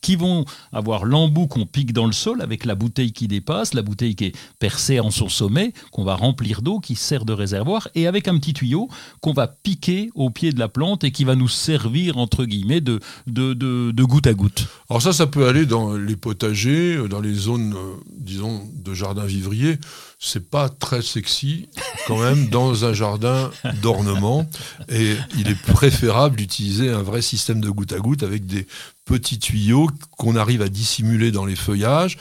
qui 0.00 0.16
vont 0.16 0.44
avoir 0.72 1.04
l'embout 1.04 1.46
qu'on 1.46 1.66
pique 1.66 1.92
dans 1.92 2.06
le 2.06 2.12
sol 2.12 2.42
avec 2.42 2.64
la 2.64 2.74
bouteille 2.74 3.12
qui 3.12 3.28
dépasse, 3.28 3.74
la 3.74 3.82
bouteille 3.82 4.14
qui 4.14 4.26
est 4.26 4.36
percée 4.58 5.00
en 5.00 5.10
son 5.10 5.28
sommet, 5.28 5.72
qu'on 5.92 6.04
va 6.04 6.14
remplir 6.14 6.62
d'eau, 6.62 6.80
qui 6.80 6.94
sert 6.94 7.24
de 7.24 7.32
réservoir, 7.32 7.88
et 7.94 8.06
avec 8.06 8.28
un 8.28 8.38
petit 8.38 8.52
tuyau 8.52 8.88
qu'on 9.20 9.32
va 9.32 9.46
piquer 9.46 10.10
au 10.14 10.30
pied 10.30 10.52
de 10.52 10.58
la 10.58 10.68
plante 10.68 11.04
et 11.04 11.10
qui 11.10 11.24
va 11.24 11.34
nous 11.34 11.48
servir, 11.48 12.18
entre 12.18 12.44
guillemets, 12.44 12.80
de, 12.80 13.00
de, 13.26 13.54
de, 13.54 14.04
goutte 14.04 14.26
à 14.26 14.34
goutte. 14.34 14.66
Alors 14.88 15.02
ça, 15.02 15.12
ça 15.12 15.26
peut 15.26 15.46
aller 15.46 15.66
dans 15.66 15.94
les 15.94 16.16
potagers, 16.16 17.08
dans 17.08 17.20
les 17.20 17.34
zones, 17.34 17.74
euh, 17.74 17.96
disons, 18.18 18.68
de 18.74 18.94
jardin 18.94 19.24
vivrier 19.24 19.78
c'est 20.22 20.50
pas 20.50 20.68
très 20.68 21.00
sexy 21.00 21.68
quand 22.06 22.18
même 22.18 22.48
dans 22.50 22.84
un 22.84 22.92
jardin 22.92 23.50
d'ornement 23.82 24.46
et 24.90 25.16
il 25.38 25.48
est 25.48 25.60
préférable 25.60 26.36
d'utiliser 26.36 26.90
un 26.90 27.02
vrai 27.02 27.22
système 27.22 27.60
de 27.60 27.70
goutte 27.70 27.94
à 27.94 27.98
goutte 27.98 28.22
avec 28.22 28.44
des 28.44 28.66
petits 29.10 29.40
tuyaux 29.40 29.90
qu'on 30.12 30.36
arrive 30.36 30.62
à 30.62 30.68
dissimuler 30.68 31.32
dans 31.32 31.44
les 31.44 31.56
feuillages. 31.56 32.16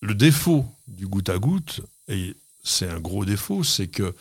Le 0.00 0.16
défaut 0.16 0.66
du 0.88 1.06
goutte 1.06 1.28
à 1.28 1.38
goutte 1.38 1.80
et 2.08 2.34
c'est 2.64 2.88
un 2.88 2.98
gros 2.98 3.24
défaut, 3.24 3.62
c'est 3.62 3.86
que 3.86 4.16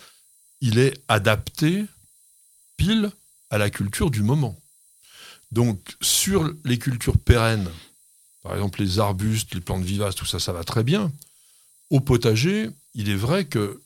il 0.61 0.77
est 0.77 0.93
adapté 1.07 1.85
pile 2.77 3.09
à 3.49 3.57
la 3.57 3.71
culture 3.71 4.11
du 4.11 4.21
moment. 4.21 4.55
Donc 5.51 5.79
sur 6.01 6.53
les 6.63 6.77
cultures 6.77 7.17
pérennes, 7.17 7.71
par 8.43 8.53
exemple 8.53 8.83
les 8.83 8.99
arbustes, 8.99 9.55
les 9.55 9.61
plantes 9.61 9.83
vivaces, 9.83 10.13
tout 10.13 10.27
ça, 10.27 10.37
ça 10.37 10.53
va 10.53 10.63
très 10.63 10.83
bien. 10.83 11.11
Au 11.89 11.99
potager, 11.99 12.69
il 12.93 13.09
est 13.09 13.15
vrai 13.15 13.45
que 13.45 13.81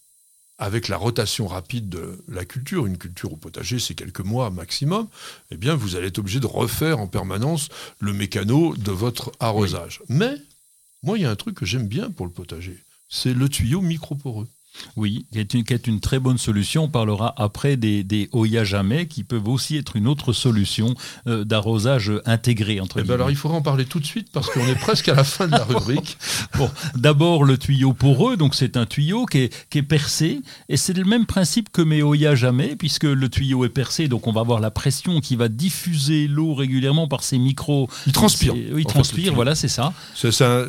avec 0.58 0.88
la 0.88 0.97
rotation 0.97 1.47
rapide 1.47 1.89
de 1.89 2.24
la 2.28 2.45
culture, 2.45 2.86
une 2.86 2.97
culture 2.97 3.34
au 3.34 3.36
potager, 3.36 3.80
c'est 3.80 3.93
quelques 3.93 4.22
mois 4.22 4.49
maximum, 4.49 5.08
eh 5.51 5.58
bien, 5.58 5.76
vous 5.76 5.95
allez 5.95 6.08
être 6.08 6.20
obligé 6.20 6.39
de 6.39 6.47
refaire 6.47 6.99
en 6.99 7.08
permanence 7.08 7.70
le 7.99 8.14
mécano 8.14 8.76
de 8.76 8.91
votre 8.91 9.32
arrosage. 9.39 10.01
Mais, 10.10 10.36
moi, 11.03 11.18
il 11.18 11.22
y 11.22 11.26
a 11.26 11.32
un 11.32 11.36
truc 11.36 11.55
que 11.55 11.66
j'aime 11.66 11.88
bien 11.88 12.10
pour 12.10 12.26
le 12.26 12.32
potager, 12.32 12.84
c'est 13.10 13.34
le 13.34 13.49
tuyau 13.49 13.82
microporeux. 13.82 14.47
Oui, 14.96 15.26
qui 15.32 15.40
est, 15.40 15.54
une, 15.54 15.64
qui 15.64 15.74
est, 15.74 15.88
une, 15.88 16.00
très 16.00 16.20
bonne 16.20 16.38
solution. 16.38 16.86
On 16.86 16.90
parlera 16.90 17.34
après 17.38 17.78
des, 17.78 18.04
des 18.04 18.30
Oya 18.32 18.64
jamais, 18.64 19.08
qui 19.08 19.24
peuvent 19.24 19.48
aussi 19.48 19.78
être 19.78 19.96
une 19.96 20.08
autre 20.08 20.34
solution 20.34 20.96
euh, 21.28 21.44
d'arrosage 21.44 22.12
intégré. 22.26 22.80
Entre 22.80 23.00
eh 23.00 23.04
ben 23.04 23.16
alors 23.16 23.30
il 23.30 23.36
faudra 23.36 23.58
en 23.58 23.62
parler 23.62 23.86
tout 23.86 24.00
de 24.00 24.06
suite 24.06 24.30
parce 24.32 24.50
qu'on 24.50 24.66
est 24.68 24.76
presque 24.80 25.10
à 25.10 25.16
la 25.16 25.24
fin 25.24 25.48
de 25.48 25.52
la 25.52 25.64
rubrique. 25.66 26.18
bon, 26.58 26.70
d'abord 26.96 27.44
le 27.44 27.58
tuyau 27.58 27.94
poreux, 27.94 28.38
donc 28.38 28.56
c'est 28.56 28.78
un 28.78 28.86
tuyau 28.86 29.26
qui 29.26 29.40
est, 29.40 29.68
qui 29.70 29.80
est 29.80 29.84
percé 29.84 30.42
et 30.70 30.78
c'est 30.78 30.94
le 30.94 31.06
même 31.06 31.26
principe 31.26 31.72
que 31.72 31.82
mes 31.82 32.02
Oya 32.02 32.36
jamais, 32.36 32.76
puisque 32.76 33.04
le 33.04 33.30
tuyau 33.30 33.66
est 33.66 33.70
percé, 33.70 34.08
donc 34.08 34.28
on 34.28 34.32
va 34.32 34.42
avoir 34.42 34.60
la 34.60 34.72
pression 34.72 35.22
qui 35.22 35.36
va 35.36 35.48
diffuser 35.48 36.28
l'eau 36.28 36.54
régulièrement 36.54 37.08
par 37.08 37.24
ces 37.24 37.38
micros. 37.38 37.90
Il 38.06 38.14
transpire. 38.14 38.56
Il 38.56 38.86
transpire, 38.86 39.34
voilà, 39.34 39.56
c'est 39.56 39.68
ça. 39.68 39.94
C'est 40.16 40.44
un, 40.44 40.66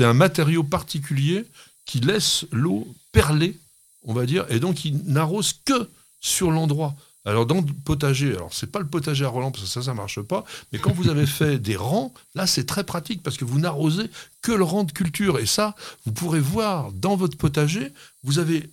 un 0.00 0.14
matériau 0.14 0.62
particulier 0.62 1.44
qui 1.88 2.00
laisse 2.00 2.44
l'eau 2.52 2.86
perler, 3.12 3.58
on 4.04 4.12
va 4.12 4.26
dire, 4.26 4.44
et 4.50 4.60
donc 4.60 4.84
il 4.84 4.98
n'arrose 5.06 5.54
que 5.64 5.88
sur 6.20 6.50
l'endroit. 6.50 6.94
Alors 7.24 7.46
dans 7.46 7.56
le 7.56 7.72
potager, 7.84 8.34
alors 8.34 8.52
c'est 8.52 8.70
pas 8.70 8.78
le 8.78 8.86
potager 8.86 9.24
à 9.24 9.28
Roland 9.28 9.50
parce 9.50 9.64
que 9.64 9.70
ça 9.70 9.82
ça 9.82 9.94
marche 9.94 10.20
pas, 10.20 10.44
mais 10.70 10.78
quand 10.78 10.92
vous 10.92 11.08
avez 11.08 11.26
fait 11.26 11.58
des 11.58 11.76
rangs, 11.76 12.12
là 12.34 12.46
c'est 12.46 12.64
très 12.64 12.84
pratique 12.84 13.22
parce 13.22 13.38
que 13.38 13.46
vous 13.46 13.58
n'arrosez 13.58 14.10
que 14.42 14.52
le 14.52 14.64
rang 14.64 14.84
de 14.84 14.92
culture 14.92 15.38
et 15.38 15.46
ça 15.46 15.74
vous 16.04 16.12
pourrez 16.12 16.40
voir 16.40 16.92
dans 16.92 17.16
votre 17.16 17.38
potager, 17.38 17.90
vous 18.22 18.38
avez 18.38 18.68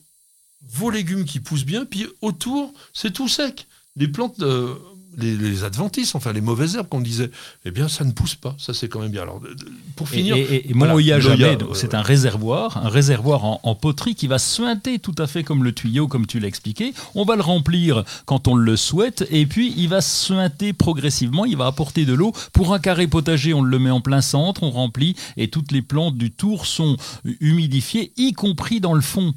vos 0.67 0.89
légumes 0.89 1.23
qui 1.23 1.39
poussent 1.39 1.65
bien, 1.65 1.85
puis 1.85 2.07
autour 2.21 2.73
c'est 2.93 3.13
tout 3.13 3.29
sec. 3.29 3.65
Les 3.95 4.09
plantes 4.09 4.41
euh, 4.41 4.75
les, 5.17 5.63
adventices, 5.63 6.15
enfin 6.15 6.33
les 6.33 6.41
mauvaises 6.41 6.75
herbes 6.75 6.87
qu'on 6.87 7.01
disait, 7.01 7.31
eh 7.65 7.71
bien 7.71 7.87
ça 7.87 8.03
ne 8.03 8.11
pousse 8.11 8.35
pas. 8.35 8.55
Ça 8.57 8.73
c'est 8.73 8.87
quand 8.87 8.99
même 8.99 9.11
bien. 9.11 9.23
Alors 9.23 9.41
pour 9.95 10.09
finir, 10.09 10.35
et, 10.35 10.65
mon 10.73 10.99
jamais, 10.99 11.57
c'est 11.73 11.93
un 11.93 12.01
réservoir, 12.01 12.77
un 12.85 12.89
réservoir 12.89 13.43
en, 13.45 13.75
poterie 13.75 14.15
qui 14.15 14.27
va 14.27 14.39
suinter 14.39 14.99
tout 14.99 15.15
à 15.17 15.27
fait 15.27 15.43
comme 15.43 15.63
le 15.63 15.73
tuyau, 15.73 16.07
comme 16.07 16.25
tu 16.25 16.39
l'as 16.39 16.47
expliqué. 16.47 16.93
On 17.13 17.25
va 17.25 17.35
le 17.35 17.41
remplir 17.41 18.03
quand 18.25 18.47
on 18.47 18.55
le 18.55 18.75
souhaite, 18.75 19.27
et 19.29 19.45
puis 19.45 19.73
il 19.77 19.89
va 19.89 20.01
suinter 20.01 20.73
progressivement. 20.73 21.45
Il 21.45 21.57
va 21.57 21.67
apporter 21.67 22.05
de 22.05 22.13
l'eau 22.13 22.33
pour 22.53 22.73
un 22.73 22.79
carré 22.79 23.07
potager. 23.07 23.53
On 23.53 23.61
le 23.61 23.79
met 23.79 23.91
en 23.91 24.01
plein 24.01 24.21
centre, 24.21 24.63
on 24.63 24.71
remplit, 24.71 25.15
et 25.37 25.49
toutes 25.49 25.71
les 25.71 25.81
plantes 25.81 26.17
du 26.17 26.31
tour 26.31 26.65
sont 26.65 26.97
humidifiées, 27.39 28.11
y 28.17 28.33
compris 28.33 28.79
dans 28.79 28.93
le 28.93 29.01
fond 29.01 29.33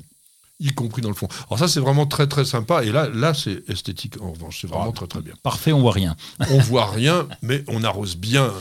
y 0.61 0.73
compris 0.73 1.03
dans 1.03 1.09
le 1.09 1.15
fond. 1.15 1.29
Alors 1.49 1.59
ça, 1.59 1.69
c'est 1.69 1.81
vraiment 1.81 2.07
très 2.07 2.27
très 2.27 2.45
sympa. 2.45 2.85
Et 2.85 2.93
là, 2.93 3.09
là 3.09 3.35
c'est 3.35 3.69
esthétique 3.69 4.21
en 4.21 4.33
revanche. 4.33 4.59
C'est 4.61 4.67
vraiment 4.67 4.91
ah, 4.91 4.97
très 4.97 5.07
très 5.07 5.21
bien. 5.21 5.35
Parfait, 5.43 5.73
on 5.73 5.81
voit 5.81 5.93
rien. 5.93 6.17
on 6.51 6.59
voit 6.59 6.91
rien, 6.91 7.29
mais 7.43 7.65
on 7.69 7.85
arrose 7.85 8.17
bien. 8.17 8.53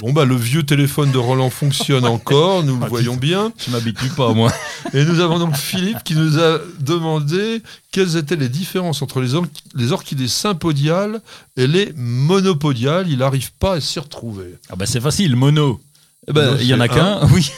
Bon 0.00 0.12
bah 0.12 0.26
le 0.26 0.36
vieux 0.36 0.64
téléphone 0.64 1.12
de 1.12 1.18
Roland 1.18 1.48
fonctionne 1.48 2.04
encore, 2.04 2.62
nous 2.62 2.76
le 2.76 2.84
ah, 2.84 2.88
voyons 2.88 3.16
bien. 3.16 3.52
Je 3.56 3.70
m'habitue 3.70 4.10
pas 4.10 4.34
moi. 4.34 4.52
Et 4.92 5.02
nous 5.04 5.20
avons 5.20 5.38
donc 5.38 5.56
Philippe 5.56 6.02
qui 6.04 6.14
nous 6.14 6.38
a 6.38 6.58
demandé 6.80 7.62
quelles 7.90 8.16
étaient 8.16 8.36
les 8.36 8.50
différences 8.50 9.00
entre 9.00 9.22
les, 9.22 9.30
les 9.74 9.92
orchidées 9.92 10.28
sympodiales 10.28 11.22
et 11.56 11.66
les 11.66 11.92
monopodiales. 11.96 13.08
Il 13.08 13.18
n'arrive 13.18 13.52
pas 13.54 13.74
à 13.74 13.80
s'y 13.80 13.98
retrouver. 13.98 14.56
Ah 14.68 14.76
bah 14.76 14.84
c'est 14.84 15.00
facile, 15.00 15.36
mono. 15.36 15.80
Eh 16.26 16.32
ben, 16.32 16.56
il 16.60 16.66
y 16.66 16.74
en 16.74 16.80
a 16.80 16.88
qu'un, 16.88 17.26
oui. 17.32 17.50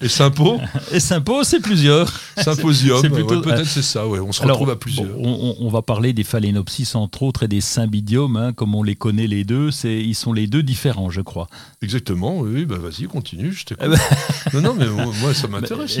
Et 0.00 0.08
Sympo 0.08 0.60
Et 0.92 1.00
Sympo, 1.00 1.42
c'est 1.44 1.60
plusieurs. 1.60 2.12
Symposium, 2.36 3.00
peut-être 3.02 3.66
c'est 3.66 3.82
ça, 3.82 4.06
ouais, 4.06 4.20
on 4.20 4.32
se 4.32 4.42
retrouve 4.42 4.70
à 4.70 4.76
plusieurs. 4.76 5.18
on, 5.18 5.68
va 5.70 5.82
parler 5.82 6.12
des 6.12 6.24
phalaenopsis 6.24 6.96
entre 6.96 7.22
autres 7.22 7.44
et 7.44 7.48
des 7.48 7.60
symbidiums, 7.60 8.36
hein, 8.36 8.52
comme 8.52 8.74
on 8.74 8.82
les 8.82 8.96
connaît 8.96 9.26
les 9.26 9.44
deux, 9.44 9.70
ils 9.84 10.14
sont 10.14 10.32
les 10.32 10.46
deux 10.46 10.62
différents, 10.62 11.10
je 11.10 11.20
crois. 11.20 11.48
Exactement, 11.82 12.38
oui, 12.38 12.64
bah 12.64 12.76
vas-y, 12.78 13.04
continue, 13.04 13.52
je 13.52 13.64
t'écoute. 13.64 13.86
Eh 13.86 13.88
ben 13.88 14.60
non, 14.60 14.60
non, 14.60 14.74
mais 14.76 14.86
moi, 14.88 15.32
ça 15.32 15.48
m'intéresse. 15.48 15.96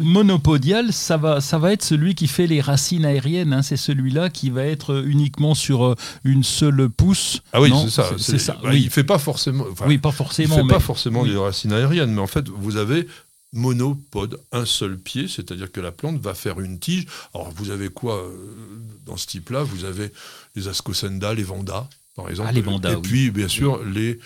monopodial, 0.00 0.92
ça 0.92 1.16
va, 1.16 1.40
ça 1.40 1.58
va 1.58 1.72
être 1.72 1.84
celui 1.84 2.14
qui 2.14 2.26
fait 2.26 2.46
les 2.46 2.60
racines 2.60 3.04
aériennes, 3.04 3.52
hein, 3.52 3.62
c'est 3.62 3.76
celui-là 3.76 4.30
qui 4.30 4.50
va 4.50 4.64
être 4.64 5.04
uniquement 5.06 5.54
sur 5.54 5.84
euh, 5.84 5.94
une 6.24 6.42
seule 6.42 6.88
pousse. 6.88 7.40
Ah 7.52 7.60
oui, 7.60 7.72
c'est 7.84 7.90
ça. 7.90 8.10
C'est 8.18 8.38
ça. 8.38 8.56
Bah, 8.62 8.70
oui. 8.72 8.82
Il 8.84 8.90
fait 8.90 9.04
pas 9.04 9.18
forcément. 9.18 9.64
oui, 9.86 9.98
pas 9.98 10.10
forcément. 10.10 10.56
Il 10.56 10.62
fait 10.62 10.74
pas 10.74 10.80
forcément 10.80 11.05
des 11.10 11.36
racines 11.36 11.72
aériennes, 11.72 12.12
mais 12.12 12.20
en 12.20 12.26
fait, 12.26 12.48
vous 12.48 12.76
avez 12.76 13.06
monopode, 13.52 14.40
un 14.52 14.66
seul 14.66 14.98
pied, 14.98 15.28
c'est-à-dire 15.28 15.72
que 15.72 15.80
la 15.80 15.92
plante 15.92 16.20
va 16.20 16.34
faire 16.34 16.60
une 16.60 16.78
tige. 16.78 17.06
Alors 17.34 17.50
vous 17.52 17.70
avez 17.70 17.88
quoi 17.88 18.22
euh, 18.22 18.36
dans 19.06 19.16
ce 19.16 19.26
type-là? 19.26 19.62
Vous 19.62 19.84
avez 19.84 20.12
les 20.54 20.68
ascosenda, 20.68 21.32
les 21.32 21.42
vandas, 21.42 21.88
par 22.14 22.28
exemple. 22.28 22.50
Ah, 22.50 22.52
les 22.52 22.92
et 22.92 22.96
puis, 22.96 23.30
bien 23.30 23.48
sûr, 23.48 23.82
les 23.84 24.18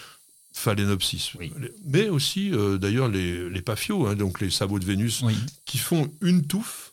phalaenopsis. 0.53 1.33
Mais 1.87 2.09
aussi, 2.09 2.51
euh, 2.53 2.77
d'ailleurs, 2.77 3.09
les, 3.09 3.49
les 3.49 3.63
paphios, 3.63 4.07
hein, 4.07 4.17
donc 4.17 4.41
les 4.41 4.51
sabots 4.51 4.79
de 4.79 4.85
Vénus, 4.85 5.23
qui 5.65 5.79
font 5.79 6.11
une 6.21 6.47
touffe. 6.47 6.93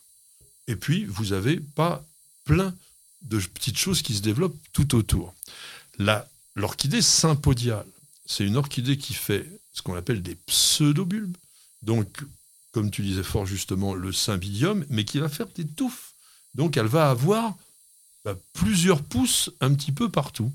Et 0.68 0.76
puis, 0.76 1.04
vous 1.06 1.32
avez 1.32 1.56
pas 1.56 2.04
plein 2.44 2.74
de 3.22 3.38
petites 3.38 3.78
choses 3.78 4.02
qui 4.02 4.14
se 4.14 4.22
développent 4.22 4.56
tout 4.72 4.94
autour. 4.94 5.34
L'orchidée 6.54 7.02
sympodiale, 7.02 7.86
c'est 8.26 8.44
une 8.44 8.56
orchidée 8.56 8.96
qui 8.96 9.14
fait 9.14 9.46
ce 9.78 9.82
qu'on 9.82 9.94
appelle 9.94 10.22
des 10.22 10.34
pseudobulbes. 10.34 11.36
Donc, 11.82 12.08
comme 12.72 12.90
tu 12.90 13.02
disais 13.02 13.22
fort 13.22 13.46
justement, 13.46 13.94
le 13.94 14.12
symbidium, 14.12 14.84
mais 14.90 15.04
qui 15.04 15.18
va 15.20 15.28
faire 15.28 15.46
des 15.54 15.66
touffes. 15.66 16.12
Donc, 16.54 16.76
elle 16.76 16.86
va 16.86 17.10
avoir 17.10 17.56
bah, 18.24 18.36
plusieurs 18.52 19.02
pousses 19.02 19.50
un 19.60 19.72
petit 19.74 19.92
peu 19.92 20.08
partout. 20.08 20.52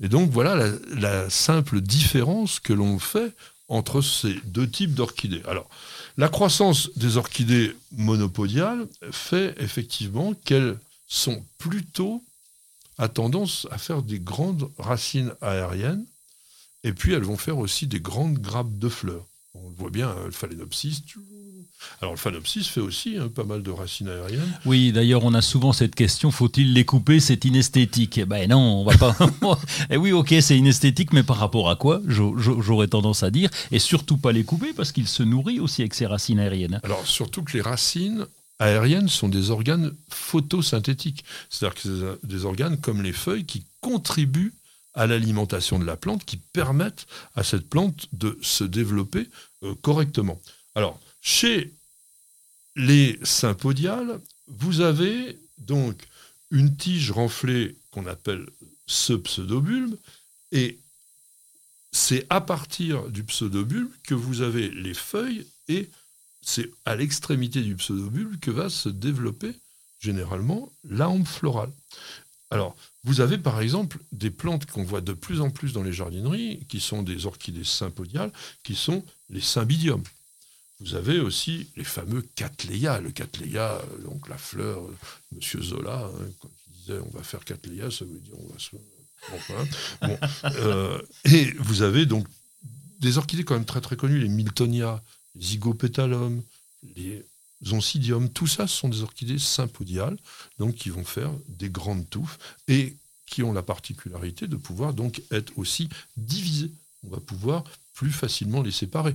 Et 0.00 0.08
donc, 0.08 0.30
voilà 0.30 0.72
la, 0.92 1.28
simple 1.28 1.80
différence 1.80 2.60
que 2.60 2.72
l'on 2.72 2.98
fait 2.98 3.34
entre 3.68 4.00
ces 4.00 4.34
deux 4.44 4.68
types 4.68 4.94
d'orchidées. 4.94 5.42
Alors, 5.46 5.68
la 6.16 6.28
croissance 6.28 6.90
des 6.96 7.16
orchidées 7.16 7.74
monopodiales 7.92 8.86
fait 9.10 9.54
effectivement 9.58 10.34
qu'elles 10.44 10.78
sont 11.08 11.44
plutôt 11.58 12.22
à 12.98 13.08
tendance 13.08 13.66
à 13.70 13.78
faire 13.78 14.02
des 14.02 14.20
grandes 14.20 14.70
racines 14.78 15.32
aériennes 15.40 16.04
et 16.84 16.92
puis 16.92 17.12
elles 17.12 17.22
vont 17.22 17.36
faire 17.36 17.58
aussi 17.58 17.86
des 17.86 18.00
grandes 18.00 18.38
grappes 18.38 18.78
de 18.78 18.88
fleurs. 18.88 19.26
On 19.54 19.68
le 19.68 19.74
voit 19.76 19.90
bien, 19.90 20.14
le 20.24 20.30
phalaenopsis. 20.30 21.02
Alors 22.00 22.14
le 22.14 22.18
phalaenopsis 22.18 22.68
fait 22.68 22.80
aussi 22.80 23.16
hein, 23.18 23.28
pas 23.28 23.44
mal 23.44 23.62
de 23.62 23.70
racines 23.70 24.08
aériennes. 24.08 24.58
Oui, 24.64 24.92
d'ailleurs, 24.92 25.24
on 25.24 25.34
a 25.34 25.42
souvent 25.42 25.72
cette 25.72 25.94
question 25.94 26.30
faut-il 26.30 26.72
les 26.72 26.84
couper 26.84 27.20
C'est 27.20 27.44
inesthétique? 27.44 28.18
Eh 28.18 28.24
ben 28.24 28.48
non, 28.48 28.80
on 28.80 28.84
va 28.84 28.96
pas. 28.96 29.16
eh 29.90 29.96
oui, 29.96 30.12
ok, 30.12 30.34
c'est 30.40 30.56
inesthétique, 30.56 31.12
mais 31.12 31.22
par 31.22 31.36
rapport 31.36 31.68
à 31.68 31.76
quoi 31.76 32.00
J'aurais 32.06 32.88
tendance 32.88 33.22
à 33.22 33.30
dire. 33.30 33.50
Et 33.70 33.78
surtout 33.78 34.16
pas 34.16 34.32
les 34.32 34.44
couper 34.44 34.72
parce 34.72 34.90
qu'il 34.90 35.06
se 35.06 35.22
nourrit 35.22 35.60
aussi 35.60 35.82
avec 35.82 35.94
ses 35.94 36.06
racines 36.06 36.38
aériennes. 36.38 36.80
Alors 36.82 37.06
surtout 37.06 37.42
que 37.42 37.52
les 37.52 37.62
racines 37.62 38.26
aériennes 38.58 39.08
sont 39.08 39.28
des 39.28 39.50
organes 39.50 39.92
photosynthétiques. 40.08 41.24
C'est-à-dire 41.50 41.74
que 41.74 41.80
c'est 41.82 42.26
des 42.26 42.44
organes 42.44 42.78
comme 42.78 43.02
les 43.02 43.12
feuilles 43.12 43.44
qui 43.44 43.64
contribuent 43.80 44.54
à 44.94 45.06
l'alimentation 45.06 45.78
de 45.78 45.84
la 45.84 45.96
plante, 45.96 46.24
qui 46.24 46.36
permettent 46.36 47.06
à 47.34 47.44
cette 47.44 47.68
plante 47.68 48.08
de 48.12 48.38
se 48.42 48.64
développer 48.64 49.28
euh, 49.62 49.74
correctement. 49.76 50.40
Alors, 50.74 51.00
chez 51.20 51.72
les 52.76 53.18
sympodiales, 53.22 54.20
vous 54.48 54.80
avez 54.80 55.38
donc 55.58 55.96
une 56.50 56.76
tige 56.76 57.10
renflée 57.10 57.76
qu'on 57.90 58.06
appelle 58.06 58.46
ce 58.86 59.12
pseudobulbe, 59.14 59.96
et 60.50 60.78
c'est 61.92 62.26
à 62.30 62.40
partir 62.40 63.08
du 63.08 63.24
pseudobulbe 63.24 63.90
que 64.02 64.14
vous 64.14 64.40
avez 64.42 64.68
les 64.68 64.94
feuilles, 64.94 65.46
et 65.68 65.88
c'est 66.42 66.70
à 66.84 66.96
l'extrémité 66.96 67.62
du 67.62 67.76
pseudobulbe 67.76 68.38
que 68.40 68.50
va 68.50 68.68
se 68.68 68.88
développer 68.88 69.54
généralement 70.00 70.70
la 70.84 71.08
florale. 71.24 71.70
Alors, 72.52 72.76
vous 73.04 73.22
avez 73.22 73.38
par 73.38 73.62
exemple 73.62 73.98
des 74.12 74.30
plantes 74.30 74.66
qu'on 74.66 74.84
voit 74.84 75.00
de 75.00 75.14
plus 75.14 75.40
en 75.40 75.48
plus 75.48 75.72
dans 75.72 75.82
les 75.82 75.92
jardineries, 75.92 76.66
qui 76.68 76.80
sont 76.80 77.02
des 77.02 77.24
orchidées 77.24 77.64
sympodiales, 77.64 78.30
qui 78.62 78.74
sont 78.74 79.02
les 79.30 79.40
symbidiums. 79.40 80.02
Vous 80.80 80.94
avez 80.94 81.18
aussi 81.18 81.68
les 81.76 81.84
fameux 81.84 82.20
Cattleya. 82.36 83.00
Le 83.00 83.10
Cattleya, 83.10 83.80
donc 84.04 84.28
la 84.28 84.36
fleur, 84.36 84.82
Monsieur 85.32 85.62
Zola, 85.62 86.04
hein, 86.04 86.28
quand 86.40 86.50
il 86.66 86.72
disait 86.74 86.98
on 86.98 87.16
va 87.16 87.22
faire 87.22 87.42
Cattleya, 87.42 87.90
ça 87.90 88.04
veut 88.04 88.18
dire 88.18 88.34
on 88.38 88.52
va 88.52 88.58
se. 88.58 88.76
Euh, 90.44 91.00
et 91.24 91.44
vous 91.58 91.82
avez 91.82 92.04
donc 92.04 92.26
des 92.98 93.16
orchidées 93.16 93.44
quand 93.44 93.54
même 93.54 93.64
très 93.64 93.80
très 93.80 93.96
connues, 93.96 94.18
les 94.18 94.28
Miltonia, 94.28 95.02
les 95.36 95.42
Zygopétalum, 95.42 96.42
les 96.96 97.24
Oncidium, 97.70 98.28
tout 98.30 98.46
ça 98.46 98.66
ce 98.66 98.76
sont 98.76 98.88
des 98.88 99.02
orchidées 99.02 99.38
sympodiales, 99.38 100.16
donc 100.58 100.74
qui 100.74 100.90
vont 100.90 101.04
faire 101.04 101.30
des 101.48 101.68
grandes 101.70 102.08
touffes 102.10 102.38
et 102.68 102.96
qui 103.26 103.42
ont 103.42 103.52
la 103.52 103.62
particularité 103.62 104.46
de 104.46 104.56
pouvoir 104.56 104.92
donc 104.92 105.22
être 105.30 105.52
aussi 105.56 105.88
divisées. 106.16 106.70
On 107.04 107.10
va 107.10 107.20
pouvoir 107.20 107.64
plus 107.94 108.12
facilement 108.12 108.62
les 108.62 108.72
séparer. 108.72 109.14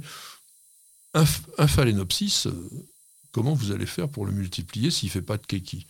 Un, 1.14 1.26
phalaenopsis, 1.26 2.48
euh, 2.48 2.70
comment 3.32 3.54
vous 3.54 3.72
allez 3.72 3.86
faire 3.86 4.10
pour 4.10 4.26
le 4.26 4.32
multiplier 4.32 4.91
s'il 4.91 5.08
ne 5.08 5.12
fait 5.12 5.22
pas 5.22 5.38
de 5.38 5.45
keki? 5.45 5.86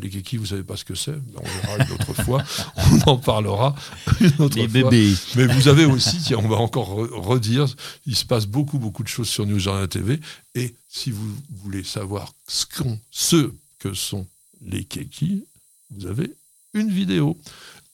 Les 0.00 0.10
kekis, 0.10 0.38
vous 0.38 0.46
savez 0.46 0.64
pas 0.64 0.76
ce 0.76 0.84
que 0.84 0.94
c'est 0.94 1.14
On 1.36 1.42
verra 1.42 1.84
une 1.84 1.92
autre 1.92 2.14
fois. 2.24 2.42
On 2.76 3.10
en 3.10 3.16
parlera 3.16 3.76
une 4.20 4.32
autre 4.40 4.56
les 4.56 4.68
fois. 4.68 4.90
bébés. 4.90 5.14
Mais 5.36 5.46
vous 5.46 5.68
avez 5.68 5.84
aussi, 5.84 6.18
tiens, 6.18 6.38
on 6.38 6.48
va 6.48 6.56
encore 6.56 6.88
redire, 6.88 7.66
il 8.06 8.16
se 8.16 8.24
passe 8.24 8.46
beaucoup, 8.46 8.78
beaucoup 8.78 9.04
de 9.04 9.08
choses 9.08 9.28
sur 9.28 9.46
News 9.46 9.58
Jardin 9.60 9.86
TV. 9.86 10.20
Et 10.56 10.74
si 10.88 11.10
vous 11.10 11.28
voulez 11.62 11.84
savoir 11.84 12.32
ce, 12.48 12.64
ce 13.10 13.52
que 13.78 13.94
sont 13.94 14.26
les 14.62 14.84
kekis, 14.84 15.44
vous 15.90 16.06
avez 16.06 16.34
une 16.74 16.90
vidéo. 16.90 17.38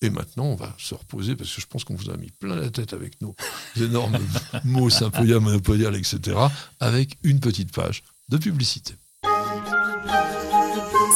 Et 0.02 0.08
maintenant, 0.08 0.46
on 0.46 0.54
va 0.54 0.74
se 0.78 0.94
reposer 0.94 1.36
parce 1.36 1.54
que 1.54 1.60
je 1.60 1.66
pense 1.66 1.84
qu'on 1.84 1.94
vous 1.94 2.08
a 2.08 2.16
mis 2.16 2.30
plein 2.30 2.56
la 2.56 2.70
tête 2.70 2.94
avec 2.94 3.20
nos 3.20 3.36
énormes 3.76 4.18
mots 4.64 4.88
sympodia, 4.88 5.38
monopodial, 5.38 5.94
etc. 5.94 6.38
avec 6.80 7.18
une 7.22 7.40
petite 7.40 7.72
page 7.72 8.02
de 8.30 8.38
publicité. 8.38 8.94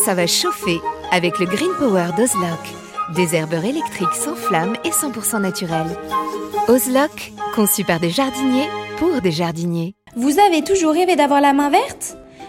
Ça 0.05 0.15
va 0.15 0.27
chauffer 0.27 0.83
avec 1.13 1.39
le 1.39 1.47
Green 1.47 1.71
Power 1.79 2.09
d'Ozlock. 2.15 2.61
Des 3.15 3.35
herbeurs 3.35 3.65
électriques 3.65 4.13
sans 4.13 4.35
flamme 4.35 4.77
et 4.85 4.91
100% 4.91 5.41
naturels. 5.41 5.97
Ozlock, 6.69 7.33
conçu 7.55 7.85
par 7.85 8.01
des 8.01 8.11
jardiniers 8.11 8.69
pour 8.99 9.23
des 9.23 9.33
jardiniers. 9.33 9.95
Vous 10.15 10.39
avez 10.39 10.63
toujours 10.63 10.93
rêvé 10.93 11.17
d'avoir 11.17 11.41
la 11.41 11.55
main 11.55 11.71
verte? 11.71 12.19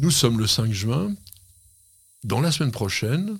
Nous 0.00 0.12
sommes 0.12 0.38
le 0.38 0.46
5 0.46 0.72
juin. 0.72 1.12
Dans 2.22 2.40
la 2.40 2.52
semaine 2.52 2.70
prochaine, 2.70 3.36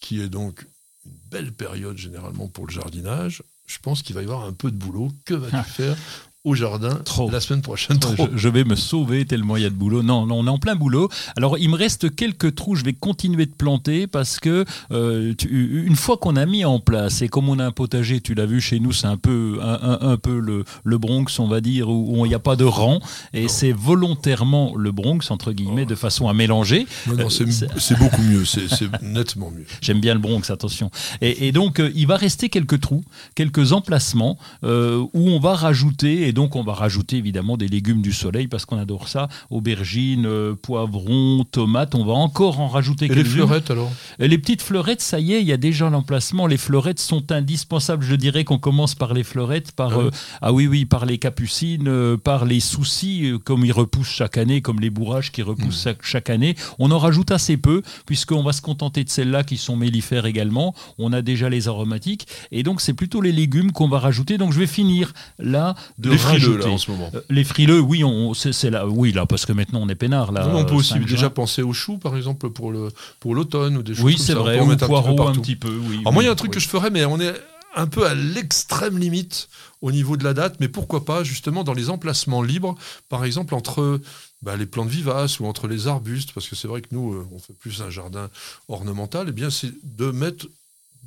qui 0.00 0.20
est 0.22 0.30
donc 0.30 0.66
une 1.04 1.12
belle 1.30 1.52
période 1.52 1.98
généralement 1.98 2.48
pour 2.48 2.66
le 2.66 2.72
jardinage, 2.72 3.42
je 3.66 3.78
pense 3.80 4.02
qu'il 4.02 4.14
va 4.14 4.22
y 4.22 4.24
avoir 4.24 4.44
un 4.46 4.54
peu 4.54 4.70
de 4.70 4.76
boulot. 4.76 5.12
Que 5.26 5.34
vas-tu 5.34 5.70
faire 5.70 5.96
au 6.44 6.54
jardin 6.54 6.94
Trop. 7.04 7.30
la 7.30 7.38
semaine 7.38 7.60
prochaine. 7.60 7.98
Je, 8.34 8.48
vais 8.48 8.64
me 8.64 8.74
sauver 8.74 9.26
tellement 9.26 9.58
il 9.58 9.62
y 9.62 9.66
a 9.66 9.70
de 9.70 9.74
boulot. 9.74 10.02
Non, 10.02 10.24
non, 10.24 10.36
on 10.38 10.46
est 10.46 10.50
en 10.50 10.58
plein 10.58 10.74
boulot. 10.74 11.10
Alors, 11.36 11.58
il 11.58 11.68
me 11.68 11.76
reste 11.76 12.14
quelques 12.14 12.54
trous. 12.54 12.76
Je 12.76 12.84
vais 12.84 12.94
continuer 12.94 13.44
de 13.44 13.52
planter 13.52 14.06
parce 14.06 14.40
que 14.40 14.64
euh, 14.90 15.34
une 15.50 15.96
fois 15.96 16.16
qu'on 16.16 16.36
a 16.36 16.46
mis 16.46 16.64
en 16.64 16.80
place, 16.80 17.20
et 17.20 17.28
comme 17.28 17.50
on 17.50 17.58
a 17.58 17.66
un 17.66 17.72
potager, 17.72 18.22
tu 18.22 18.34
l'as 18.34 18.46
vu 18.46 18.62
chez 18.62 18.80
nous, 18.80 18.92
c'est 18.92 19.06
un 19.06 19.18
peu, 19.18 19.58
un, 19.60 20.16
peu 20.16 20.38
le, 20.38 20.64
le, 20.82 20.98
Bronx, 20.98 21.26
on 21.38 21.46
va 21.46 21.60
dire, 21.60 21.90
où 21.90 22.24
il 22.24 22.30
n'y 22.30 22.34
a 22.34 22.38
pas 22.38 22.56
de 22.56 22.64
rang. 22.64 23.00
Et 23.34 23.48
c'est 23.48 23.72
volontairement 23.72 24.74
le 24.76 24.92
Bronx, 24.92 25.30
entre 25.30 25.52
guillemets, 25.52 25.84
de 25.84 25.94
façon 25.94 26.26
à 26.26 26.32
mélanger. 26.32 26.86
Non, 27.06 27.16
non, 27.16 27.28
c'est 27.28 27.44
euh, 27.44 27.96
beaucoup 27.98 28.22
mieux. 28.22 28.46
C'est 28.46 28.62
nettement 29.02 29.50
mieux. 29.50 29.66
J'aime 29.82 30.00
bien 30.00 30.14
le 30.14 30.20
Bronx, 30.20 30.48
attention. 30.48 30.90
Et, 31.20 31.48
et 31.48 31.52
donc, 31.52 31.80
euh, 31.80 31.92
il 31.94 32.06
va 32.06 32.16
rester 32.16 32.48
quelques 32.48 32.80
trous, 32.80 33.04
quelques 33.34 33.72
emplacements 33.72 34.38
où 34.62 35.28
on 35.28 35.38
va 35.38 35.54
rajouter 35.54 36.29
et 36.30 36.32
donc, 36.32 36.54
on 36.54 36.62
va 36.62 36.74
rajouter 36.74 37.16
évidemment 37.16 37.56
des 37.56 37.66
légumes 37.66 38.02
du 38.02 38.12
soleil 38.12 38.46
parce 38.46 38.64
qu'on 38.64 38.78
adore 38.78 39.08
ça. 39.08 39.26
Aubergines, 39.50 40.26
euh, 40.26 40.54
poivrons, 40.54 41.44
tomates. 41.50 41.96
On 41.96 42.04
va 42.04 42.12
encore 42.12 42.60
en 42.60 42.68
rajouter 42.68 43.08
quelques-unes. 43.08 43.24
Les 43.24 43.30
fleurettes 43.30 43.70
alors? 43.72 43.90
Les 44.20 44.38
petites 44.38 44.62
fleurettes, 44.62 45.00
ça 45.00 45.18
y 45.18 45.32
est, 45.32 45.40
il 45.40 45.48
y 45.48 45.52
a 45.52 45.56
déjà 45.56 45.90
l'emplacement. 45.90 46.46
Les 46.46 46.56
fleurettes 46.56 47.00
sont 47.00 47.32
indispensables. 47.32 48.04
Je 48.04 48.14
dirais 48.14 48.44
qu'on 48.44 48.60
commence 48.60 48.94
par 48.94 49.12
les 49.12 49.24
fleurettes, 49.24 49.72
par 49.72 49.98
ah, 49.98 50.02
euh, 50.02 50.10
ah 50.40 50.52
oui 50.52 50.68
oui, 50.68 50.84
par 50.84 51.04
les 51.04 51.18
capucines, 51.18 51.88
euh, 51.88 52.16
par 52.16 52.44
les 52.44 52.60
soucis 52.60 53.32
comme 53.44 53.64
ils 53.64 53.72
repoussent 53.72 54.06
chaque 54.06 54.38
année, 54.38 54.62
comme 54.62 54.78
les 54.78 54.90
bourrages 54.90 55.32
qui 55.32 55.42
repoussent 55.42 55.86
hmm. 55.86 55.94
chaque 56.00 56.30
année. 56.30 56.54
On 56.78 56.92
en 56.92 56.98
rajoute 57.00 57.32
assez 57.32 57.56
peu 57.56 57.82
puisqu'on 58.06 58.44
va 58.44 58.52
se 58.52 58.62
contenter 58.62 59.02
de 59.02 59.10
celles-là 59.10 59.42
qui 59.42 59.56
sont 59.56 59.74
mellifères 59.74 60.26
également. 60.26 60.76
On 60.96 61.12
a 61.12 61.22
déjà 61.22 61.48
les 61.48 61.66
aromatiques 61.66 62.28
et 62.52 62.62
donc 62.62 62.80
c'est 62.80 62.94
plutôt 62.94 63.20
les 63.20 63.32
légumes 63.32 63.72
qu'on 63.72 63.88
va 63.88 63.98
rajouter. 63.98 64.38
Donc 64.38 64.52
je 64.52 64.60
vais 64.60 64.68
finir 64.68 65.12
là 65.40 65.74
de 65.98 66.19
frileux 66.20 66.58
là 66.58 66.68
en 66.68 66.78
ce 66.78 66.90
moment. 66.90 67.10
Euh, 67.14 67.20
les 67.30 67.44
frileux, 67.44 67.80
oui, 67.80 68.04
on, 68.04 68.34
c'est, 68.34 68.70
là, 68.70 68.86
oui 68.86 69.12
là, 69.12 69.26
parce 69.26 69.46
que 69.46 69.52
maintenant 69.52 69.80
on 69.82 69.88
est 69.88 69.94
peinard 69.94 70.32
là. 70.32 70.48
on 70.54 70.64
peut 70.64 70.74
aussi 70.74 70.98
déjà 71.00 71.30
penser 71.30 71.62
aux 71.62 71.72
choux, 71.72 71.98
par 71.98 72.16
exemple, 72.16 72.50
pour 72.50 72.70
le 72.70 72.88
pour 73.18 73.34
l'automne 73.34 73.76
ou 73.76 73.82
des 73.82 73.94
choses 73.94 74.04
Oui, 74.04 74.18
c'est 74.18 74.34
vrai. 74.34 74.60
Ou 74.60 74.76
poireaux 74.76 75.28
un, 75.28 75.32
petit 75.32 75.56
peu. 75.56 75.70
Oui, 75.88 76.02
moi, 76.04 76.22
il 76.22 76.26
y 76.26 76.28
a 76.28 76.32
un 76.32 76.36
truc 76.36 76.52
que 76.52 76.60
je 76.60 76.68
ferais, 76.68 76.90
mais 76.90 77.04
on 77.04 77.20
est 77.20 77.34
un 77.74 77.86
peu 77.86 78.06
à 78.06 78.14
l'extrême 78.14 78.98
limite 78.98 79.48
au 79.80 79.92
niveau 79.92 80.16
de 80.16 80.24
la 80.24 80.34
date, 80.34 80.56
mais 80.60 80.68
pourquoi 80.68 81.04
pas 81.04 81.24
justement 81.24 81.64
dans 81.64 81.72
les 81.72 81.88
emplacements 81.88 82.42
libres, 82.42 82.76
par 83.08 83.24
exemple 83.24 83.54
entre 83.54 84.00
bah, 84.42 84.56
les 84.56 84.66
plantes 84.66 84.88
vivaces 84.88 85.40
ou 85.40 85.46
entre 85.46 85.68
les 85.68 85.86
arbustes, 85.86 86.32
parce 86.32 86.48
que 86.48 86.56
c'est 86.56 86.68
vrai 86.68 86.82
que 86.82 86.88
nous, 86.90 87.14
euh, 87.14 87.28
on 87.32 87.38
fait 87.38 87.52
plus 87.52 87.80
un 87.82 87.90
jardin 87.90 88.28
ornemental, 88.68 89.26
et 89.26 89.30
eh 89.30 89.32
bien 89.32 89.50
c'est 89.50 89.72
de 89.84 90.10
mettre 90.10 90.46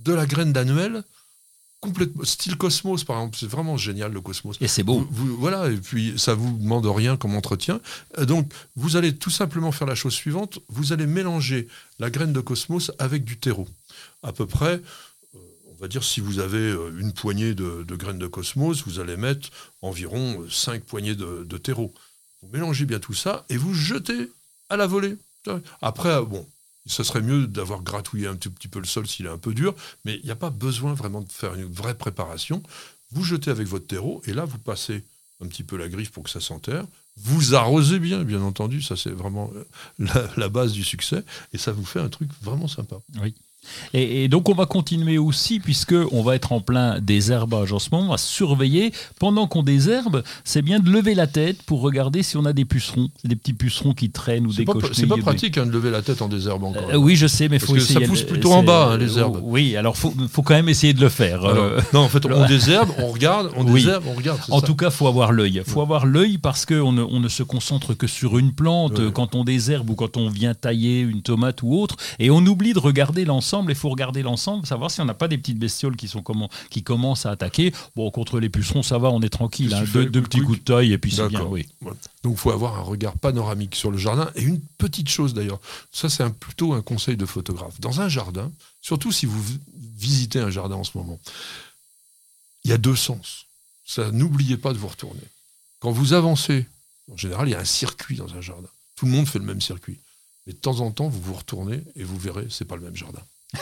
de 0.04 0.14
la 0.14 0.26
graine 0.26 0.54
d'annuel 0.54 1.04
complètement 1.84 2.24
style 2.24 2.56
Cosmos 2.56 3.04
par 3.04 3.18
exemple, 3.18 3.38
c'est 3.40 3.48
vraiment 3.50 3.76
génial 3.78 4.12
le 4.14 4.22
Cosmos. 4.22 4.58
Et 4.62 4.68
c'est 4.70 4.84
beau. 4.84 5.06
Vous- 5.12 5.26
vous- 5.28 5.38
voilà, 5.38 5.70
et 5.70 5.76
puis 5.78 6.14
ça 6.18 6.34
vous 6.34 6.58
demande 6.58 6.86
rien 6.86 7.18
comme 7.18 7.36
entretien. 7.36 7.80
Euh, 8.18 8.26
Donc 8.26 8.52
vous 8.76 8.96
allez 8.96 9.14
tout 9.16 9.30
simplement 9.30 9.72
faire 9.74 9.88
la 9.88 9.96
chose 9.96 10.14
suivante, 10.14 10.60
vous 10.70 10.94
allez 10.94 11.06
mélanger 11.06 11.68
la 12.00 12.10
graine 12.10 12.32
de 12.34 12.40
Cosmos 12.40 12.92
avec 13.00 13.24
du 13.26 13.38
terreau. 13.38 13.68
À 14.24 14.32
peu 14.32 14.46
près, 14.46 14.76
euh, 15.36 15.40
on 15.72 15.76
va 15.82 15.88
dire 15.90 16.04
si 16.04 16.22
vous 16.22 16.40
avez 16.40 16.58
euh, 16.72 16.98
une 17.00 17.12
poignée 17.12 17.54
de, 17.54 17.84
de 17.84 17.96
graines 17.96 18.20
de 18.20 18.28
Cosmos, 18.28 18.84
vous 18.88 19.00
allez 19.00 19.18
mettre 19.18 19.50
environ 19.82 20.46
5 20.50 20.84
poignées 20.84 21.16
de, 21.16 21.44
de 21.44 21.58
terreau. 21.58 21.94
Vous 22.42 22.50
mélangez 22.54 22.86
bien 22.86 23.00
tout 23.00 23.14
ça 23.14 23.46
et 23.50 23.58
vous 23.58 23.74
jetez 23.74 24.30
à 24.70 24.78
la 24.78 24.88
volée. 24.88 25.18
Après, 25.82 26.22
bon, 26.24 26.48
ce 26.86 27.04
serait 27.04 27.22
mieux 27.22 27.48
d'avoir 27.48 27.82
gratouillé 27.82 28.28
un 28.28 28.36
tout 28.36 28.52
petit 28.52 28.68
peu 28.68 28.80
le 28.80 28.86
sol 28.86 29.08
s'il 29.08 29.26
est 29.26 29.30
un 29.30 29.38
peu 29.38 29.54
dur, 29.54 29.74
mais 30.06 30.16
il 30.16 30.26
n'y 30.26 30.32
a 30.32 30.36
pas 30.36 30.50
besoin 30.50 30.94
vraiment 30.94 31.22
de 31.22 31.32
faire 31.32 31.54
une 31.54 31.72
vraie 31.72 31.96
préparation. 31.96 32.62
Vous 33.12 33.24
jetez 33.24 33.52
avec 33.52 33.68
votre 33.68 33.88
terreau 33.88 34.22
et 34.26 34.34
là, 34.34 34.46
vous 34.46 34.58
passez 34.58 35.04
un 35.42 35.48
petit 35.48 35.64
peu 35.64 35.78
la 35.78 35.88
griffe 35.88 36.12
pour 36.12 36.24
que 36.24 36.30
ça 36.30 36.40
s'enterre. 36.40 36.86
Vous 37.18 37.54
arrosez 37.54 38.00
bien, 38.00 38.24
bien 38.24 38.42
entendu, 38.42 38.82
ça 38.82 38.96
c'est 38.96 39.12
vraiment 39.12 39.52
euh, 39.56 39.64
la, 40.00 40.30
la 40.36 40.50
base 40.50 40.72
du 40.72 40.84
succès, 40.84 41.24
et 41.54 41.60
ça 41.60 41.72
vous 41.72 41.86
fait 41.86 42.00
un 42.00 42.10
truc 42.10 42.30
vraiment 42.42 42.68
sympa. 42.68 42.96
Et, 43.94 44.24
et 44.24 44.28
donc 44.28 44.50
on 44.50 44.54
va 44.54 44.66
continuer 44.66 45.18
aussi 45.18 45.60
puisque 45.60 45.96
on 46.12 46.22
va 46.24 46.36
être 46.36 46.52
en 46.52 46.60
plein 46.62 47.00
désherbage 47.00 47.72
en 47.74 47.80
ce 47.80 47.90
moment, 47.92 48.14
à 48.14 48.18
surveiller. 48.18 48.92
Pendant 49.20 49.48
qu'on 49.48 49.64
désherbe, 49.64 50.24
c'est 50.44 50.62
bien 50.62 50.80
de 50.80 50.90
lever 50.90 51.16
la 51.16 51.28
tête 51.28 51.62
pour 51.64 51.82
regarder 51.82 52.24
si 52.24 52.38
on 52.38 52.46
a 52.46 52.54
des 52.54 52.66
pucerons, 52.66 53.10
des 53.24 53.36
petits 53.36 53.54
pucerons 53.54 53.94
qui 53.94 54.10
traînent 54.10 54.46
ou 54.48 54.54
des 54.54 54.66
pas, 54.66 54.74
c'est 54.92 55.08
pas 55.08 55.18
pratique 55.18 55.58
hein, 55.58 55.66
de 55.66 55.72
lever 55.72 55.92
la 55.92 56.02
tête 56.02 56.22
en 56.22 56.28
désherbe 56.28 56.64
encore. 56.64 56.90
Euh, 56.92 56.98
oui, 56.98 57.16
je 57.16 57.28
sais, 57.28 57.50
mais 57.50 57.60
Parce 57.60 57.68
faut 57.70 57.74
que 57.76 57.80
ça 57.80 57.92
essayer. 57.94 58.08
pousse 58.08 58.22
de- 58.22 58.26
plutôt 58.30 58.52
en 58.54 58.64
bas, 58.64 58.90
hein, 58.92 58.98
les 58.98 59.18
herbes. 59.18 59.40
Oui, 59.44 59.76
alors 59.76 59.96
faut, 59.98 60.14
faut 60.30 60.42
quand 60.42 60.54
même 60.56 60.70
essayer 60.70 60.94
de 60.94 61.02
le 61.02 61.10
faire. 61.10 61.44
Alors, 61.46 61.64
Euh, 61.64 61.80
non, 61.94 62.02
en 62.02 62.10
fait, 62.10 62.26
on 62.26 62.46
désherbe, 62.48 62.90
on 63.00 63.08
regarde, 63.08 63.52
on 63.56 63.64
Oui. 63.68 63.82
désherbe, 63.84 64.04
on 64.08 64.14
regarde. 64.14 64.40
En 64.50 64.60
ça. 64.60 64.66
tout 64.68 64.76
cas, 64.76 64.90
faut 64.90 65.08
avoir 65.08 65.32
l'œil. 65.32 65.62
faut 65.66 65.82
avoir 65.82 66.06
l'œil 66.06 66.38
parce 66.38 66.66
qu'on 66.66 66.92
ne, 66.92 67.02
on 67.04 67.20
ne 67.20 67.30
se 67.30 67.44
concentre 67.44 67.94
que 67.94 68.08
sur 68.08 68.38
une 68.38 68.52
plante 68.52 69.00
Ouais. 69.00 69.12
quand 69.14 69.36
on 69.36 69.44
désherbe 69.44 69.90
ou 69.90 69.96
quand 69.96 70.18
on 70.18 70.30
vient 70.30 70.54
tailler 70.54 71.00
une 71.02 71.22
tomate 71.22 71.62
ou 71.64 71.76
autre. 71.80 71.96
Et 72.20 72.30
on 72.32 72.40
oublie 72.46 72.74
de 72.74 72.80
regarder 72.80 73.26
l'ensemble. 73.26 73.53
Il 73.70 73.76
faut 73.76 73.90
regarder 73.90 74.22
l'ensemble, 74.24 74.66
savoir 74.66 74.90
si 74.90 75.00
on 75.02 75.06
n'a 75.06 75.14
pas 75.14 75.28
des 75.28 75.38
petites 75.38 75.60
bestioles 75.60 75.96
qui, 75.96 76.08
sont 76.08 76.22
comment, 76.22 76.50
qui 76.70 76.82
commencent 76.84 77.26
à 77.26 77.32
attaquer. 77.32 77.74
Bon, 77.96 78.10
contre 78.12 78.40
les 78.40 78.50
pucerons, 78.50 78.84
ça 78.84 78.98
va, 78.98 79.10
on 79.12 79.22
est 79.22 79.30
tranquille. 79.30 79.74
Hein. 79.74 79.84
Deux, 79.94 80.06
deux 80.06 80.22
petits 80.24 80.42
coups 80.42 80.60
de 80.60 80.64
taille 80.64 80.94
et 80.94 80.98
puis 80.98 81.12
c'est 81.12 81.28
bien. 81.28 81.44
Oui. 81.44 81.68
Voilà. 81.82 81.98
Donc, 82.24 82.34
il 82.34 82.40
faut 82.40 82.52
avoir 82.52 82.78
un 82.78 82.82
regard 82.82 83.14
panoramique 83.18 83.76
sur 83.76 83.92
le 83.92 83.98
jardin. 83.98 84.30
Et 84.36 84.42
une 84.42 84.60
petite 84.78 85.10
chose 85.10 85.34
d'ailleurs, 85.34 85.60
ça 85.92 86.10
c'est 86.10 86.28
plutôt 86.34 86.74
un 86.74 86.82
conseil 86.82 87.18
de 87.18 87.26
photographe. 87.26 87.80
Dans 87.80 88.02
un 88.02 88.10
jardin, 88.10 88.52
surtout 88.82 89.12
si 89.12 89.26
vous 89.26 89.42
vi- 89.42 89.60
visitez 89.98 90.40
un 90.40 90.50
jardin 90.50 90.76
en 90.76 90.84
ce 90.84 90.98
moment, 90.98 91.20
il 92.66 92.72
y 92.72 92.74
a 92.74 92.78
deux 92.78 92.96
sens. 92.96 93.46
Ça, 93.86 94.12
n'oubliez 94.12 94.58
pas 94.58 94.74
de 94.74 94.78
vous 94.78 94.88
retourner. 94.88 95.20
Quand 95.80 95.92
vous 95.92 96.14
avancez, 96.14 96.66
en 97.12 97.18
général, 97.18 97.50
il 97.50 97.52
y 97.52 97.56
a 97.56 97.60
un 97.60 97.66
circuit 97.66 98.16
dans 98.16 98.34
un 98.34 98.42
jardin. 98.42 98.70
Tout 98.96 99.06
le 99.06 99.12
monde 99.12 99.28
fait 99.28 99.40
le 99.40 99.46
même 99.46 99.60
circuit. 99.62 99.98
Mais 100.48 100.54
de 100.54 100.58
temps 100.58 100.80
en 100.80 100.92
temps, 100.92 101.10
vous 101.10 101.22
vous 101.22 101.34
retournez 101.34 101.82
et 101.98 102.04
vous 102.04 102.18
verrez, 102.18 102.48
c'est 102.50 102.66
pas 102.66 102.76
le 102.76 102.82
même 102.82 102.96
jardin. 102.96 103.22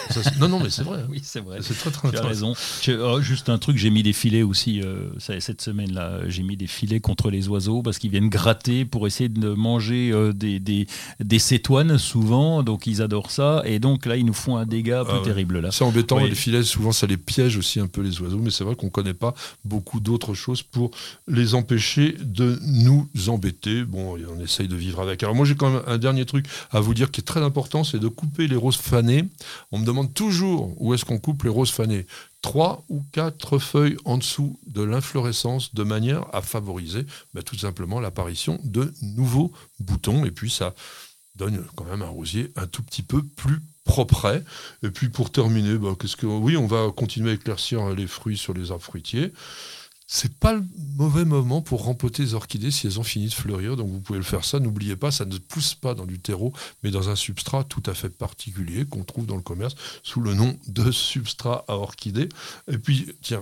Ça, 0.10 0.22
non, 0.40 0.48
non, 0.48 0.60
mais 0.60 0.70
c'est 0.70 0.84
vrai. 0.84 1.00
Oui, 1.10 1.22
c'est 1.24 1.42
vrai. 1.42 1.60
C'est 1.62 1.74
très, 1.78 1.92
très 1.92 2.12
Tu 2.12 2.18
as 2.18 2.22
raison. 2.26 2.54
Oh, 2.90 3.22
juste 3.22 3.50
un 3.50 3.58
truc, 3.58 3.78
j'ai 3.78 3.90
mis 3.90 4.04
des 4.04 4.14
filets 4.14 4.44
aussi 4.44 4.82
euh, 4.82 5.10
ça- 5.18 5.40
cette 5.42 5.62
semaine-là. 5.62 6.20
J'ai 6.28 6.44
mis 6.44 6.56
des 6.56 6.68
filets 6.68 7.00
contre 7.00 7.30
les 7.30 7.48
oiseaux 7.50 7.82
parce 7.82 7.98
qu'ils 8.00 8.12
viennent 8.12 8.30
gratter 8.30 8.86
pour 8.86 9.08
essayer 9.08 9.30
de 9.30 9.50
manger 9.50 10.12
euh, 10.12 10.32
des, 10.34 10.60
des, 10.60 10.88
des 11.20 11.40
cétoines 11.40 11.98
souvent. 11.98 12.64
Donc 12.64 12.88
ils 12.88 13.02
adorent 13.02 13.32
ça. 13.32 13.62
Et 13.66 13.80
donc 13.80 14.06
là, 14.06 14.16
ils 14.16 14.26
nous 14.26 14.34
font 14.34 14.56
un 14.58 14.66
dégât 14.66 15.04
plus 15.04 15.18
Ah 15.22 15.26
terrible. 15.26 15.60
Là. 15.60 15.72
C'est 15.72 15.84
embêtant, 15.84 16.18
Oui. 16.22 16.30
les 16.30 16.36
filets, 16.36 16.64
souvent 16.64 16.92
ça 16.92 17.08
les 17.08 17.18
piège 17.18 17.58
aussi 17.58 17.80
un 17.80 17.88
peu 17.88 18.02
les 18.02 18.22
oiseaux, 18.22 18.40
mais 18.40 18.52
c'est 18.52 18.64
vrai 18.64 18.76
qu'on 18.76 18.86
ne 18.88 18.92
connaît 18.92 19.14
pas 19.14 19.34
beaucoup 19.66 20.00
d'autres 20.00 20.34
choses 20.34 20.62
pour 20.62 20.92
les 21.28 21.54
empêcher 21.56 22.16
de 22.24 22.60
nous 22.66 23.08
embêter. 23.28 23.84
Bon, 23.84 24.16
et 24.18 24.22
on 24.26 24.40
essaye 24.42 24.68
de 24.68 24.76
vivre 24.76 25.02
avec. 25.02 25.24
Alors 25.24 25.36
moi 25.36 25.46
j'ai 25.46 25.56
quand 25.56 25.70
même 25.70 25.82
un 25.88 25.98
dernier 25.98 26.26
truc 26.26 26.46
à 26.72 26.80
vous 26.80 26.94
dire 26.94 27.12
qui 27.12 27.22
est 27.22 27.26
très 27.26 27.42
important, 27.42 27.84
c'est 27.84 28.00
de 28.00 28.08
couper 28.08 28.48
les 28.48 28.56
roses 28.56 28.78
fanées. 28.78 29.26
On 29.72 29.81
me 29.82 29.86
demande 29.86 30.14
toujours 30.14 30.74
où 30.82 30.94
est-ce 30.94 31.06
qu'on 31.06 31.20
coupe 31.20 31.44
les 31.44 31.50
roses 31.50 31.72
fanées. 31.72 32.06
Trois 32.42 32.84
ou 32.90 33.04
quatre 33.12 33.60
feuilles 33.60 33.98
en 34.06 34.18
dessous 34.18 34.60
de 34.68 34.82
l'inflorescence 34.82 35.74
de 35.74 35.84
manière 35.84 36.26
à 36.34 36.42
favoriser 36.42 37.06
bah, 37.34 37.44
tout 37.44 37.58
simplement 37.58 38.00
l'apparition 38.00 38.60
de 38.64 38.94
nouveaux 39.02 39.52
boutons. 39.80 40.26
Et 40.26 40.32
puis 40.32 40.50
ça 40.50 40.74
donne 41.36 41.64
quand 41.76 41.86
même 41.86 42.02
un 42.02 42.08
rosier 42.08 42.52
un 42.56 42.68
tout 42.68 42.84
petit 42.84 43.04
peu 43.04 43.24
plus 43.24 43.60
propre. 43.84 44.42
Et 44.84 44.90
puis 44.90 45.10
pour 45.10 45.32
terminer, 45.32 45.78
bah, 45.78 45.96
qu'est-ce 46.00 46.16
que 46.16 46.26
oui, 46.26 46.58
on 46.58 46.68
va 46.68 46.92
continuer 46.96 47.32
à 47.32 47.34
éclaircir 47.34 47.90
les 47.90 48.08
fruits 48.08 48.38
sur 48.38 48.54
les 48.54 48.72
arbres 48.72 48.84
fruitiers. 48.84 49.34
C'est 50.14 50.34
pas 50.34 50.52
le 50.52 50.62
mauvais 50.98 51.24
moment 51.24 51.62
pour 51.62 51.86
rempoter 51.86 52.22
les 52.24 52.34
orchidées 52.34 52.70
si 52.70 52.86
elles 52.86 53.00
ont 53.00 53.04
fini 53.04 53.30
de 53.30 53.34
fleurir. 53.34 53.78
Donc 53.78 53.90
vous 53.90 54.02
pouvez 54.02 54.20
le 54.20 54.26
faire 54.26 54.44
ça. 54.44 54.60
N'oubliez 54.60 54.98
pas, 54.98 55.10
ça 55.10 55.24
ne 55.24 55.38
pousse 55.38 55.74
pas 55.74 55.94
dans 55.96 56.06
du 56.06 56.20
terreau, 56.20 56.52
mais 56.84 56.92
dans 56.92 57.08
un 57.08 57.16
substrat 57.16 57.64
tout 57.64 57.82
à 57.86 57.94
fait 57.94 58.10
particulier 58.10 58.84
qu'on 58.84 59.06
trouve 59.06 59.26
dans 59.26 59.38
le 59.38 59.42
commerce 59.42 59.74
sous 60.04 60.20
le 60.20 60.34
nom 60.34 60.60
de 60.68 60.92
substrat 60.92 61.64
à 61.70 61.76
orchidées. 61.76 62.28
Et 62.70 62.78
puis 62.78 63.16
tiens, 63.22 63.42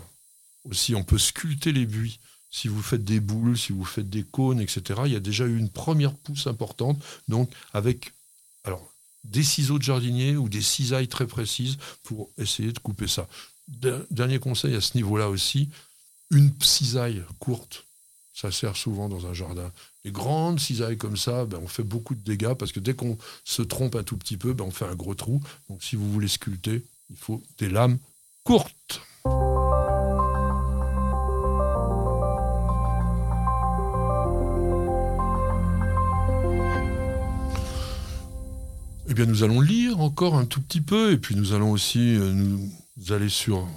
aussi 0.69 0.93
on 0.93 1.03
peut 1.03 1.17
sculpter 1.17 1.71
les 1.71 1.87
buis. 1.87 2.19
Si 2.51 2.67
vous 2.67 2.83
faites 2.83 3.03
des 3.03 3.19
boules, 3.19 3.57
si 3.57 3.71
vous 3.73 3.83
faites 3.83 4.09
des 4.09 4.23
cônes, 4.23 4.61
etc., 4.61 5.01
il 5.07 5.11
y 5.13 5.15
a 5.15 5.19
déjà 5.19 5.45
eu 5.47 5.57
une 5.57 5.69
première 5.69 6.13
pousse 6.13 6.45
importante. 6.45 7.01
Donc 7.27 7.49
avec 7.73 8.13
alors 8.63 8.87
des 9.23 9.43
ciseaux 9.43 9.79
de 9.79 9.83
jardinier 9.83 10.37
ou 10.37 10.47
des 10.49 10.61
cisailles 10.61 11.07
très 11.07 11.25
précises 11.25 11.77
pour 12.03 12.29
essayer 12.37 12.71
de 12.71 12.79
couper 12.79 13.07
ça. 13.07 13.27
Der- 13.67 14.03
Dernier 14.11 14.37
conseil 14.37 14.75
à 14.75 14.81
ce 14.81 14.95
niveau-là 14.95 15.29
aussi, 15.29 15.69
une 16.31 16.51
cisaille 16.61 17.23
courte, 17.39 17.85
ça 18.33 18.51
sert 18.51 18.77
souvent 18.77 19.09
dans 19.09 19.25
un 19.27 19.33
jardin. 19.33 19.71
Les 20.05 20.11
grandes 20.11 20.59
cisailles 20.59 20.97
comme 20.97 21.17
ça, 21.17 21.45
ben, 21.45 21.59
on 21.61 21.67
fait 21.67 21.83
beaucoup 21.83 22.15
de 22.15 22.21
dégâts 22.21 22.53
parce 22.53 22.71
que 22.71 22.79
dès 22.79 22.93
qu'on 22.93 23.17
se 23.43 23.61
trompe 23.61 23.95
un 23.95 24.03
tout 24.03 24.17
petit 24.17 24.37
peu, 24.37 24.53
ben, 24.53 24.63
on 24.63 24.71
fait 24.71 24.85
un 24.85 24.95
gros 24.95 25.15
trou. 25.15 25.41
Donc 25.69 25.83
si 25.83 25.95
vous 25.95 26.09
voulez 26.11 26.27
sculpter, 26.27 26.83
il 27.09 27.17
faut 27.17 27.43
des 27.57 27.69
lames 27.69 27.97
courtes. 28.43 29.01
Eh 39.11 39.15
bien, 39.15 39.25
nous 39.25 39.43
allons 39.43 39.59
lire 39.59 39.99
encore 39.99 40.35
un 40.35 40.45
tout 40.45 40.61
petit 40.61 40.81
peu, 40.81 41.11
et 41.11 41.17
puis 41.17 41.35
nous 41.35 41.53
allons 41.53 41.71
aussi 41.71 42.15
euh, 42.15 42.31
nous 42.31 42.71
aller 43.09 43.29
sur 43.29 43.67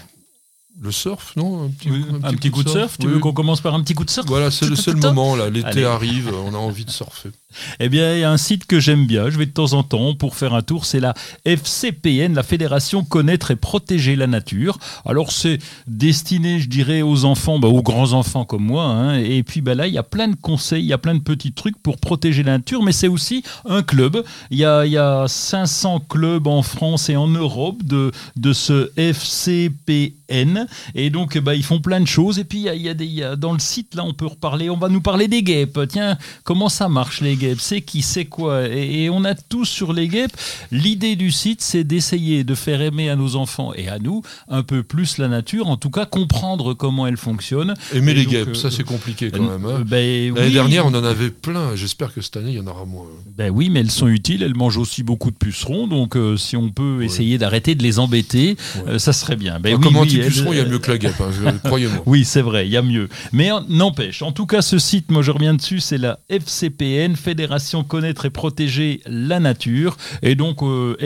le 0.80 0.90
surf, 0.90 1.36
non 1.36 1.64
un 1.64 1.68
petit, 1.68 1.90
Oui, 1.90 2.04
un 2.24 2.34
petit 2.34 2.50
coup 2.50 2.62
de 2.64 2.68
surf. 2.68 2.96
Tu 2.98 3.06
oui. 3.06 3.12
veux 3.14 3.18
qu'on 3.20 3.32
commence 3.32 3.60
par 3.60 3.74
un 3.74 3.82
petit 3.82 3.94
coup 3.94 4.04
de 4.04 4.10
surf 4.10 4.26
Voilà, 4.26 4.50
c'est 4.50 4.66
le, 4.68 4.76
tout. 4.76 4.96
moment, 4.98 5.36
là. 5.36 5.48
L'été 5.50 5.84
arrive, 5.84 6.32
on 6.46 6.54
a 6.54 6.58
envie 6.58 6.84
de 6.84 6.90
surfer. 6.90 7.30
Eh 7.80 7.90
bien, 7.90 8.14
il 8.14 8.20
y 8.20 8.24
a 8.24 8.30
un 8.30 8.38
site 8.38 8.64
que 8.64 8.80
j'aime 8.80 9.06
bien. 9.06 9.28
Je 9.28 9.36
vais 9.36 9.44
de 9.44 9.50
temps 9.50 9.74
en 9.74 9.82
temps 9.82 10.14
pour 10.14 10.36
faire 10.36 10.54
un 10.54 10.62
tour. 10.62 10.86
C'est 10.86 11.00
la 11.00 11.12
FCPN, 11.44 12.32
la 12.34 12.42
Fédération 12.42 13.04
Connaître 13.04 13.50
et 13.50 13.56
Protéger 13.56 14.16
la 14.16 14.26
Nature. 14.26 14.78
Alors, 15.04 15.32
c'est 15.32 15.58
destiné, 15.86 16.60
je 16.60 16.68
dirais, 16.70 17.02
aux 17.02 17.26
enfants, 17.26 17.58
bah, 17.58 17.68
aux 17.68 17.82
grands 17.82 18.14
enfants 18.14 18.46
comme 18.46 18.64
moi. 18.64 18.84
hein. 18.86 19.18
Et 19.18 19.42
puis, 19.42 19.60
bah, 19.60 19.74
là, 19.74 19.86
il 19.86 19.92
y 19.92 19.98
a 19.98 20.02
plein 20.02 20.28
de 20.28 20.34
conseils, 20.34 20.82
il 20.82 20.86
y 20.88 20.94
a 20.94 20.98
plein 20.98 21.14
de 21.14 21.20
petits 21.20 21.52
trucs 21.52 21.76
pour 21.82 21.98
protéger 21.98 22.42
la 22.42 22.52
nature. 22.52 22.82
Mais 22.82 22.92
c'est 22.92 23.08
aussi 23.08 23.42
un 23.68 23.82
club. 23.82 24.24
Il 24.50 24.56
y 24.56 24.64
a, 24.64 24.86
il 24.86 24.92
y 24.92 24.96
a 24.96 25.26
500 25.28 26.00
clubs 26.08 26.46
en 26.46 26.62
France 26.62 27.10
et 27.10 27.16
en 27.16 27.28
Europe 27.28 27.82
de, 27.84 28.12
de 28.36 28.52
ce 28.54 28.90
FCPN. 28.96 30.61
Et 30.94 31.10
donc, 31.10 31.38
bah, 31.38 31.54
ils 31.54 31.64
font 31.64 31.80
plein 31.80 32.00
de 32.00 32.06
choses. 32.06 32.38
Et 32.38 32.44
puis, 32.44 32.58
il 32.58 32.64
y 32.64 32.68
a, 32.68 32.74
il 32.74 32.82
y 32.82 32.88
a 32.88 32.94
des, 32.94 33.04
il 33.06 33.12
y 33.14 33.22
a- 33.22 33.36
dans 33.36 33.52
le 33.52 33.58
site, 33.58 33.94
là, 33.94 34.04
on 34.04 34.14
peut 34.14 34.26
reparler. 34.26 34.70
On 34.70 34.76
va 34.76 34.88
nous 34.88 35.00
parler 35.00 35.28
des 35.28 35.42
guêpes. 35.42 35.78
Tiens, 35.88 36.16
comment 36.44 36.68
ça 36.68 36.88
marche, 36.88 37.20
les 37.20 37.36
guêpes? 37.36 37.60
C'est 37.60 37.80
qui 37.82 38.02
C'est 38.02 38.24
quoi? 38.26 38.68
Et, 38.68 39.04
et 39.04 39.10
on 39.10 39.24
a 39.24 39.34
tout 39.34 39.64
sur 39.64 39.92
les 39.92 40.08
guêpes. 40.08 40.32
L'idée 40.70 41.16
du 41.16 41.30
site, 41.30 41.60
c'est 41.62 41.84
d'essayer 41.84 42.44
de 42.44 42.54
faire 42.54 42.80
aimer 42.80 43.08
à 43.10 43.16
nos 43.16 43.36
enfants 43.36 43.72
et 43.74 43.88
à 43.88 43.98
nous 43.98 44.22
un 44.48 44.62
peu 44.62 44.82
plus 44.82 45.18
la 45.18 45.28
nature. 45.28 45.68
En 45.68 45.76
tout 45.76 45.90
cas, 45.90 46.06
comprendre 46.06 46.74
comment 46.74 47.06
elle 47.06 47.16
fonctionne. 47.16 47.74
Aimer 47.94 48.12
Et 48.12 48.14
les 48.14 48.24
donc, 48.24 48.32
guêpes, 48.32 48.48
euh, 48.48 48.54
ça 48.54 48.70
c'est 48.70 48.84
compliqué 48.84 49.30
quand 49.30 49.42
même. 49.42 49.64
hein. 49.66 49.82
Ben, 49.86 50.34
L'année 50.34 50.46
oui. 50.48 50.52
dernière, 50.52 50.86
on 50.86 50.94
en 50.94 51.04
avait 51.04 51.30
plein. 51.30 51.74
J'espère 51.76 52.12
que 52.14 52.20
cette 52.20 52.36
année, 52.36 52.50
il 52.52 52.56
y 52.56 52.60
en 52.60 52.66
aura 52.66 52.84
moins. 52.84 53.06
Ben 53.36 53.50
oui, 53.50 53.70
mais 53.70 53.80
elles 53.80 53.90
sont 53.90 54.08
utiles, 54.08 54.42
elles 54.42 54.54
mangent 54.54 54.76
aussi 54.78 55.02
beaucoup 55.02 55.30
de 55.30 55.36
pucerons, 55.36 55.86
donc 55.86 56.16
euh, 56.16 56.36
si 56.36 56.56
on 56.56 56.70
peut 56.70 57.02
essayer 57.02 57.38
d'arrêter 57.38 57.74
de 57.74 57.82
les 57.82 57.98
embêter, 57.98 58.56
Ouais. 58.76 58.92
euh, 58.92 58.98
ça 58.98 59.12
serait 59.12 59.36
bien. 59.36 59.58
Ben 59.60 59.72
Ah, 59.74 59.76
oui, 59.78 59.82
Comme 59.82 59.94
oui, 59.96 60.02
anti-puceron, 60.02 60.51
elles- 60.51 60.51
il 60.52 60.58
y 60.58 60.60
a 60.60 60.64
mieux 60.64 60.78
que 60.78 60.90
la 60.90 60.98
guêpe, 60.98 61.20
hein, 61.20 61.58
croyez-moi. 61.64 62.02
Oui, 62.06 62.24
c'est 62.24 62.42
vrai, 62.42 62.66
il 62.66 62.72
y 62.72 62.76
a 62.76 62.82
mieux. 62.82 63.08
Mais 63.32 63.50
n'empêche, 63.68 64.22
en 64.22 64.32
tout 64.32 64.46
cas, 64.46 64.62
ce 64.62 64.78
site, 64.78 65.10
moi 65.10 65.22
je 65.22 65.30
reviens 65.30 65.54
dessus, 65.54 65.80
c'est 65.80 65.98
la 65.98 66.18
FCPN, 66.28 67.16
Fédération 67.16 67.82
Connaître 67.84 68.24
et 68.26 68.30
Protéger 68.30 69.00
la 69.06 69.40
Nature. 69.40 69.96
Et 70.22 70.34
donc, 70.34 70.62
euh, 70.62 70.96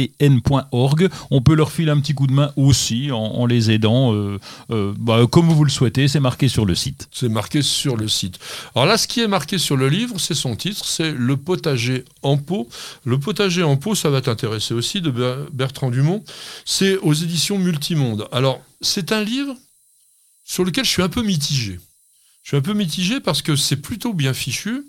fcpn.org, 0.00 1.08
on 1.30 1.40
peut 1.40 1.54
leur 1.54 1.70
filer 1.72 1.90
un 1.90 2.00
petit 2.00 2.14
coup 2.14 2.26
de 2.26 2.32
main 2.32 2.52
aussi 2.56 3.10
en, 3.12 3.18
en 3.18 3.46
les 3.46 3.70
aidant, 3.70 4.14
euh, 4.14 4.38
euh, 4.70 4.92
bah, 4.98 5.20
comme 5.30 5.48
vous 5.48 5.64
le 5.64 5.70
souhaitez, 5.70 6.08
c'est 6.08 6.20
marqué 6.20 6.48
sur 6.48 6.64
le 6.66 6.74
site. 6.74 7.08
C'est 7.12 7.28
marqué 7.28 7.62
sur 7.62 7.96
le 7.96 8.08
site. 8.08 8.38
Alors 8.74 8.86
là, 8.86 8.96
ce 8.96 9.06
qui 9.06 9.20
est 9.20 9.28
marqué 9.28 9.58
sur 9.58 9.76
le 9.76 9.88
livre, 9.88 10.18
c'est 10.18 10.34
son 10.34 10.56
titre, 10.56 10.84
c'est 10.84 11.12
Le 11.12 11.36
potager 11.36 12.04
en 12.22 12.36
pot. 12.36 12.68
Le 13.04 13.18
potager 13.18 13.62
en 13.62 13.76
pot, 13.76 13.94
ça 13.94 14.10
va 14.10 14.20
t'intéresser 14.20 14.74
aussi, 14.74 15.00
de 15.00 15.10
Ber- 15.10 15.46
Bertrand 15.52 15.90
Dumont. 15.90 16.22
C'est 16.64 16.96
aux 16.98 17.14
éditions 17.14 17.58
Multimonde. 17.58 18.26
Alors, 18.32 18.59
C'est 18.80 19.12
un 19.12 19.22
livre 19.22 19.56
sur 20.44 20.64
lequel 20.64 20.84
je 20.84 20.90
suis 20.90 21.02
un 21.02 21.08
peu 21.08 21.22
mitigé. 21.22 21.78
Je 22.42 22.48
suis 22.48 22.56
un 22.56 22.62
peu 22.62 22.72
mitigé 22.72 23.20
parce 23.20 23.42
que 23.42 23.56
c'est 23.56 23.76
plutôt 23.76 24.14
bien 24.14 24.34
fichu. 24.34 24.84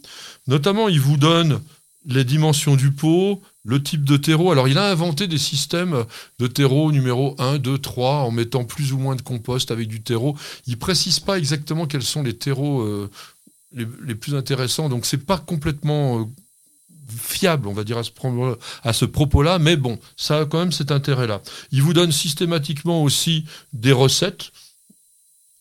Notamment, 0.47 0.89
il 0.89 0.99
vous 0.99 1.17
donne 1.17 1.61
les 2.05 2.23
dimensions 2.23 2.75
du 2.75 2.91
pot, 2.91 3.41
le 3.63 3.81
type 3.83 4.03
de 4.03 4.17
terreau. 4.17 4.51
Alors, 4.51 4.67
il 4.67 4.77
a 4.77 4.89
inventé 4.89 5.27
des 5.27 5.37
systèmes 5.37 6.05
de 6.39 6.47
terreau 6.47 6.91
numéro 6.91 7.35
1, 7.37 7.59
2, 7.59 7.77
3, 7.77 8.15
en 8.23 8.31
mettant 8.31 8.63
plus 8.63 8.93
ou 8.93 8.97
moins 8.97 9.15
de 9.15 9.21
compost 9.21 9.69
avec 9.69 9.87
du 9.87 10.01
terreau. 10.01 10.35
Il 10.65 10.79
précise 10.79 11.19
pas 11.19 11.37
exactement 11.37 11.85
quels 11.85 12.03
sont 12.03 12.23
les 12.23 12.35
terreaux 12.35 12.81
euh, 12.81 13.09
les, 13.73 13.85
les, 14.03 14.15
plus 14.15 14.33
intéressants. 14.33 14.89
Donc, 14.89 15.05
c'est 15.05 15.25
pas 15.25 15.37
complètement 15.37 16.21
euh, 16.21 16.25
fiable, 17.17 17.67
on 17.67 17.73
va 17.73 17.83
dire, 17.83 17.97
à 17.97 18.03
ce, 18.93 19.05
propos-là. 19.05 19.59
Mais 19.59 19.75
bon, 19.75 19.99
ça 20.17 20.39
a 20.39 20.45
quand 20.45 20.59
même 20.59 20.71
cet 20.71 20.91
intérêt-là. 20.91 21.41
Il 21.71 21.81
vous 21.81 21.93
donne 21.93 22.11
systématiquement 22.11 23.03
aussi 23.03 23.45
des 23.73 23.91
recettes 23.91 24.51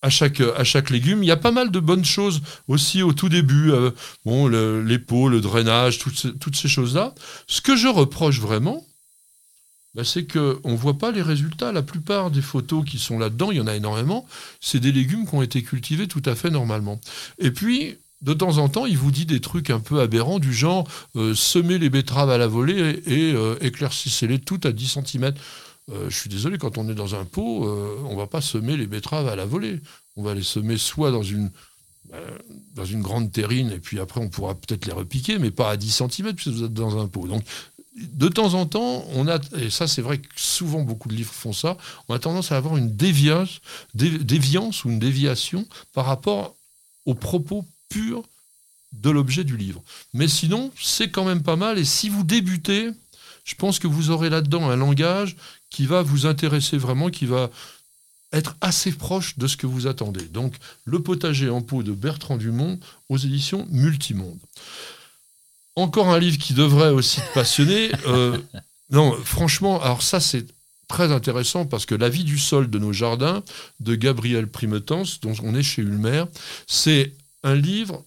à 0.03 0.09
chaque, 0.09 0.91
légume. 0.91 1.23
Il 1.23 1.27
y 1.27 1.33
a 1.33 1.37
pas 1.37 1.51
mal 1.51 1.71
de 1.71 1.81
bonnes 1.81 2.05
choses 2.05 2.41
aussi 2.69 3.03
au 3.03 3.13
tout 3.13 3.29
début. 3.29 3.71
Euh, 3.71 3.91
bon, 4.25 4.47
le, 4.47 4.83
les 4.83 4.99
pots, 4.99 5.29
le 5.29 5.41
drainage, 5.41 5.99
toutes 5.99 6.19
ces, 6.19 6.33
toutes 6.33 6.57
ces 6.57 6.69
choses-là. 6.69 7.15
Ce 7.47 7.61
que 7.61 7.77
je 7.77 7.89
reproche 7.89 8.41
vraiment, 8.41 8.85
ben 9.95 10.05
c'est 10.05 10.27
qu'on 10.27 10.71
ne 10.71 10.77
voit 10.77 10.99
pas 10.99 11.11
les 11.11 11.23
résultats. 11.23 11.73
La 11.73 11.83
plupart 11.83 12.31
des 12.31 12.43
photos 12.43 12.85
qui 12.85 12.99
sont 12.99 13.19
là-dedans, 13.19 13.51
il 13.51 13.59
y 13.59 13.61
en 13.61 13.67
a 13.67 13.75
énormément, 13.75 14.27
c'est 14.61 14.81
des 14.81 14.93
légumes 14.93 15.27
qui 15.27 15.35
ont 15.35 15.43
été 15.43 15.63
cultivés 15.63 16.07
tout 16.07 16.23
à 16.25 16.35
fait 16.35 16.51
normalement. 16.51 17.01
Et 17.39 17.51
puis, 17.51 17.99
de 18.23 18.35
temps 18.35 18.59
en 18.59 18.69
temps, 18.69 18.87
il 18.87 18.99
vous 18.99 19.11
dit 19.11 19.25
des 19.25 19.41
trucs 19.41 19.71
un 19.71 19.81
peu 19.81 20.01
aberrants 20.01 20.39
du 20.39 20.53
genre 20.53 20.87
euh, 21.17 21.35
semer 21.35 21.79
les 21.79 21.89
betteraves 21.89 22.31
à 22.31 22.39
la 22.39 22.47
volée 22.47 23.03
et, 23.07 23.33
euh, 23.33 23.57
éclaircissez-les 23.61 24.41
toutes 24.41 24.67
à 24.67 24.73
10 24.73 24.99
cm. 25.07 25.33
Euh, 25.91 26.11
je 26.11 26.17
suis 26.17 26.29
désolé, 26.29 26.59
quand 26.59 26.77
on 26.77 26.89
est 26.89 26.95
dans 26.95 27.15
un 27.15 27.25
pot, 27.25 27.67
on 28.05 28.17
va 28.17 28.27
pas 28.27 28.41
semer 28.41 28.77
les 28.77 28.87
betteraves 28.87 29.29
à 29.29 29.37
la 29.37 29.47
volée. 29.47 29.81
On 30.17 30.23
va 30.23 30.35
les 30.35 30.43
semer 30.43 30.77
soit 30.77 31.11
dans 31.11 31.23
une, 31.23 31.51
dans 32.75 32.85
une 32.85 33.01
grande 33.01 33.33
terrine, 33.33 33.71
et 33.71 33.79
puis 33.79 33.99
après 34.01 34.21
on 34.21 34.29
pourra 34.29 34.55
peut-être 34.55 34.85
les 34.85 34.93
repiquer, 34.93 35.39
mais 35.39 35.51
pas 35.51 35.71
à 35.71 35.77
10 35.77 35.91
cm 35.91 36.35
puisque 36.35 36.49
vous 36.49 36.65
êtes 36.65 36.75
dans 36.75 37.01
un 37.01 37.09
pot. 37.09 37.27
Donc 37.27 37.43
de 37.97 38.29
temps 38.29 38.55
en 38.55 38.67
temps, 38.67 39.05
on 39.15 39.29
a, 39.29 39.39
et 39.59 39.71
ça 39.71 39.89
c'est 39.89 40.03
vrai 40.03 40.19
que 40.19 40.29
souvent 40.37 40.83
beaucoup 40.83 41.09
de 41.09 41.15
livres 41.15 41.33
font 41.33 41.53
ça, 41.53 41.77
on 42.09 42.15
a 42.15 42.19
tendance 42.19 42.53
à 42.53 42.57
avoir 42.57 42.77
une 42.77 42.95
déviance 42.95 43.61
ou 43.95 44.91
une 44.91 44.99
déviation 44.99 45.67
par 45.95 46.05
rapport 46.05 46.55
aux 47.07 47.15
propos 47.15 47.65
purs 47.91 48.23
de 48.93 49.11
l'objet 49.11 49.45
du 49.45 49.57
livre. 49.57 49.83
Mais 50.15 50.29
sinon, 50.29 50.73
c'est 50.81 51.11
quand 51.11 51.25
même 51.25 51.43
pas 51.43 51.57
mal, 51.57 51.79
et 51.79 51.85
si 51.85 52.09
vous 52.09 52.25
débutez, 52.25 52.91
je 53.45 53.55
pense 53.55 53.79
que 53.79 53.87
vous 53.87 54.11
aurez 54.11 54.31
là-dedans 54.31 54.71
un 54.71 54.77
langage 54.77 55.37
qui 55.69 55.87
va 55.87 56.03
vous 56.03 56.27
intéresser 56.27 56.79
vraiment, 56.79 57.11
qui 57.11 57.27
va 57.27 57.51
être 58.33 58.57
assez 58.61 58.93
proche 58.93 59.39
de 59.39 59.47
ce 59.47 59.57
que 59.57 59.67
vous 59.67 59.87
attendez. 59.87 60.25
Donc, 60.25 60.55
Le 60.85 61.01
potager 61.01 61.51
en 61.51 61.63
pot 61.63 61.83
de 61.83 61.93
Bertrand 61.93 62.37
Dumont 62.37 62.79
aux 63.09 63.17
éditions 63.17 63.67
Multimonde. 63.71 64.39
Encore 65.77 66.09
un 66.09 66.19
livre 66.19 66.39
qui 66.39 66.55
devrait 66.55 66.91
aussi 66.91 67.21
te 67.21 67.35
passionner. 67.35 67.91
Euh, 68.07 68.39
non, 68.91 69.13
franchement, 69.25 69.81
alors 69.83 70.03
ça, 70.03 70.19
c'est 70.19 70.47
très 70.89 71.13
intéressant 71.13 71.65
parce 71.65 71.87
que 71.87 71.95
La 71.95 72.09
vie 72.09 72.25
du 72.25 72.39
sol 72.39 72.69
de 72.71 72.79
nos 72.79 72.93
jardins 72.93 73.43
de 73.79 73.95
Gabriel 73.95 74.49
Primetens, 74.49 75.19
dont 75.23 75.35
on 75.43 75.55
est 75.55 75.63
chez 75.63 75.83
Ulmer, 75.83 76.25
c'est 76.67 77.13
un 77.43 77.55
livre, 77.55 78.05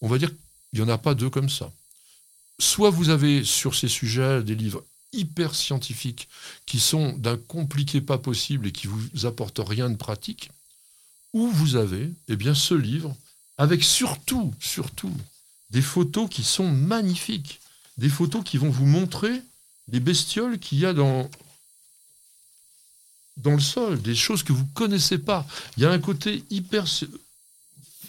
on 0.00 0.08
va 0.08 0.18
dire, 0.18 0.30
il 0.72 0.80
n'y 0.80 0.84
en 0.84 0.92
a 0.92 0.98
pas 0.98 1.14
deux 1.14 1.30
comme 1.30 1.50
ça. 1.50 1.70
Soit 2.58 2.90
vous 2.90 3.08
avez 3.08 3.44
sur 3.44 3.74
ces 3.74 3.88
sujets 3.88 4.42
des 4.42 4.54
livres 4.54 4.84
hyper 5.12 5.54
scientifiques 5.54 6.28
qui 6.64 6.80
sont 6.80 7.12
d'un 7.12 7.36
compliqué 7.36 8.00
pas 8.00 8.18
possible 8.18 8.68
et 8.68 8.72
qui 8.72 8.86
vous 8.86 9.26
apportent 9.26 9.60
rien 9.64 9.90
de 9.90 9.96
pratique, 9.96 10.50
ou 11.32 11.48
vous 11.48 11.76
avez 11.76 12.10
eh 12.28 12.36
bien, 12.36 12.54
ce 12.54 12.74
livre 12.74 13.14
avec 13.58 13.84
surtout, 13.84 14.52
surtout, 14.60 15.12
des 15.70 15.82
photos 15.82 16.28
qui 16.30 16.42
sont 16.42 16.68
magnifiques, 16.68 17.60
des 17.98 18.08
photos 18.08 18.42
qui 18.44 18.58
vont 18.58 18.70
vous 18.70 18.86
montrer 18.86 19.42
les 19.88 20.00
bestioles 20.00 20.58
qu'il 20.58 20.78
y 20.78 20.86
a 20.86 20.92
dans, 20.92 21.30
dans 23.36 23.52
le 23.52 23.60
sol, 23.60 24.00
des 24.00 24.14
choses 24.14 24.42
que 24.42 24.52
vous 24.52 24.64
ne 24.64 24.74
connaissez 24.74 25.18
pas. 25.18 25.46
Il 25.76 25.82
y 25.82 25.86
a 25.86 25.90
un 25.90 25.98
côté 25.98 26.44
hyper 26.50 26.86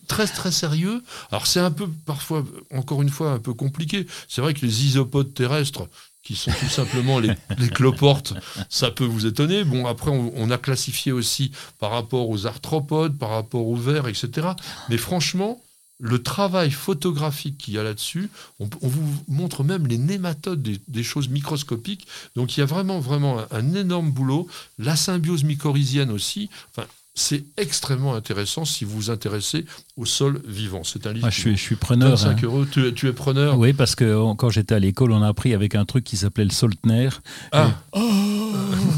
très 0.08 0.28
très 0.28 0.52
sérieux. 0.52 1.04
Alors 1.32 1.48
c'est 1.48 1.60
un 1.60 1.72
peu 1.72 1.88
parfois, 2.06 2.46
encore 2.72 3.02
une 3.02 3.10
fois, 3.10 3.32
un 3.32 3.40
peu 3.40 3.54
compliqué. 3.54 4.08
C'est 4.28 4.42
vrai 4.42 4.54
que 4.54 4.66
les 4.66 4.86
isopodes 4.86 5.34
terrestres, 5.34 5.88
qui 6.24 6.36
sont 6.36 6.52
tout 6.52 6.70
simplement 6.70 7.20
les, 7.20 7.34
les, 7.58 7.70
cloportes, 7.70 8.34
ça 8.70 8.92
peut 8.92 9.04
vous 9.04 9.26
étonner. 9.26 9.64
Bon, 9.66 9.86
après, 9.86 10.10
on, 10.10 10.32
on, 10.36 10.50
a 10.52 10.58
classifié 10.58 11.12
aussi 11.12 11.52
par 11.80 11.92
rapport 11.92 12.30
aux 12.30 12.48
arthropodes, 12.48 13.18
par 13.18 13.30
rapport 13.30 13.68
aux 13.68 13.76
vers, 13.76 14.08
etc. 14.08 14.48
Mais 14.90 14.98
franchement, 14.98 15.62
le 16.00 16.24
travail 16.24 16.72
photographique 16.72 17.58
qu'il 17.58 17.76
y 17.76 17.78
a 17.78 17.84
là-dessus, 17.84 18.30
on, 18.60 18.70
on, 18.82 18.88
vous 18.88 19.24
montre 19.28 19.64
même 19.64 19.88
les 19.88 19.98
nématodes 19.98 20.62
des, 20.62 20.80
des, 20.88 21.04
choses 21.04 21.30
microscopiques. 21.30 22.08
Donc 22.36 22.58
il 22.58 22.62
y 22.62 22.64
a 22.64 22.66
vraiment, 22.66 23.00
vraiment 23.00 23.40
un, 23.40 23.48
un 23.52 23.74
énorme 23.74 24.12
boulot. 24.12 24.48
La 24.80 24.96
symbiose 24.96 25.44
mycorhizienne 25.44 26.12
aussi. 26.12 26.50
Enfin, 26.72 26.88
c'est 27.16 27.44
extrêmement 27.58 28.16
intéressant 28.16 28.66
si 28.66 28.86
vous 28.86 28.96
vous 28.96 29.10
intéressez 29.12 29.66
au 29.98 30.06
sol 30.06 30.42
vivant. 30.48 30.84
C'est 30.84 31.06
un 31.06 31.14
livre. 31.14 31.28
Ah, 31.28 31.30
je, 31.30 31.40
suis, 31.40 31.58
je 31.58 31.62
suis 31.62 31.76
preneur. 31.76 32.18
25 32.18 32.30
hein. 32.30 32.38
euros. 32.44 32.66
Tu, 32.66 32.94
tu, 32.94 33.08
es 33.08 33.14
preneur 33.14 33.58
Oui, 33.58 33.74
parce 33.74 33.96
que 33.96 34.34
quand 34.36 34.50
j'étais 34.50 34.76
à 34.76 34.80
l'école, 34.80 35.12
on 35.12 35.22
a 35.22 35.28
appris 35.28 35.54
avec 35.54 35.76
un 35.76 35.86
truc 35.86 36.04
qui 36.04 36.18
s'appelait 36.18 36.46
le 36.46 36.52
Soltner. 36.52 37.10
Ah. 37.52 37.68
Et... 37.96 38.00
Oh 38.00 38.52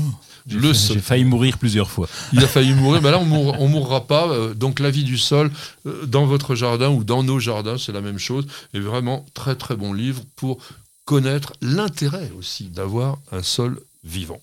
J'ai 0.47 0.74
fa 0.74 1.01
failli 1.01 1.26
mourir 1.26 1.57
plusieurs 1.57 1.89
fois. 1.89 2.07
Il 2.32 2.43
a 2.43 2.47
failli 2.47 2.74
mourir, 2.74 3.01
mais 3.01 3.09
là 3.09 3.20
on 3.20 3.26
mourra, 3.26 3.57
on 3.59 3.68
mourra 3.68 4.05
pas. 4.05 4.28
Euh, 4.30 4.53
donc 4.53 4.80
la 4.80 4.91
vie 4.91 5.03
du 5.03 5.18
sol 5.18 5.51
euh, 5.88 6.05
dans 6.05 6.26
votre 6.26 6.53
jardin 6.53 6.89
ou 6.89 7.03
dans 7.03 7.24
nos 7.24 7.39
jardins, 7.39 7.78
c'est 7.80 7.91
la 7.91 8.01
même 8.01 8.20
chose. 8.20 8.45
Et 8.74 8.80
vraiment 8.80 9.26
très 9.34 9.55
très 9.55 9.76
bon 9.76 9.91
livre 9.91 10.22
pour 10.36 10.59
connaître 11.05 11.53
l'intérêt 11.61 12.32
aussi 12.38 12.66
d'avoir 12.66 13.18
un 13.32 13.41
sol 13.41 13.80
vivant. 14.03 14.41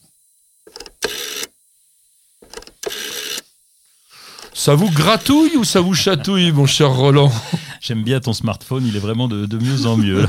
Ça 4.55 4.75
vous 4.75 4.91
gratouille 4.91 5.57
ou 5.57 5.65
ça 5.65 5.81
vous 5.81 5.95
chatouille, 5.95 6.53
mon 6.53 6.67
cher 6.67 6.91
Roland 6.91 7.33
J'aime 7.81 8.05
bien 8.05 8.21
ton 8.21 8.33
smartphone, 8.33 8.87
il 8.87 8.95
est 8.95 9.01
vraiment 9.01 9.27
de, 9.27 9.47
de 9.47 9.59
mieux 9.59 9.87
en 9.87 9.97
mieux. 9.97 10.27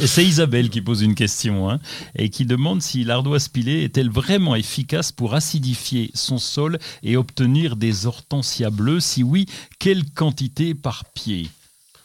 et 0.00 0.06
c'est 0.06 0.24
Isabelle 0.24 0.70
qui 0.70 0.80
pose 0.80 1.02
une 1.02 1.14
question 1.14 1.68
hein, 1.68 1.80
et 2.14 2.30
qui 2.30 2.46
demande 2.46 2.80
si 2.80 3.04
l'ardoise 3.04 3.48
pilée 3.48 3.82
est-elle 3.84 4.10
vraiment 4.10 4.54
efficace 4.54 5.12
pour 5.12 5.34
acidifier 5.34 6.10
son 6.14 6.38
sol 6.38 6.78
et 7.02 7.16
obtenir 7.16 7.76
des 7.76 8.06
hortensias 8.06 8.70
bleues 8.70 9.00
Si 9.00 9.22
oui, 9.22 9.46
quelle 9.78 10.04
quantité 10.10 10.74
par 10.74 11.04
pied? 11.06 11.50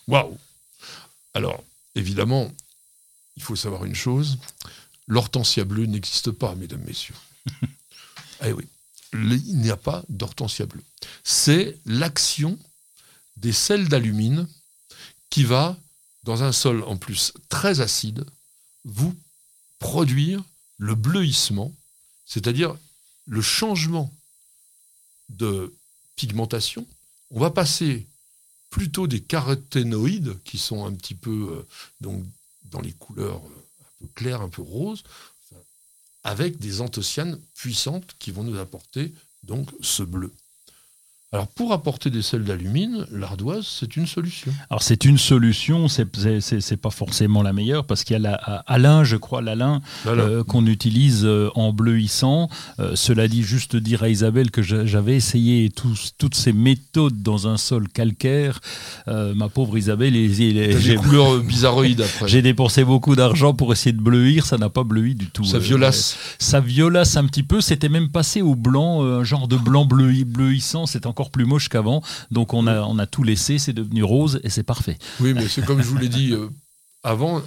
Waouh 0.08 0.38
Alors, 1.34 1.64
évidemment, 1.96 2.52
il 3.38 3.44
faut 3.44 3.56
savoir 3.56 3.86
une 3.86 3.96
chose 3.96 4.38
l'hortensia 5.10 5.66
bleue 5.66 5.88
n'existe 5.88 6.32
pas, 6.32 6.56
mesdames, 6.56 6.84
messieurs. 6.88 7.16
eh 8.46 8.54
oui 8.54 8.66
il 9.14 9.58
n'y 9.58 9.72
a 9.72 9.78
pas 9.78 10.04
d'hortensia 10.10 10.66
bleue. 10.66 10.84
C'est 11.24 11.78
l'action 11.86 12.58
des 13.38 13.54
sels 13.54 13.88
d'alumine 13.88 14.48
qui 15.30 15.44
va, 15.44 15.78
dans 16.24 16.44
un 16.44 16.52
sol 16.52 16.84
en 16.84 16.98
plus 16.98 17.34
très 17.50 17.82
acide, 17.82 18.26
vous 18.84 19.16
produire 19.80 20.44
le 20.78 20.96
bleuissement, 20.96 21.74
c'est-à-dire 22.26 22.76
le 23.28 23.42
changement 23.42 24.14
de 25.30 25.74
pigmentation. 26.16 26.86
On 27.32 27.40
va 27.40 27.52
passer 27.52 28.08
plutôt 28.70 29.08
des 29.08 29.22
caroténoïdes, 29.22 30.42
qui 30.44 30.58
sont 30.58 30.86
un 30.86 30.94
petit 30.94 31.16
peu 31.16 31.66
euh, 32.02 32.18
dans 32.66 32.82
les 32.82 32.94
couleurs 32.94 33.38
un 33.38 34.06
peu 34.06 34.08
claires, 34.16 34.42
un 34.42 34.50
peu 34.50 34.62
roses, 34.62 35.04
avec 36.24 36.60
des 36.60 36.82
anthocyanes 36.82 37.40
puissantes 37.56 38.16
qui 38.20 38.32
vont 38.32 38.44
nous 38.44 38.60
apporter 38.60 39.14
donc 39.44 39.70
ce 39.82 40.04
bleu. 40.04 40.32
Alors 41.32 41.46
pour 41.46 41.74
apporter 41.74 42.10
des 42.10 42.24
sels 42.24 42.44
d'alumine, 42.44 43.06
l'ardoise, 43.12 43.64
c'est 43.68 43.96
une 43.96 44.08
solution. 44.08 44.52
Alors 44.72 44.82
c'est 44.82 45.06
une 45.06 45.20
solution, 45.20 45.88
c'est 45.88 46.78
pas 46.78 46.90
forcément 46.90 47.44
la 47.44 47.54
meilleure 47.54 47.86
parce 47.86 48.04
qu'il 48.04 48.16
y 48.16 48.16
a 48.16 48.20
la, 48.20 48.34
Alain, 48.66 49.04
je 49.04 49.16
crois, 49.16 49.44
l'Alain 49.44 49.80
euh, 50.08 50.44
qu'on 50.44 50.66
utilise 50.66 51.26
euh, 51.26 51.52
en 51.54 51.72
bleuissant. 51.72 52.50
Euh, 52.80 52.96
cela 52.96 53.28
dit, 53.28 53.44
juste 53.44 53.76
dire 53.76 54.02
à 54.02 54.10
Isabelle 54.10 54.50
que 54.50 54.64
j'avais 54.64 55.16
essayé 55.16 55.70
tous, 55.70 56.14
toutes 56.18 56.34
ces 56.34 56.52
méthodes 56.52 57.22
dans 57.22 57.48
un 57.48 57.58
sol 57.58 57.88
calcaire. 57.90 58.60
Ma 59.06 59.50
pauvre 59.50 59.78
Isabelle, 59.78 60.16
j'ai 60.34 60.52
des 60.52 60.96
couleurs 60.96 61.38
bizarroïdes 61.44 62.02
après. 62.02 62.28
J'ai 62.28 62.42
dépensé 62.42 62.84
beaucoup 62.84 63.16
d'argent 63.16 63.54
pour 63.54 63.72
essayer 63.72 63.94
de 63.94 64.02
bleuir, 64.02 64.48
ça 64.48 64.58
n'a 64.58 64.70
pas 64.70 64.84
bleui 64.84 65.14
du 65.14 65.28
tout. 65.28 65.44
Ça 65.44 65.60
violace. 65.60 66.18
ça 66.40 66.60
violace 66.60 67.18
un 67.18 67.28
petit 67.28 67.44
peu. 67.44 67.62
C'était 67.62 67.90
même 67.90 68.10
passé 68.10 68.42
au 68.42 68.56
blanc, 68.56 69.04
un 69.04 69.24
genre 69.24 69.48
de 69.48 69.58
blanc 69.58 69.86
bleu, 69.86 70.24
bleuissant. 70.24 70.88
C'est 70.88 71.06
encore 71.06 71.19
encore 71.20 71.32
plus 71.32 71.46
moche 71.46 71.68
qu'avant. 71.68 72.02
Donc 72.32 72.54
on 72.54 72.66
a, 72.66 72.82
on 72.82 72.98
a 72.98 73.06
tout 73.06 73.24
laissé, 73.24 73.60
c'est 73.60 73.74
devenu 73.74 74.04
rose 74.04 74.40
et 74.44 74.50
c'est 74.50 74.64
parfait. 74.64 74.98
Oui, 75.20 75.34
mais 75.34 75.48
c'est 75.50 75.66
comme 75.66 75.82
je 75.82 75.88
vous 75.88 75.98
l'ai 75.98 76.08
dit 76.08 76.32
euh, 76.32 76.48
avant, 77.04 77.42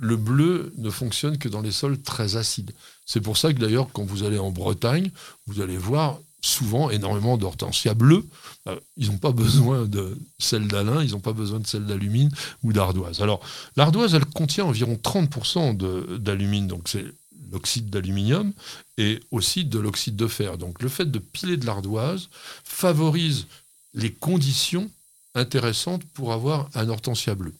le 0.00 0.16
bleu 0.16 0.72
ne 0.78 0.88
fonctionne 0.88 1.36
que 1.36 1.48
dans 1.48 1.60
les 1.60 1.72
sols 1.72 2.00
très 2.00 2.36
acides. 2.36 2.72
C'est 3.04 3.20
pour 3.20 3.36
ça 3.36 3.52
que 3.52 3.58
d'ailleurs, 3.58 3.88
quand 3.92 4.04
vous 4.04 4.24
allez 4.24 4.38
en 4.38 4.50
Bretagne, 4.50 5.10
vous 5.46 5.60
allez 5.60 5.76
voir 5.76 6.18
souvent 6.40 6.90
énormément 6.90 7.36
d'hortensia 7.36 7.94
bleue. 7.94 8.24
Euh, 8.66 8.80
ils 8.96 9.10
n'ont 9.10 9.18
pas 9.18 9.30
besoin 9.30 9.84
de 9.84 10.18
sel 10.38 10.66
d'alun, 10.66 11.02
ils 11.02 11.12
n'ont 11.12 11.20
pas 11.20 11.34
besoin 11.34 11.60
de 11.60 11.66
sel 11.66 11.84
d'alumine 11.84 12.30
ou 12.62 12.72
d'ardoise. 12.72 13.20
Alors, 13.20 13.40
l'ardoise, 13.76 14.14
elle 14.14 14.24
contient 14.24 14.64
environ 14.64 14.94
30% 14.94 15.76
d'alumine, 16.18 16.66
donc 16.66 16.88
c'est 16.88 17.04
l'oxyde 17.52 17.90
d'aluminium 17.90 18.52
et 18.98 19.20
aussi 19.30 19.64
de 19.64 19.78
l'oxyde 19.78 20.16
de 20.16 20.26
fer. 20.26 20.58
Donc, 20.58 20.82
le 20.82 20.88
fait 20.88 21.10
de 21.10 21.18
piler 21.18 21.56
de 21.56 21.66
l'ardoise 21.66 22.28
favorise 22.64 23.46
les 23.94 24.12
conditions 24.12 24.90
intéressantes 25.34 26.04
pour 26.14 26.32
avoir 26.32 26.70
un 26.74 26.88
hortensia 26.88 27.34
bleu. 27.34 27.54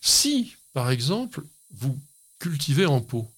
Si, 0.00 0.54
par 0.72 0.90
exemple, 0.90 1.42
vous 1.76 1.98
cultivez 2.38 2.86
en 2.86 3.00
pot, 3.00 3.30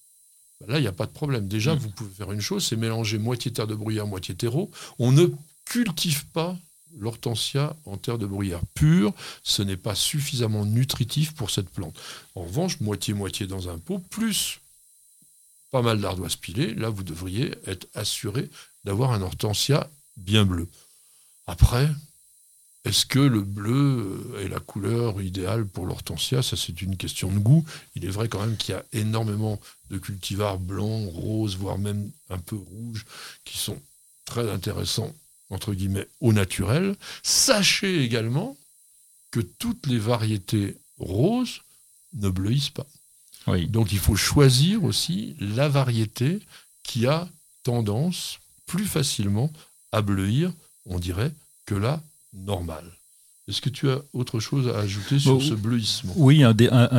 ben 0.61 0.72
là, 0.72 0.78
il 0.78 0.82
n'y 0.82 0.88
a 0.88 0.92
pas 0.92 1.07
de 1.07 1.12
problème. 1.12 1.48
Déjà, 1.48 1.74
mm. 1.74 1.78
vous 1.78 1.90
pouvez 1.90 2.14
faire 2.14 2.32
une 2.32 2.40
chose, 2.40 2.64
c'est 2.64 2.76
mélanger 2.76 3.18
moitié 3.18 3.52
terre 3.52 3.66
de 3.66 3.74
bruyère, 3.74 4.07
moitié 4.07 4.34
terreau. 4.34 4.70
On 4.98 5.12
ne 5.12 5.26
cultive 5.64 6.26
pas 6.26 6.57
l'hortensia 6.98 7.76
en 7.84 7.98
terre 7.98 8.18
de 8.18 8.26
bruyère 8.26 8.62
pure. 8.74 9.12
Ce 9.42 9.62
n'est 9.62 9.76
pas 9.76 9.94
suffisamment 9.94 10.64
nutritif 10.64 11.34
pour 11.34 11.50
cette 11.50 11.68
plante. 11.68 11.98
En 12.34 12.42
revanche, 12.42 12.80
moitié-moitié 12.80 13.46
dans 13.46 13.68
un 13.68 13.78
pot, 13.78 13.98
plus 14.11 14.61
pas 15.77 15.83
mal 15.83 16.01
d'ardoise 16.01 16.37
pilée, 16.37 16.74
là, 16.74 16.89
vous 16.89 17.03
devriez 17.03 17.53
être 17.66 17.87
assuré 17.95 18.49
d'avoir 18.85 19.12
un 19.12 19.20
hortensia 19.20 19.91
bien 20.16 20.47
bleu. 20.47 20.68
Après, 21.47 21.87
est-ce 22.87 23.05
que 23.05 23.18
le 23.18 23.43
bleu 23.43 24.39
est 24.41 24.49
la 24.49 24.59
couleur 24.59 25.20
idéale 25.20 25.66
pour 25.66 25.85
l'hortensia? 25.85 26.43
Ça, 26.43 26.57
c'est 26.57 26.81
une 26.81 26.97
question 26.97 27.31
de 27.31 27.39
goût. 27.39 27.62
Il 27.95 28.07
est 28.07 28.11
vrai 28.11 28.27
quand 28.27 28.41
même 28.41 28.57
qu'il 28.57 28.74
y 28.74 28.79
a 28.79 28.87
énormément 28.95 29.61
de 29.91 29.99
cultivars 29.99 30.59
blancs, 30.59 31.11
roses, 31.12 31.59
voire 31.59 31.77
même 31.77 32.11
un 32.31 32.39
peu 32.39 32.57
rouges, 32.57 33.05
qui 33.45 33.59
sont 33.59 33.79
très 34.24 34.51
intéressants, 34.51 35.12
entre 35.51 35.74
guillemets, 35.74 36.09
au 36.22 36.33
naturel. 36.33 36.97
Sachez 37.22 38.03
également 38.03 38.57
que 39.31 39.41
toutes 39.41 39.87
les 39.89 39.99
variétés 39.99 40.79
roses 40.99 41.61
ne 42.14 42.31
bleuissent 42.31 42.70
pas. 42.70 42.87
Donc 43.68 43.92
il 43.92 43.99
faut 43.99 44.16
choisir 44.16 44.84
aussi 44.84 45.36
la 45.40 45.68
variété 45.68 46.40
qui 46.82 47.07
a 47.07 47.28
tendance 47.62 48.38
plus 48.66 48.86
facilement 48.86 49.53
à 49.92 50.03
bleuir, 50.03 50.53
on 50.84 50.99
dirait, 50.99 51.32
que 51.64 51.74
la 51.74 52.03
normal. 52.32 52.95
Est-ce 53.49 53.61
que 53.61 53.68
tu 53.68 53.88
as 53.88 53.99
autre 54.12 54.40
chose 54.40 54.66
à 54.74 54.80
ajouter 54.80 55.20
sur 55.20 55.40
ce 55.40 55.55
bleuissement 55.55 56.12
Oui, 56.16 56.42
un, 56.42 56.53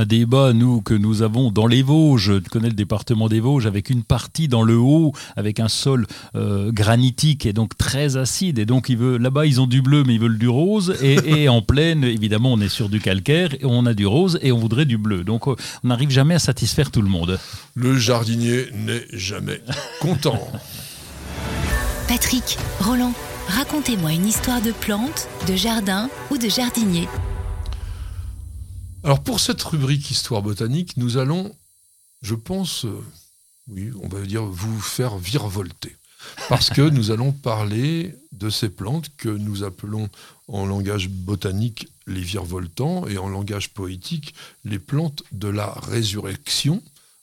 débat 0.06 0.54
nous 0.54 0.80
que 0.80 0.94
nous 0.94 1.22
avons 1.22 1.52
dans 1.52 1.68
les 1.68 1.82
Vosges. 1.82 2.42
Tu 2.42 2.50
connais 2.50 2.70
le 2.70 2.74
département 2.74 3.28
des 3.28 3.42
Vosges 3.42 3.66
avec 3.66 3.90
une 3.90 4.02
partie 4.02 4.48
dans 4.48 4.64
le 4.64 4.78
haut 4.78 5.12
avec 5.36 5.60
un 5.60 5.68
sol 5.68 6.08
euh, 6.36 6.72
granitique 6.72 7.46
et 7.46 7.52
donc 7.52 7.78
très 7.78 8.16
acide. 8.16 8.60
Et 8.60 8.66
donc 8.66 8.88
là-bas 8.88 9.46
ils 9.46 9.60
ont 9.60 9.68
du 9.68 9.82
bleu 9.82 10.06
mais 10.08 10.14
ils 10.16 10.22
veulent 10.22 10.38
du 10.38 10.48
rose. 10.48 10.96
Et, 11.04 11.50
en 11.50 11.62
plaine 11.62 12.06
évidemment 12.06 12.54
on 12.54 12.62
est 12.62 12.70
sur 12.70 12.88
du 12.88 13.02
calcaire 13.02 13.54
et 13.56 13.66
on 13.66 13.86
a 13.86 13.94
du 13.94 14.06
rose 14.06 14.40
et 14.42 14.54
on 14.54 14.58
voudrait 14.58 14.86
du 14.86 14.98
bleu. 14.98 15.26
Donc 15.26 15.50
euh, 15.50 15.56
on 15.84 15.90
n'arrive 15.90 16.12
jamais 16.12 16.36
à 16.36 16.40
satisfaire 16.40 16.92
tout 16.92 17.02
le 17.02 17.10
monde. 17.10 17.38
Le 17.76 17.98
jardinier 17.98 18.68
n'est 18.74 19.06
jamais 19.12 19.60
content. 20.00 20.40
Patrick, 22.08 22.58
Roland. 22.80 23.14
Racontez-moi 23.48 24.14
une 24.14 24.28
histoire 24.28 24.62
de 24.62 24.72
plante, 24.72 25.28
de 25.48 25.56
jardin 25.56 26.10
ou 26.30 26.38
de 26.38 26.50
jardinier. 26.50 27.08
Alors 29.04 29.24
pour 29.24 29.40
cette 29.40 29.62
rubrique 29.64 30.12
Histoire 30.12 30.42
botanique, 30.42 30.98
nous 30.98 31.18
allons, 31.18 31.56
je 32.22 32.36
pense, 32.36 32.86
euh, 32.86 33.04
oui, 33.70 33.90
on 34.02 34.10
va 34.10 34.22
dire 34.22 34.44
vous 34.44 34.80
faire 34.82 35.18
virevolter. 35.18 35.96
Parce 36.50 36.70
que 36.70 36.82
nous 36.82 37.12
allons 37.12 37.32
parler 37.32 38.16
de 38.34 38.50
ces 38.50 38.70
plantes 38.70 39.10
que 39.18 39.30
nous 39.30 39.64
appelons 39.64 40.10
en 40.48 40.66
langage 40.66 41.10
botanique 41.10 41.88
les 42.06 42.22
virevoltants 42.22 43.08
et 43.08 43.18
en 43.18 43.30
langage 43.30 43.70
poétique 43.70 44.34
les 44.66 44.80
plantes 44.80 45.24
de 45.32 45.48
la 45.48 45.72
résurrection 45.72 46.82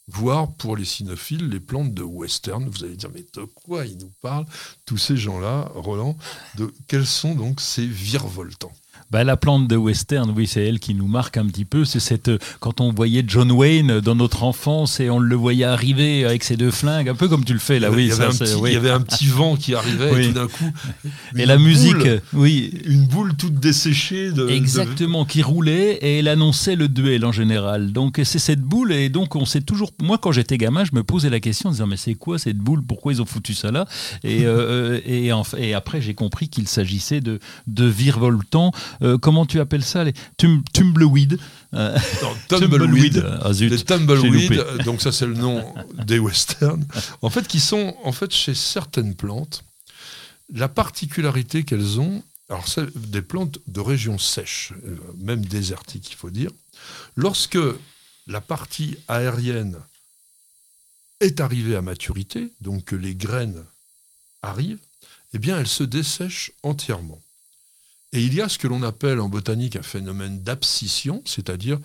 voire 0.08 0.52
pour 0.54 0.76
les 0.76 0.84
cynophiles, 0.84 1.48
les 1.48 1.60
plantes 1.60 1.94
de 1.94 2.02
western. 2.02 2.68
Vous 2.68 2.84
allez 2.84 2.96
dire, 2.96 3.10
mais 3.14 3.24
de 3.34 3.44
quoi 3.44 3.86
ils 3.86 3.98
nous 3.98 4.12
parlent, 4.20 4.46
tous 4.84 4.98
ces 4.98 5.16
gens-là, 5.16 5.70
Roland 5.74 6.16
de, 6.56 6.72
Quels 6.86 7.06
sont 7.06 7.34
donc 7.34 7.60
ces 7.60 7.86
virevoltants? 7.86 8.72
Bah, 9.14 9.22
la 9.22 9.36
plante 9.36 9.68
de 9.68 9.76
western, 9.76 10.32
oui, 10.34 10.48
c'est 10.48 10.66
elle 10.66 10.80
qui 10.80 10.92
nous 10.92 11.06
marque 11.06 11.36
un 11.36 11.46
petit 11.46 11.64
peu. 11.64 11.84
C'est 11.84 12.00
cette 12.00 12.32
quand 12.58 12.80
on 12.80 12.90
voyait 12.90 13.22
John 13.24 13.52
Wayne 13.52 14.00
dans 14.00 14.16
notre 14.16 14.42
enfance 14.42 14.98
et 14.98 15.08
on 15.08 15.20
le 15.20 15.36
voyait 15.36 15.66
arriver 15.66 16.24
avec 16.24 16.42
ses 16.42 16.56
deux 16.56 16.72
flingues, 16.72 17.08
un 17.08 17.14
peu 17.14 17.28
comme 17.28 17.44
tu 17.44 17.52
le 17.52 17.60
fais 17.60 17.78
là. 17.78 17.90
Il 17.90 17.94
oui, 17.94 18.06
il 18.06 18.72
y 18.72 18.76
avait 18.76 18.90
un 18.90 19.00
petit 19.00 19.26
vent 19.26 19.54
qui 19.54 19.76
arrivait 19.76 20.20
et 20.20 20.26
tout 20.26 20.32
d'un 20.32 20.48
coup. 20.48 20.68
Et 21.36 21.46
la 21.46 21.58
musique, 21.58 22.08
oui, 22.32 22.72
une 22.86 23.06
boule 23.06 23.36
toute 23.36 23.54
desséchée. 23.54 24.32
De, 24.32 24.48
Exactement, 24.48 25.24
qui 25.24 25.42
roulait 25.42 25.92
et 26.02 26.18
elle 26.18 26.26
annonçait 26.26 26.74
le 26.74 26.88
duel 26.88 27.24
en 27.24 27.30
général. 27.30 27.92
Donc 27.92 28.20
c'est 28.24 28.40
cette 28.40 28.62
boule 28.62 28.90
et 28.90 29.10
donc 29.10 29.36
on 29.36 29.44
sait 29.44 29.60
toujours. 29.60 29.92
Moi, 30.02 30.18
quand 30.18 30.32
j'étais 30.32 30.58
gamin, 30.58 30.84
je 30.84 30.90
me 30.92 31.04
posais 31.04 31.30
la 31.30 31.38
question 31.38 31.68
en 31.68 31.72
disant 31.72 31.86
mais 31.86 31.98
c'est 31.98 32.14
quoi 32.14 32.40
cette 32.40 32.58
boule? 32.58 32.82
Pourquoi 32.82 33.12
ils 33.12 33.22
ont 33.22 33.26
foutu 33.26 33.54
ça 33.54 33.70
là? 33.70 33.86
Et, 34.24 34.44
euh, 34.44 34.98
et, 35.06 35.30
et, 35.58 35.72
après 35.74 36.00
j'ai 36.00 36.14
compris 36.14 36.48
qu'il 36.48 36.66
s'agissait 36.66 37.20
de 37.20 37.38
de 37.68 37.84
virevoltants 37.84 38.72
euh, 39.04 39.18
comment 39.18 39.44
tu 39.44 39.60
appelles 39.60 39.84
ça 39.84 40.02
les 40.02 40.14
tumbleweed 40.72 41.38
euh, 41.74 41.98
tumbleweed, 42.48 43.24
ah, 43.42 43.50
les 43.52 43.84
tumbleweed, 43.84 44.82
donc 44.84 45.02
ça 45.02 45.12
c'est 45.12 45.26
le 45.26 45.34
nom 45.34 45.74
des 46.06 46.18
westerns, 46.18 46.84
en 47.20 47.30
fait 47.30 47.46
qui 47.46 47.60
sont 47.60 47.96
en 48.02 48.12
fait 48.12 48.32
chez 48.32 48.54
certaines 48.54 49.14
plantes, 49.14 49.64
la 50.52 50.68
particularité 50.68 51.64
qu'elles 51.64 52.00
ont, 52.00 52.22
alors 52.48 52.66
c'est 52.68 52.86
des 52.96 53.22
plantes 53.22 53.58
de 53.66 53.80
régions 53.80 54.18
sèches, 54.18 54.72
euh, 54.86 54.96
même 55.18 55.44
désertiques 55.44 56.10
il 56.12 56.16
faut 56.16 56.30
dire, 56.30 56.50
lorsque 57.16 57.58
la 58.26 58.40
partie 58.40 58.96
aérienne 59.08 59.76
est 61.20 61.40
arrivée 61.40 61.76
à 61.76 61.82
maturité, 61.82 62.52
donc 62.60 62.84
que 62.84 62.96
les 62.96 63.14
graines 63.14 63.64
arrivent, 64.42 64.78
eh 65.34 65.38
bien 65.38 65.58
elles 65.58 65.66
se 65.66 65.84
dessèchent 65.84 66.52
entièrement. 66.62 67.20
Et 68.14 68.22
il 68.22 68.32
y 68.32 68.40
a 68.40 68.48
ce 68.48 68.58
que 68.58 68.68
l'on 68.68 68.84
appelle 68.84 69.18
en 69.18 69.28
botanique 69.28 69.74
un 69.74 69.82
phénomène 69.82 70.40
d'abscission, 70.40 71.20
c'est-à-dire 71.26 71.80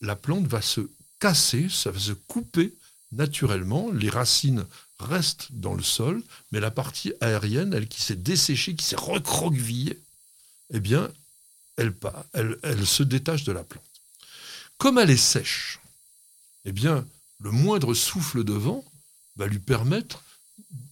la 0.00 0.16
plante 0.16 0.46
va 0.46 0.62
se 0.62 0.80
casser, 1.18 1.68
ça 1.68 1.90
va 1.90 1.98
se 2.00 2.12
couper 2.12 2.72
naturellement, 3.12 3.90
les 3.92 4.08
racines 4.08 4.64
restent 4.98 5.48
dans 5.50 5.74
le 5.74 5.82
sol, 5.82 6.22
mais 6.50 6.60
la 6.60 6.70
partie 6.70 7.12
aérienne, 7.20 7.74
elle 7.74 7.88
qui 7.88 8.00
s'est 8.00 8.16
desséchée, 8.16 8.74
qui 8.74 8.86
s'est 8.86 8.96
recroquevillée, 8.96 9.98
eh 10.72 10.80
bien, 10.80 11.10
elle, 11.76 11.92
elle, 12.62 12.86
se 12.86 13.02
détache 13.02 13.44
de 13.44 13.52
la 13.52 13.62
plante. 13.62 13.84
Comme 14.78 14.96
elle 14.96 15.10
est 15.10 15.16
sèche, 15.18 15.80
eh 16.64 16.72
bien, 16.72 17.06
le 17.40 17.50
moindre 17.50 17.92
souffle 17.92 18.44
de 18.44 18.54
vent 18.54 18.82
va 19.36 19.46
lui 19.46 19.58
permettre 19.58 20.24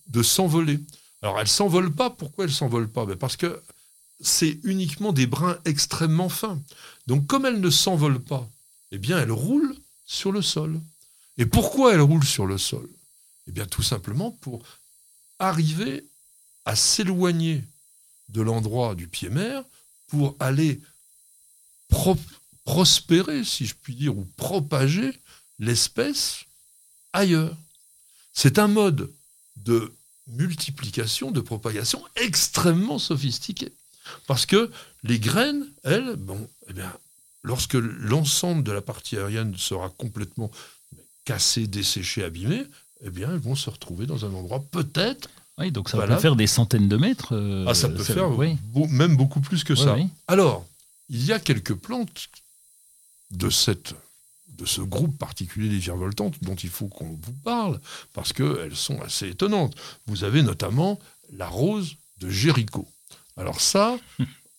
de 0.09 0.23
s'envoler. 0.23 0.79
Alors, 1.23 1.39
elle 1.39 1.45
ne 1.45 1.49
s'envole 1.49 1.91
pas. 1.91 2.11
Pourquoi 2.11 2.45
elle 2.45 2.51
ne 2.51 2.57
s'envole 2.57 2.89
pas? 2.89 3.07
Ben, 3.07 3.17
Parce 3.17 3.37
que 3.37 3.63
c'est 4.21 4.59
uniquement 4.65 5.13
des 5.13 5.27
brins 5.27 5.59
extrêmement 5.65 6.29
fins. 6.29 6.61
Donc 7.07 7.27
comme 7.27 7.47
elle 7.47 7.61
ne 7.61 7.71
s'envole 7.71 8.21
pas, 8.21 8.49
eh 8.91 8.99
bien 8.99 9.19
elle 9.19 9.33
roule 9.33 9.77
sur 10.07 10.33
le 10.33 10.43
sol. 10.43 10.81
Et 11.37 11.47
pourquoi 11.47 11.95
elle 11.95 12.01
roule 12.01 12.25
sur 12.25 12.47
le 12.47 12.59
sol? 12.59 12.89
Eh 13.47 13.53
bien 13.53 13.67
tout 13.67 13.83
simplement 13.83 14.33
pour 14.41 14.63
arriver 15.39 16.05
à 16.65 16.75
s'éloigner 16.77 17.65
de 18.29 18.43
l'endroit 18.43 18.95
du 18.95 19.09
pied-mer 19.09 19.63
pour 20.09 20.37
aller 20.41 20.81
prospérer, 22.65 23.45
si 23.45 23.67
je 23.67 23.75
puis 23.75 23.95
dire, 23.95 24.17
ou 24.17 24.27
propager 24.37 25.13
l'espèce 25.59 26.45
ailleurs. 27.13 27.57
C'est 28.33 28.59
un 28.59 28.69
mode 28.69 29.11
de 29.57 29.93
multiplication, 30.27 31.31
de 31.31 31.41
propagation 31.41 32.05
extrêmement 32.17 32.99
sophistiqué. 32.99 33.73
Parce 34.27 34.47
que 34.47 34.71
les 35.05 35.19
graines, 35.19 35.67
elles, 35.85 36.17
bon, 36.17 36.49
eh 36.69 36.73
bien, 36.73 36.93
lorsque 37.43 37.75
l'ensemble 37.75 38.63
de 38.63 38.73
la 38.73 38.81
partie 38.81 39.17
aérienne 39.17 39.57
sera 39.57 39.91
complètement 39.91 40.51
cassée, 41.25 41.67
desséchée, 41.67 42.25
abîmée, 42.25 42.65
eh 43.05 43.11
bien, 43.11 43.31
elles 43.31 43.39
vont 43.39 43.55
se 43.55 43.71
retrouver 43.71 44.07
dans 44.07 44.25
un 44.25 44.35
endroit 44.35 44.65
peut-être. 44.71 45.29
Oui, 45.59 45.73
donc 45.73 45.89
ça 45.89 45.99
va 45.99 46.19
faire 46.19 46.37
des 46.37 46.47
centaines 46.47 46.89
de 46.89 46.97
mètres. 46.97 47.35
Euh, 47.35 47.65
ah, 47.69 47.75
ça 47.75 47.89
peut 47.89 48.03
faire 48.03 48.31
même 48.91 49.17
beaucoup 49.17 49.41
plus 49.41 49.65
que 49.65 49.75
ça. 49.75 49.97
Alors, 50.27 50.67
il 51.09 51.25
y 51.25 51.33
a 51.33 51.39
quelques 51.39 51.75
plantes 51.75 52.29
de 53.31 53.51
cette 53.51 53.95
de 54.59 54.67
ce 54.67 54.81
groupe 54.81 55.17
particulier 55.17 55.69
des 55.69 55.79
virevoltantes 55.79 56.35
dont 56.43 56.57
il 56.57 56.69
faut 56.69 56.89
qu'on 56.89 57.17
vous 57.23 57.33
parle 57.45 57.81
parce 58.13 58.33
qu'elles 58.33 58.75
sont 58.75 59.01
assez 59.03 59.29
étonnantes. 59.29 59.77
Vous 60.07 60.25
avez 60.25 60.43
notamment 60.43 60.99
la 61.33 61.47
rose 61.47 61.95
de 62.19 62.29
Jéricho. 62.29 62.89
Alors 63.39 63.61
ça, 63.61 63.99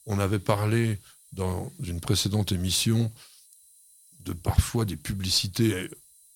on 0.05 0.19
avait 0.19 0.39
parlé 0.39 0.99
dans 1.33 1.71
une 1.83 1.99
précédente 1.99 2.51
émission 2.51 3.11
de 4.21 4.33
parfois 4.33 4.85
des 4.85 4.95
publicités 4.95 5.89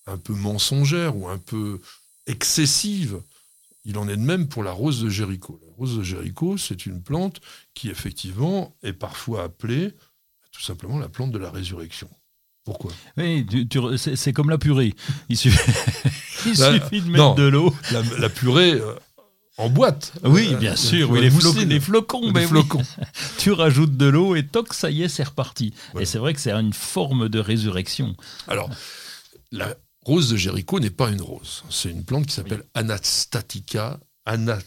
un 0.05 0.17
peu 0.17 0.33
mensongères 0.33 1.15
ou 1.17 1.27
un 1.27 1.37
peu 1.37 1.81
excessives 2.27 3.19
il 3.85 3.97
en 3.97 4.07
est 4.07 4.15
de 4.15 4.21
même 4.21 4.47
pour 4.47 4.63
la 4.63 4.71
rose 4.71 5.01
de 5.01 5.09
Jéricho. 5.09 5.59
La 5.67 5.73
rose 5.77 5.97
de 5.97 6.03
Jéricho, 6.03 6.57
c'est 6.57 6.85
une 6.85 7.01
plante 7.01 7.41
qui, 7.73 7.89
effectivement, 7.89 8.75
est 8.81 8.93
parfois 8.93 9.43
appelée 9.43 9.91
tout 10.51 10.61
simplement 10.61 10.99
la 10.99 11.09
plante 11.09 11.31
de 11.31 11.37
la 11.37 11.51
résurrection. 11.51 12.09
Pourquoi? 12.63 12.91
Oui, 13.17 13.45
c'est 13.97 14.31
comme 14.31 14.49
la 14.49 14.57
purée. 14.57 14.93
Il 15.27 15.35
suffit, 15.35 15.71
il 16.45 16.55
suffit 16.55 17.01
de 17.01 17.09
mettre 17.09 17.35
de 17.35 17.43
l'eau. 17.43 17.75
La, 18.19 18.29
purée. 18.29 18.79
Euh, 19.59 19.63
en 19.63 19.69
boîte. 19.69 20.13
Oui, 20.23 20.53
euh, 20.53 20.57
bien 20.57 20.75
sûr. 20.75 21.09
Oui, 21.09 21.21
les, 21.21 21.29
flocons. 21.29 22.31
Les 22.31 22.47
flocons. 22.47 22.81
tu 23.37 23.51
rajoutes 23.51 23.97
de 23.97 24.07
l'eau 24.07 24.35
et 24.35 24.45
toc, 24.45 24.73
ça 24.73 24.89
y 24.89 25.03
est, 25.03 25.09
c'est 25.09 25.23
reparti. 25.23 25.73
Et 25.99 26.05
c'est 26.05 26.17
vrai 26.17 26.33
que 26.33 26.39
c'est 26.39 26.51
une 26.51 26.73
forme 26.73 27.29
de 27.29 27.39
résurrection. 27.39 28.15
Alors, 28.47 28.69
la 29.51 29.75
rose 30.01 30.29
de 30.29 30.37
Jéricho 30.37 30.79
n'est 30.79 30.89
pas 30.89 31.09
une 31.09 31.21
rose. 31.21 31.63
C'est 31.69 31.89
une 31.89 32.03
plante 32.03 32.25
qui 32.25 32.33
s'appelle 32.33 32.63
Anastatica. 32.73 33.99
Ana... 34.25 34.59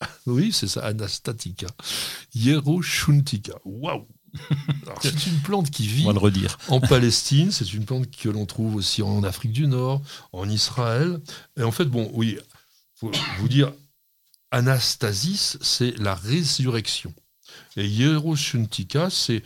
Oui, 0.26 0.50
c'est 0.52 0.68
ça, 0.68 0.86
Anastatica. 0.86 1.66
Hieroshuntica. 2.34 3.54
Waouh 3.64 4.06
c'est 5.02 5.26
une 5.26 5.40
plante 5.40 5.70
qui 5.70 5.88
vit 5.88 6.06
en 6.68 6.80
Palestine, 6.80 7.50
c'est 7.50 7.72
une 7.72 7.84
plante 7.84 8.08
que 8.10 8.28
l'on 8.28 8.46
trouve 8.46 8.76
aussi 8.76 9.02
en 9.02 9.24
Afrique 9.24 9.50
du 9.50 9.66
Nord, 9.66 10.02
en 10.32 10.48
Israël. 10.48 11.20
Et 11.58 11.64
en 11.64 11.72
fait, 11.72 11.86
bon, 11.86 12.08
oui, 12.14 12.38
faut 12.94 13.10
vous 13.38 13.48
dire, 13.48 13.72
Anastasis, 14.50 15.58
c'est 15.60 15.96
la 15.98 16.14
résurrection. 16.14 17.14
Et 17.76 17.86
Hieroshuntica, 17.86 19.10
c'est 19.10 19.42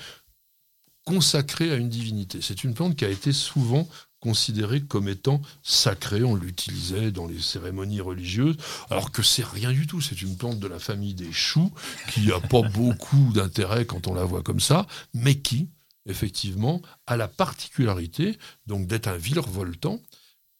consacré 1.05 1.71
à 1.71 1.77
une 1.77 1.89
divinité. 1.89 2.41
C'est 2.41 2.65
une 2.65 2.75
plante 2.75 2.97
qui 2.97 3.05
a 3.05 3.11
été 3.11 3.33
souvent 3.33 3.89
considérée 4.21 4.81
comme 4.81 5.09
étant 5.09 5.43
sacrée. 5.63 6.25
On 6.25 6.35
l'utilisait 6.35 7.11
dans 7.11 7.27
les 7.27 7.41
cérémonies 7.41 8.01
religieuses, 8.01 8.57
alors 8.89 9.13
que 9.13 9.23
c'est 9.23 9.45
rien 9.45 9.71
du 9.71 9.87
tout. 9.87 10.01
C'est 10.01 10.23
une 10.23 10.37
plante 10.37 10.59
de 10.59 10.67
la 10.67 10.79
famille 10.79 11.15
des 11.15 11.33
choux 11.33 11.71
qui 12.11 12.27
n'a 12.27 12.41
pas 12.41 12.63
beaucoup 12.73 13.33
d'intérêt 13.35 13.85
quand 13.85 14.07
on 14.07 14.15
la 14.15 14.25
voit 14.25 14.43
comme 14.43 14.61
ça, 14.61 14.87
mais 15.13 15.35
qui, 15.35 15.69
effectivement, 16.07 16.81
a 17.07 17.19
la 17.19 17.29
particularité 17.29 18.39
donc 18.67 18.87
d'être 18.87 19.09
un 19.09 19.19
virevoltant. 19.19 20.01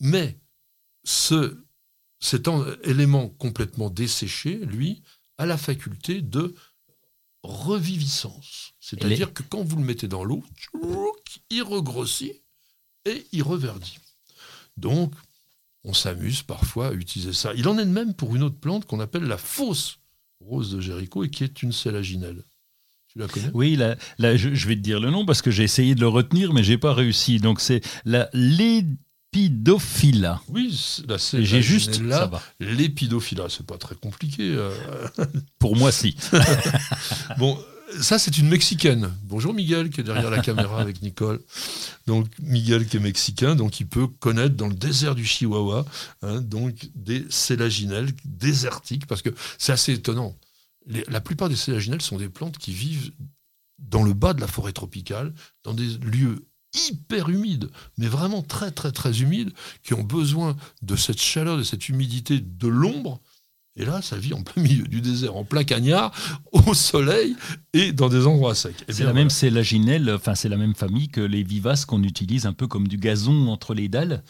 Mais 0.01 0.39
ce, 1.05 1.57
cet 2.25 2.49
élément 2.85 3.29
complètement 3.29 3.91
desséché, 3.91 4.57
lui, 4.57 5.03
a 5.37 5.45
la 5.45 5.59
faculté 5.59 6.23
de 6.23 6.55
reviviscence. 7.43 8.73
C'est-à-dire 8.81 9.35
que 9.35 9.43
quand 9.43 9.63
vous 9.63 9.77
le 9.77 9.85
mettez 9.85 10.09
dans 10.09 10.25
l'eau, 10.25 10.43
il 11.51 11.63
regrossit 11.63 12.43
et 13.05 13.27
il 13.33 13.43
reverdit. 13.43 13.99
Donc, 14.79 15.13
on 15.85 15.93
s'amuse 15.93 16.43
parfois 16.43 16.89
à 16.89 16.93
utiliser 16.93 17.35
ça. 17.35 17.53
Il 17.57 17.69
en 17.69 17.77
est 17.77 17.85
de 17.85 17.91
même 17.91 18.15
pour 18.15 18.35
une 18.35 18.43
autre 18.43 18.59
plante 18.59 18.87
qu'on 18.87 19.01
appelle 19.01 19.25
la 19.25 19.37
fausse 19.37 19.99
rose 20.41 20.73
de 20.73 20.81
Jéricho 20.81 21.25
et 21.25 21.29
qui 21.29 21.45
est 21.45 21.63
une 21.63 21.73
sélaginelle. 21.73 22.43
Tu 23.09 23.19
la 23.19 23.29
connais? 23.29 23.51
Oui, 23.53 23.79
je, 24.19 24.67
vais 24.67 24.77
te 24.77 24.81
dire 24.81 24.99
le 24.99 25.11
nom 25.11 25.27
parce 25.27 25.43
que 25.43 25.51
j'ai 25.51 25.65
essayé 25.65 25.95
de 25.95 26.01
le 26.01 26.09
retenir, 26.09 26.55
mais 26.55 26.65
j'ai 26.65 26.79
pas 26.79 26.95
réussi. 26.95 27.39
Donc 27.39 27.61
c'est 27.61 27.83
la 28.07 28.31
Lépidophila. 29.35 30.41
Oui, 30.49 31.03
j'ai 31.33 31.63
juste 31.63 32.01
là. 32.01 32.31
Lépidophila, 32.61 33.49
c'est 33.49 33.67
pas 33.67 33.79
très 33.79 33.97
compliqué. 33.97 34.55
Euh. 34.55 34.73
pour 35.59 35.75
moi, 35.75 35.91
si. 35.91 36.17
bon, 37.39 37.59
ça, 38.01 38.21
c'est 38.21 38.39
une 38.39 38.49
Mexicaine. 38.49 39.13
Bonjour 39.25 39.53
Miguel, 39.53 39.91
qui 39.91 40.03
est 40.03 40.05
derrière 40.05 40.31
la 40.31 40.41
caméra 40.41 40.81
avec 40.81 41.03
Nicole. 41.03 41.41
Donc, 42.07 42.29
Miguel 42.39 42.87
qui 42.87 42.97
est 42.97 43.01
mexicain, 43.01 43.57
donc 43.57 43.81
il 43.81 43.89
peut 43.89 44.07
connaître 44.07 44.55
dans 44.55 44.69
le 44.69 44.75
désert 44.75 45.17
du 45.17 45.25
Chihuahua 45.25 45.85
hein, 46.23 46.41
donc 46.41 46.89
des 46.95 47.27
sélaginelles 47.29 48.11
désertiques, 48.25 49.07
parce 49.07 49.23
que 49.23 49.31
c'est 49.59 49.73
assez 49.73 49.95
étonnant. 49.95 50.37
la 50.87 51.21
plupart 51.21 51.49
des 51.49 51.57
sélaginelles 51.57 52.03
sont 52.03 52.19
des 52.19 52.29
plantes 52.29 52.59
qui 52.59 52.73
vivent 52.73 53.11
dans 53.79 54.05
le 54.05 54.13
bas 54.13 54.33
de 54.33 54.41
la 54.41 54.47
forêt 54.47 54.73
tropicale, 54.73 55.35
dans 55.65 55.75
des 55.75 55.99
lieux 55.99 56.47
hyper 56.89 57.29
humides, 57.29 57.71
mais 57.99 58.09
vraiment 58.09 58.43
très 58.43 58.71
très 58.71 58.93
très 58.93 59.23
humides, 59.23 59.53
qui 59.83 59.95
ont 59.95 60.03
besoin 60.03 60.57
de 60.83 60.97
cette 60.97 61.21
chaleur, 61.21 61.57
de 61.57 61.63
cette 61.63 61.89
humidité, 61.89 62.41
de 62.41 62.69
l'ombre, 62.69 63.21
et 63.77 63.85
là, 63.85 64.03
ça 64.03 64.17
vit 64.17 64.35
en 64.35 64.43
plein 64.43 64.63
milieu 64.63 64.85
du 64.85 65.01
désert, 65.01 65.37
en 65.37 65.45
plein 65.45 65.65
cagnard, 65.65 66.13
au 66.53 66.75
soleil 66.75 67.35
et 67.73 67.93
dans 67.93 68.09
des 68.09 68.27
endroits 68.27 68.55
secs. 68.55 68.85
Eh 68.87 68.93
c'est 68.93 69.05
la 69.05 69.13
même, 69.13 69.31
c'est 69.31 69.51
enfin 70.11 70.35
c'est 70.35 70.49
la 70.49 70.57
même 70.57 70.75
famille 70.75 71.09
que 71.09 71.21
les 71.21 71.43
vivaces 71.43 71.85
qu'on 71.85 72.03
utilise 72.03 72.47
un 72.47 72.53
peu 72.53 72.69
comme 72.69 72.87
du 72.87 72.99
gazon 72.99 73.49
entre 73.49 73.75
les 73.75 73.89
dalles. 73.89 74.23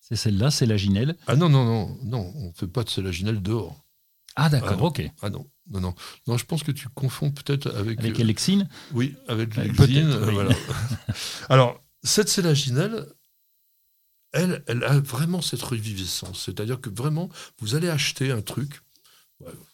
C'est 0.00 0.16
celle-là, 0.16 0.50
c'est 0.50 0.66
la 0.66 0.76
ginelle. 0.76 1.16
Ah 1.26 1.36
non 1.36 1.48
non 1.48 1.64
non 1.64 1.98
non, 2.02 2.32
on 2.36 2.52
fait 2.52 2.66
pas 2.66 2.82
de 2.82 2.88
sélaginelle 2.88 3.42
dehors. 3.42 3.84
Ah 4.34 4.48
d'accord, 4.48 4.78
ah 4.80 4.84
ok. 4.84 5.10
Ah 5.22 5.30
non. 5.30 5.46
Non, 5.70 5.80
non, 5.80 5.94
non, 6.26 6.36
je 6.36 6.44
pense 6.44 6.62
que 6.62 6.72
tu 6.72 6.88
confonds 6.88 7.30
peut-être 7.30 7.68
avec. 7.74 7.98
Avec 8.00 8.18
euh, 8.18 8.64
Oui, 8.92 9.14
avec 9.28 9.56
l'Elexine. 9.56 10.10
voilà. 10.10 10.54
Alors, 11.48 11.82
cette 12.02 12.28
sélaginelle, 12.28 13.06
elle, 14.32 14.64
elle 14.66 14.84
a 14.84 14.98
vraiment 14.98 15.42
cette 15.42 15.62
reviviscence. 15.62 16.44
C'est-à-dire 16.44 16.80
que 16.80 16.90
vraiment, 16.90 17.28
vous 17.58 17.74
allez 17.74 17.88
acheter 17.88 18.30
un 18.30 18.42
truc 18.42 18.82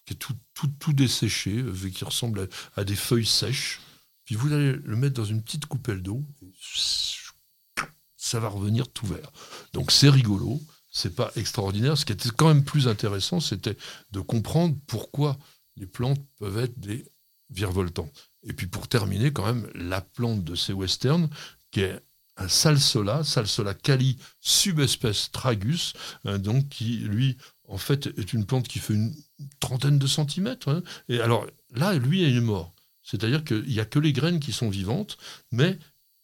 qui 0.04 0.14
est 0.14 0.16
tout, 0.16 0.34
tout, 0.54 0.68
tout 0.78 0.92
desséché, 0.92 1.58
euh, 1.58 1.90
qui 1.90 2.04
ressemble 2.04 2.48
à, 2.76 2.84
des 2.84 2.96
feuilles 2.96 3.26
sèches, 3.26 3.80
puis 4.24 4.34
vous 4.34 4.52
allez 4.52 4.72
le 4.72 4.96
mettre 4.96 5.14
dans 5.14 5.24
une 5.24 5.42
petite 5.42 5.66
coupelle 5.66 6.02
d'eau, 6.02 6.22
ça 8.16 8.40
va 8.40 8.48
revenir 8.48 8.88
tout 8.88 9.06
vert. 9.06 9.30
Donc 9.72 9.92
c'est 9.92 10.08
rigolo, 10.08 10.60
c'est 10.90 11.14
pas 11.14 11.30
extraordinaire. 11.36 11.96
Ce 11.98 12.04
qui 12.04 12.12
était 12.12 12.30
quand 12.30 12.48
même 12.48 12.64
plus 12.64 12.88
intéressant, 12.88 13.40
c'était 13.40 13.76
de 14.12 14.20
comprendre 14.20 14.76
pourquoi 14.86 15.38
les 15.76 15.86
plantes 15.86 16.24
peuvent 16.38 16.58
être 16.58 16.78
des 16.78 17.06
virevoltants. 17.50 18.10
Et 18.42 18.52
puis 18.52 18.66
pour 18.66 18.88
terminer, 18.88 19.32
quand 19.32 19.46
même, 19.46 19.68
la 19.74 20.00
plante 20.00 20.44
de 20.44 20.54
ces 20.54 20.72
westerns, 20.72 21.28
qui 21.70 21.80
est 21.80 22.00
un 22.36 22.48
salsola, 22.48 23.24
salsola 23.24 23.74
cali, 23.74 24.18
subespèce 24.40 25.30
tragus, 25.30 25.94
hein, 26.24 26.38
donc 26.38 26.68
qui, 26.68 26.98
lui, 26.98 27.36
en 27.68 27.78
fait, 27.78 28.06
est 28.18 28.32
une 28.32 28.46
plante 28.46 28.68
qui 28.68 28.78
fait 28.78 28.94
une 28.94 29.14
trentaine 29.60 29.98
de 29.98 30.06
centimètres. 30.06 30.68
Hein. 30.68 30.82
Et 31.08 31.20
alors 31.20 31.46
là, 31.70 31.94
lui, 31.94 32.22
il 32.22 32.36
est 32.36 32.40
mort. 32.40 32.74
C'est-à-dire 33.02 33.44
qu'il 33.44 33.66
n'y 33.66 33.80
a 33.80 33.84
que 33.84 33.98
les 33.98 34.12
graines 34.12 34.40
qui 34.40 34.52
sont 34.52 34.68
vivantes, 34.68 35.16
mais 35.52 35.78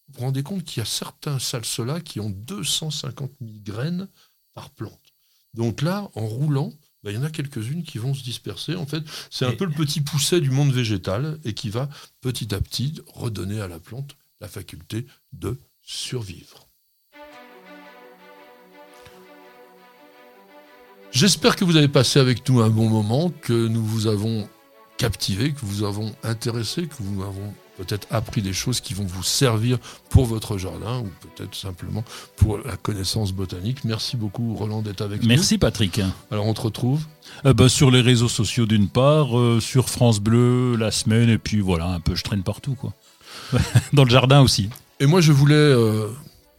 vous 0.09 0.19
vous 0.19 0.21
rendez 0.21 0.43
compte 0.43 0.65
qu'il 0.65 0.81
y 0.81 0.83
a 0.83 0.87
certains 0.87 1.39
salsolas 1.39 2.01
qui 2.01 2.21
ont 2.21 2.31
250 2.31 3.33
000 3.41 3.53
graines 3.63 4.09
par 4.53 4.71
plante. 4.71 5.01
Donc 5.55 5.81
là, 5.81 6.11
en 6.15 6.27
roulant, 6.27 6.73
bah, 7.03 7.11
il 7.11 7.17
y 7.17 7.19
en 7.19 7.25
a 7.25 7.31
quelques-unes 7.31 7.83
qui 7.83 7.99
vont 7.99 8.15
se 8.15 8.23
disperser. 8.23 8.77
En 8.77 8.87
fait, 8.87 9.03
c'est 9.31 9.45
un 9.45 9.53
peu 9.53 9.65
le 9.65 9.73
petit 9.73 10.01
pousset 10.01 10.41
du 10.41 10.51
monde 10.51 10.73
végétal 10.73 11.39
et 11.45 11.55
qui 11.55 11.69
va 11.69 11.89
petit 12.21 12.55
à 12.55 12.61
petit 12.61 13.01
redonner 13.13 13.61
à 13.61 13.69
la 13.69 13.81
plante 13.81 14.17
la 14.41 14.49
faculté 14.49 15.07
de 15.33 15.59
survivre. 15.83 16.69
J'espère 21.11 21.57
que 21.57 21.65
vous 21.65 21.77
avez 21.77 21.89
passé 21.89 22.19
avec 22.19 22.49
nous 22.49 22.63
un 22.63 22.71
bon 22.71 22.89
moment, 22.89 23.31
que 23.31 23.53
nous 23.53 23.85
vous 23.85 24.07
avons 24.07 24.49
captivé, 24.97 25.53
que 25.53 25.61
vous 25.61 25.85
avons 25.85 26.15
intéressé, 26.23 26.87
que 26.87 26.95
vous 27.01 27.23
avons 27.23 27.55
peut-être 27.77 28.07
appris 28.11 28.43
des 28.43 28.53
choses 28.53 28.81
qui 28.81 28.95
vont 28.95 29.05
vous 29.05 29.23
servir 29.23 29.79
pour 30.09 30.27
votre 30.27 30.59
jardin 30.59 31.01
ou 31.01 31.11
peut-être 31.21 31.55
simplement 31.55 32.05
pour 32.37 32.59
la 32.59 32.77
connaissance 32.77 33.33
botanique. 33.33 33.85
Merci 33.85 34.17
beaucoup 34.17 34.55
Roland 34.55 34.83
d'être 34.83 35.01
avec 35.01 35.23
nous. 35.23 35.29
Merci 35.29 35.59
Patrick. 35.59 36.01
Alors 36.31 36.47
on 36.47 36.55
te 36.55 36.61
retrouve 36.61 37.03
euh, 37.47 37.55
bah, 37.55 37.69
Sur 37.69 37.91
les 37.91 38.01
réseaux 38.01 38.29
sociaux 38.29 38.67
d'une 38.67 38.89
part, 38.89 39.39
euh, 39.39 39.61
sur 39.61 39.89
France 39.89 40.21
Bleu 40.21 40.77
la 40.77 40.91
semaine 40.91 41.29
et 41.29 41.39
puis 41.39 41.61
voilà, 41.61 41.87
un 41.87 42.01
peu 42.01 42.15
je 42.15 42.25
traîne 42.25 42.43
partout 42.43 42.75
quoi. 42.75 42.93
Dans 43.93 44.05
le 44.05 44.11
jardin 44.11 44.41
aussi. 44.41 44.69
Et 45.03 45.07
moi, 45.07 45.21
je 45.21 45.33
voulais 45.33 45.55
euh, 45.55 46.07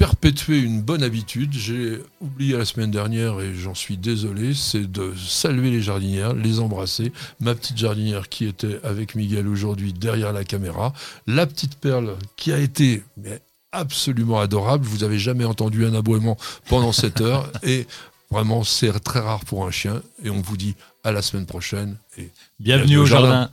perpétuer 0.03 0.59
une 0.59 0.81
bonne 0.81 1.01
habitude. 1.01 1.53
J'ai 1.53 1.97
oublié 2.19 2.57
la 2.57 2.65
semaine 2.65 2.91
dernière 2.91 3.39
et 3.39 3.55
j'en 3.55 3.73
suis 3.73 3.95
désolé, 3.95 4.53
c'est 4.53 4.91
de 4.91 5.13
saluer 5.15 5.71
les 5.71 5.81
jardinières, 5.81 6.33
les 6.33 6.59
embrasser. 6.59 7.13
Ma 7.39 7.55
petite 7.55 7.77
jardinière 7.77 8.27
qui 8.27 8.43
était 8.43 8.81
avec 8.83 9.15
Miguel 9.15 9.47
aujourd'hui 9.47 9.93
derrière 9.93 10.33
la 10.33 10.43
caméra. 10.43 10.91
La 11.25 11.47
petite 11.47 11.75
perle 11.75 12.17
qui 12.35 12.51
a 12.51 12.57
été 12.57 13.01
mais, 13.15 13.39
absolument 13.71 14.41
adorable. 14.41 14.83
Vous 14.83 15.05
avez 15.05 15.19
jamais 15.19 15.45
entendu 15.45 15.85
un 15.85 15.93
aboiement 15.93 16.37
pendant 16.67 16.91
cette 16.91 17.21
heure. 17.21 17.49
Et 17.63 17.87
vraiment, 18.29 18.65
c'est 18.65 18.91
très 18.99 19.21
rare 19.21 19.45
pour 19.45 19.65
un 19.65 19.71
chien. 19.71 20.01
Et 20.21 20.29
on 20.29 20.41
vous 20.41 20.57
dit 20.57 20.75
à 21.05 21.13
la 21.13 21.21
semaine 21.21 21.45
prochaine. 21.45 21.95
Et 22.17 22.29
bienvenue, 22.59 22.97
au 22.97 23.05
jardin. 23.05 23.49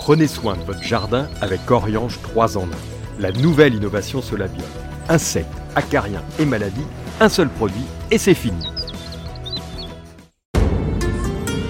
Prenez 0.00 0.26
soin 0.28 0.56
de 0.56 0.62
votre 0.62 0.82
jardin 0.82 1.28
avec 1.42 1.70
Oriange 1.70 2.18
3 2.22 2.56
en 2.56 2.62
1. 2.62 2.64
La 3.20 3.32
nouvelle 3.32 3.74
innovation 3.74 4.22
Solabiol. 4.22 4.64
Insectes, 5.10 5.46
acariens 5.76 6.22
et 6.38 6.46
maladies, 6.46 6.86
un 7.20 7.28
seul 7.28 7.50
produit 7.50 7.84
et 8.10 8.16
c'est 8.16 8.32
fini. 8.32 8.64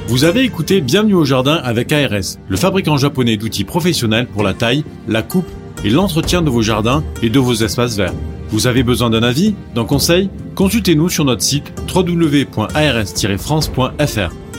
Vous 0.07 0.22
avez 0.22 0.45
écouté 0.45 0.81
Bienvenue 0.81 1.14
au 1.14 1.24
jardin 1.24 1.57
avec 1.57 1.91
ARS, 1.91 2.37
le 2.49 2.57
fabricant 2.57 2.97
japonais 2.97 3.37
d'outils 3.37 3.64
professionnels 3.64 4.28
pour 4.28 4.45
la 4.45 4.55
taille, 4.55 4.85
la 5.09 5.22
coupe 5.22 5.49
et 5.85 5.91
l'entretien 5.91 6.41
de 6.41 6.51
vos 6.51 6.62
jardins 6.62 7.03
et 7.22 7.31
de 7.31 7.41
vos 7.41 7.55
espaces 7.55 7.97
verts. 7.97 8.14
Vous 8.51 8.68
avez 8.68 8.85
besoin 8.85 9.11
d'un 9.11 9.24
avis, 9.24 9.57
d'un 9.74 9.85
conseil? 9.85 10.31
Consultez-nous 10.55 11.09
sur 11.09 11.24
notre 11.24 11.43
site 11.43 11.72
www.ars-france.fr. 11.93 14.49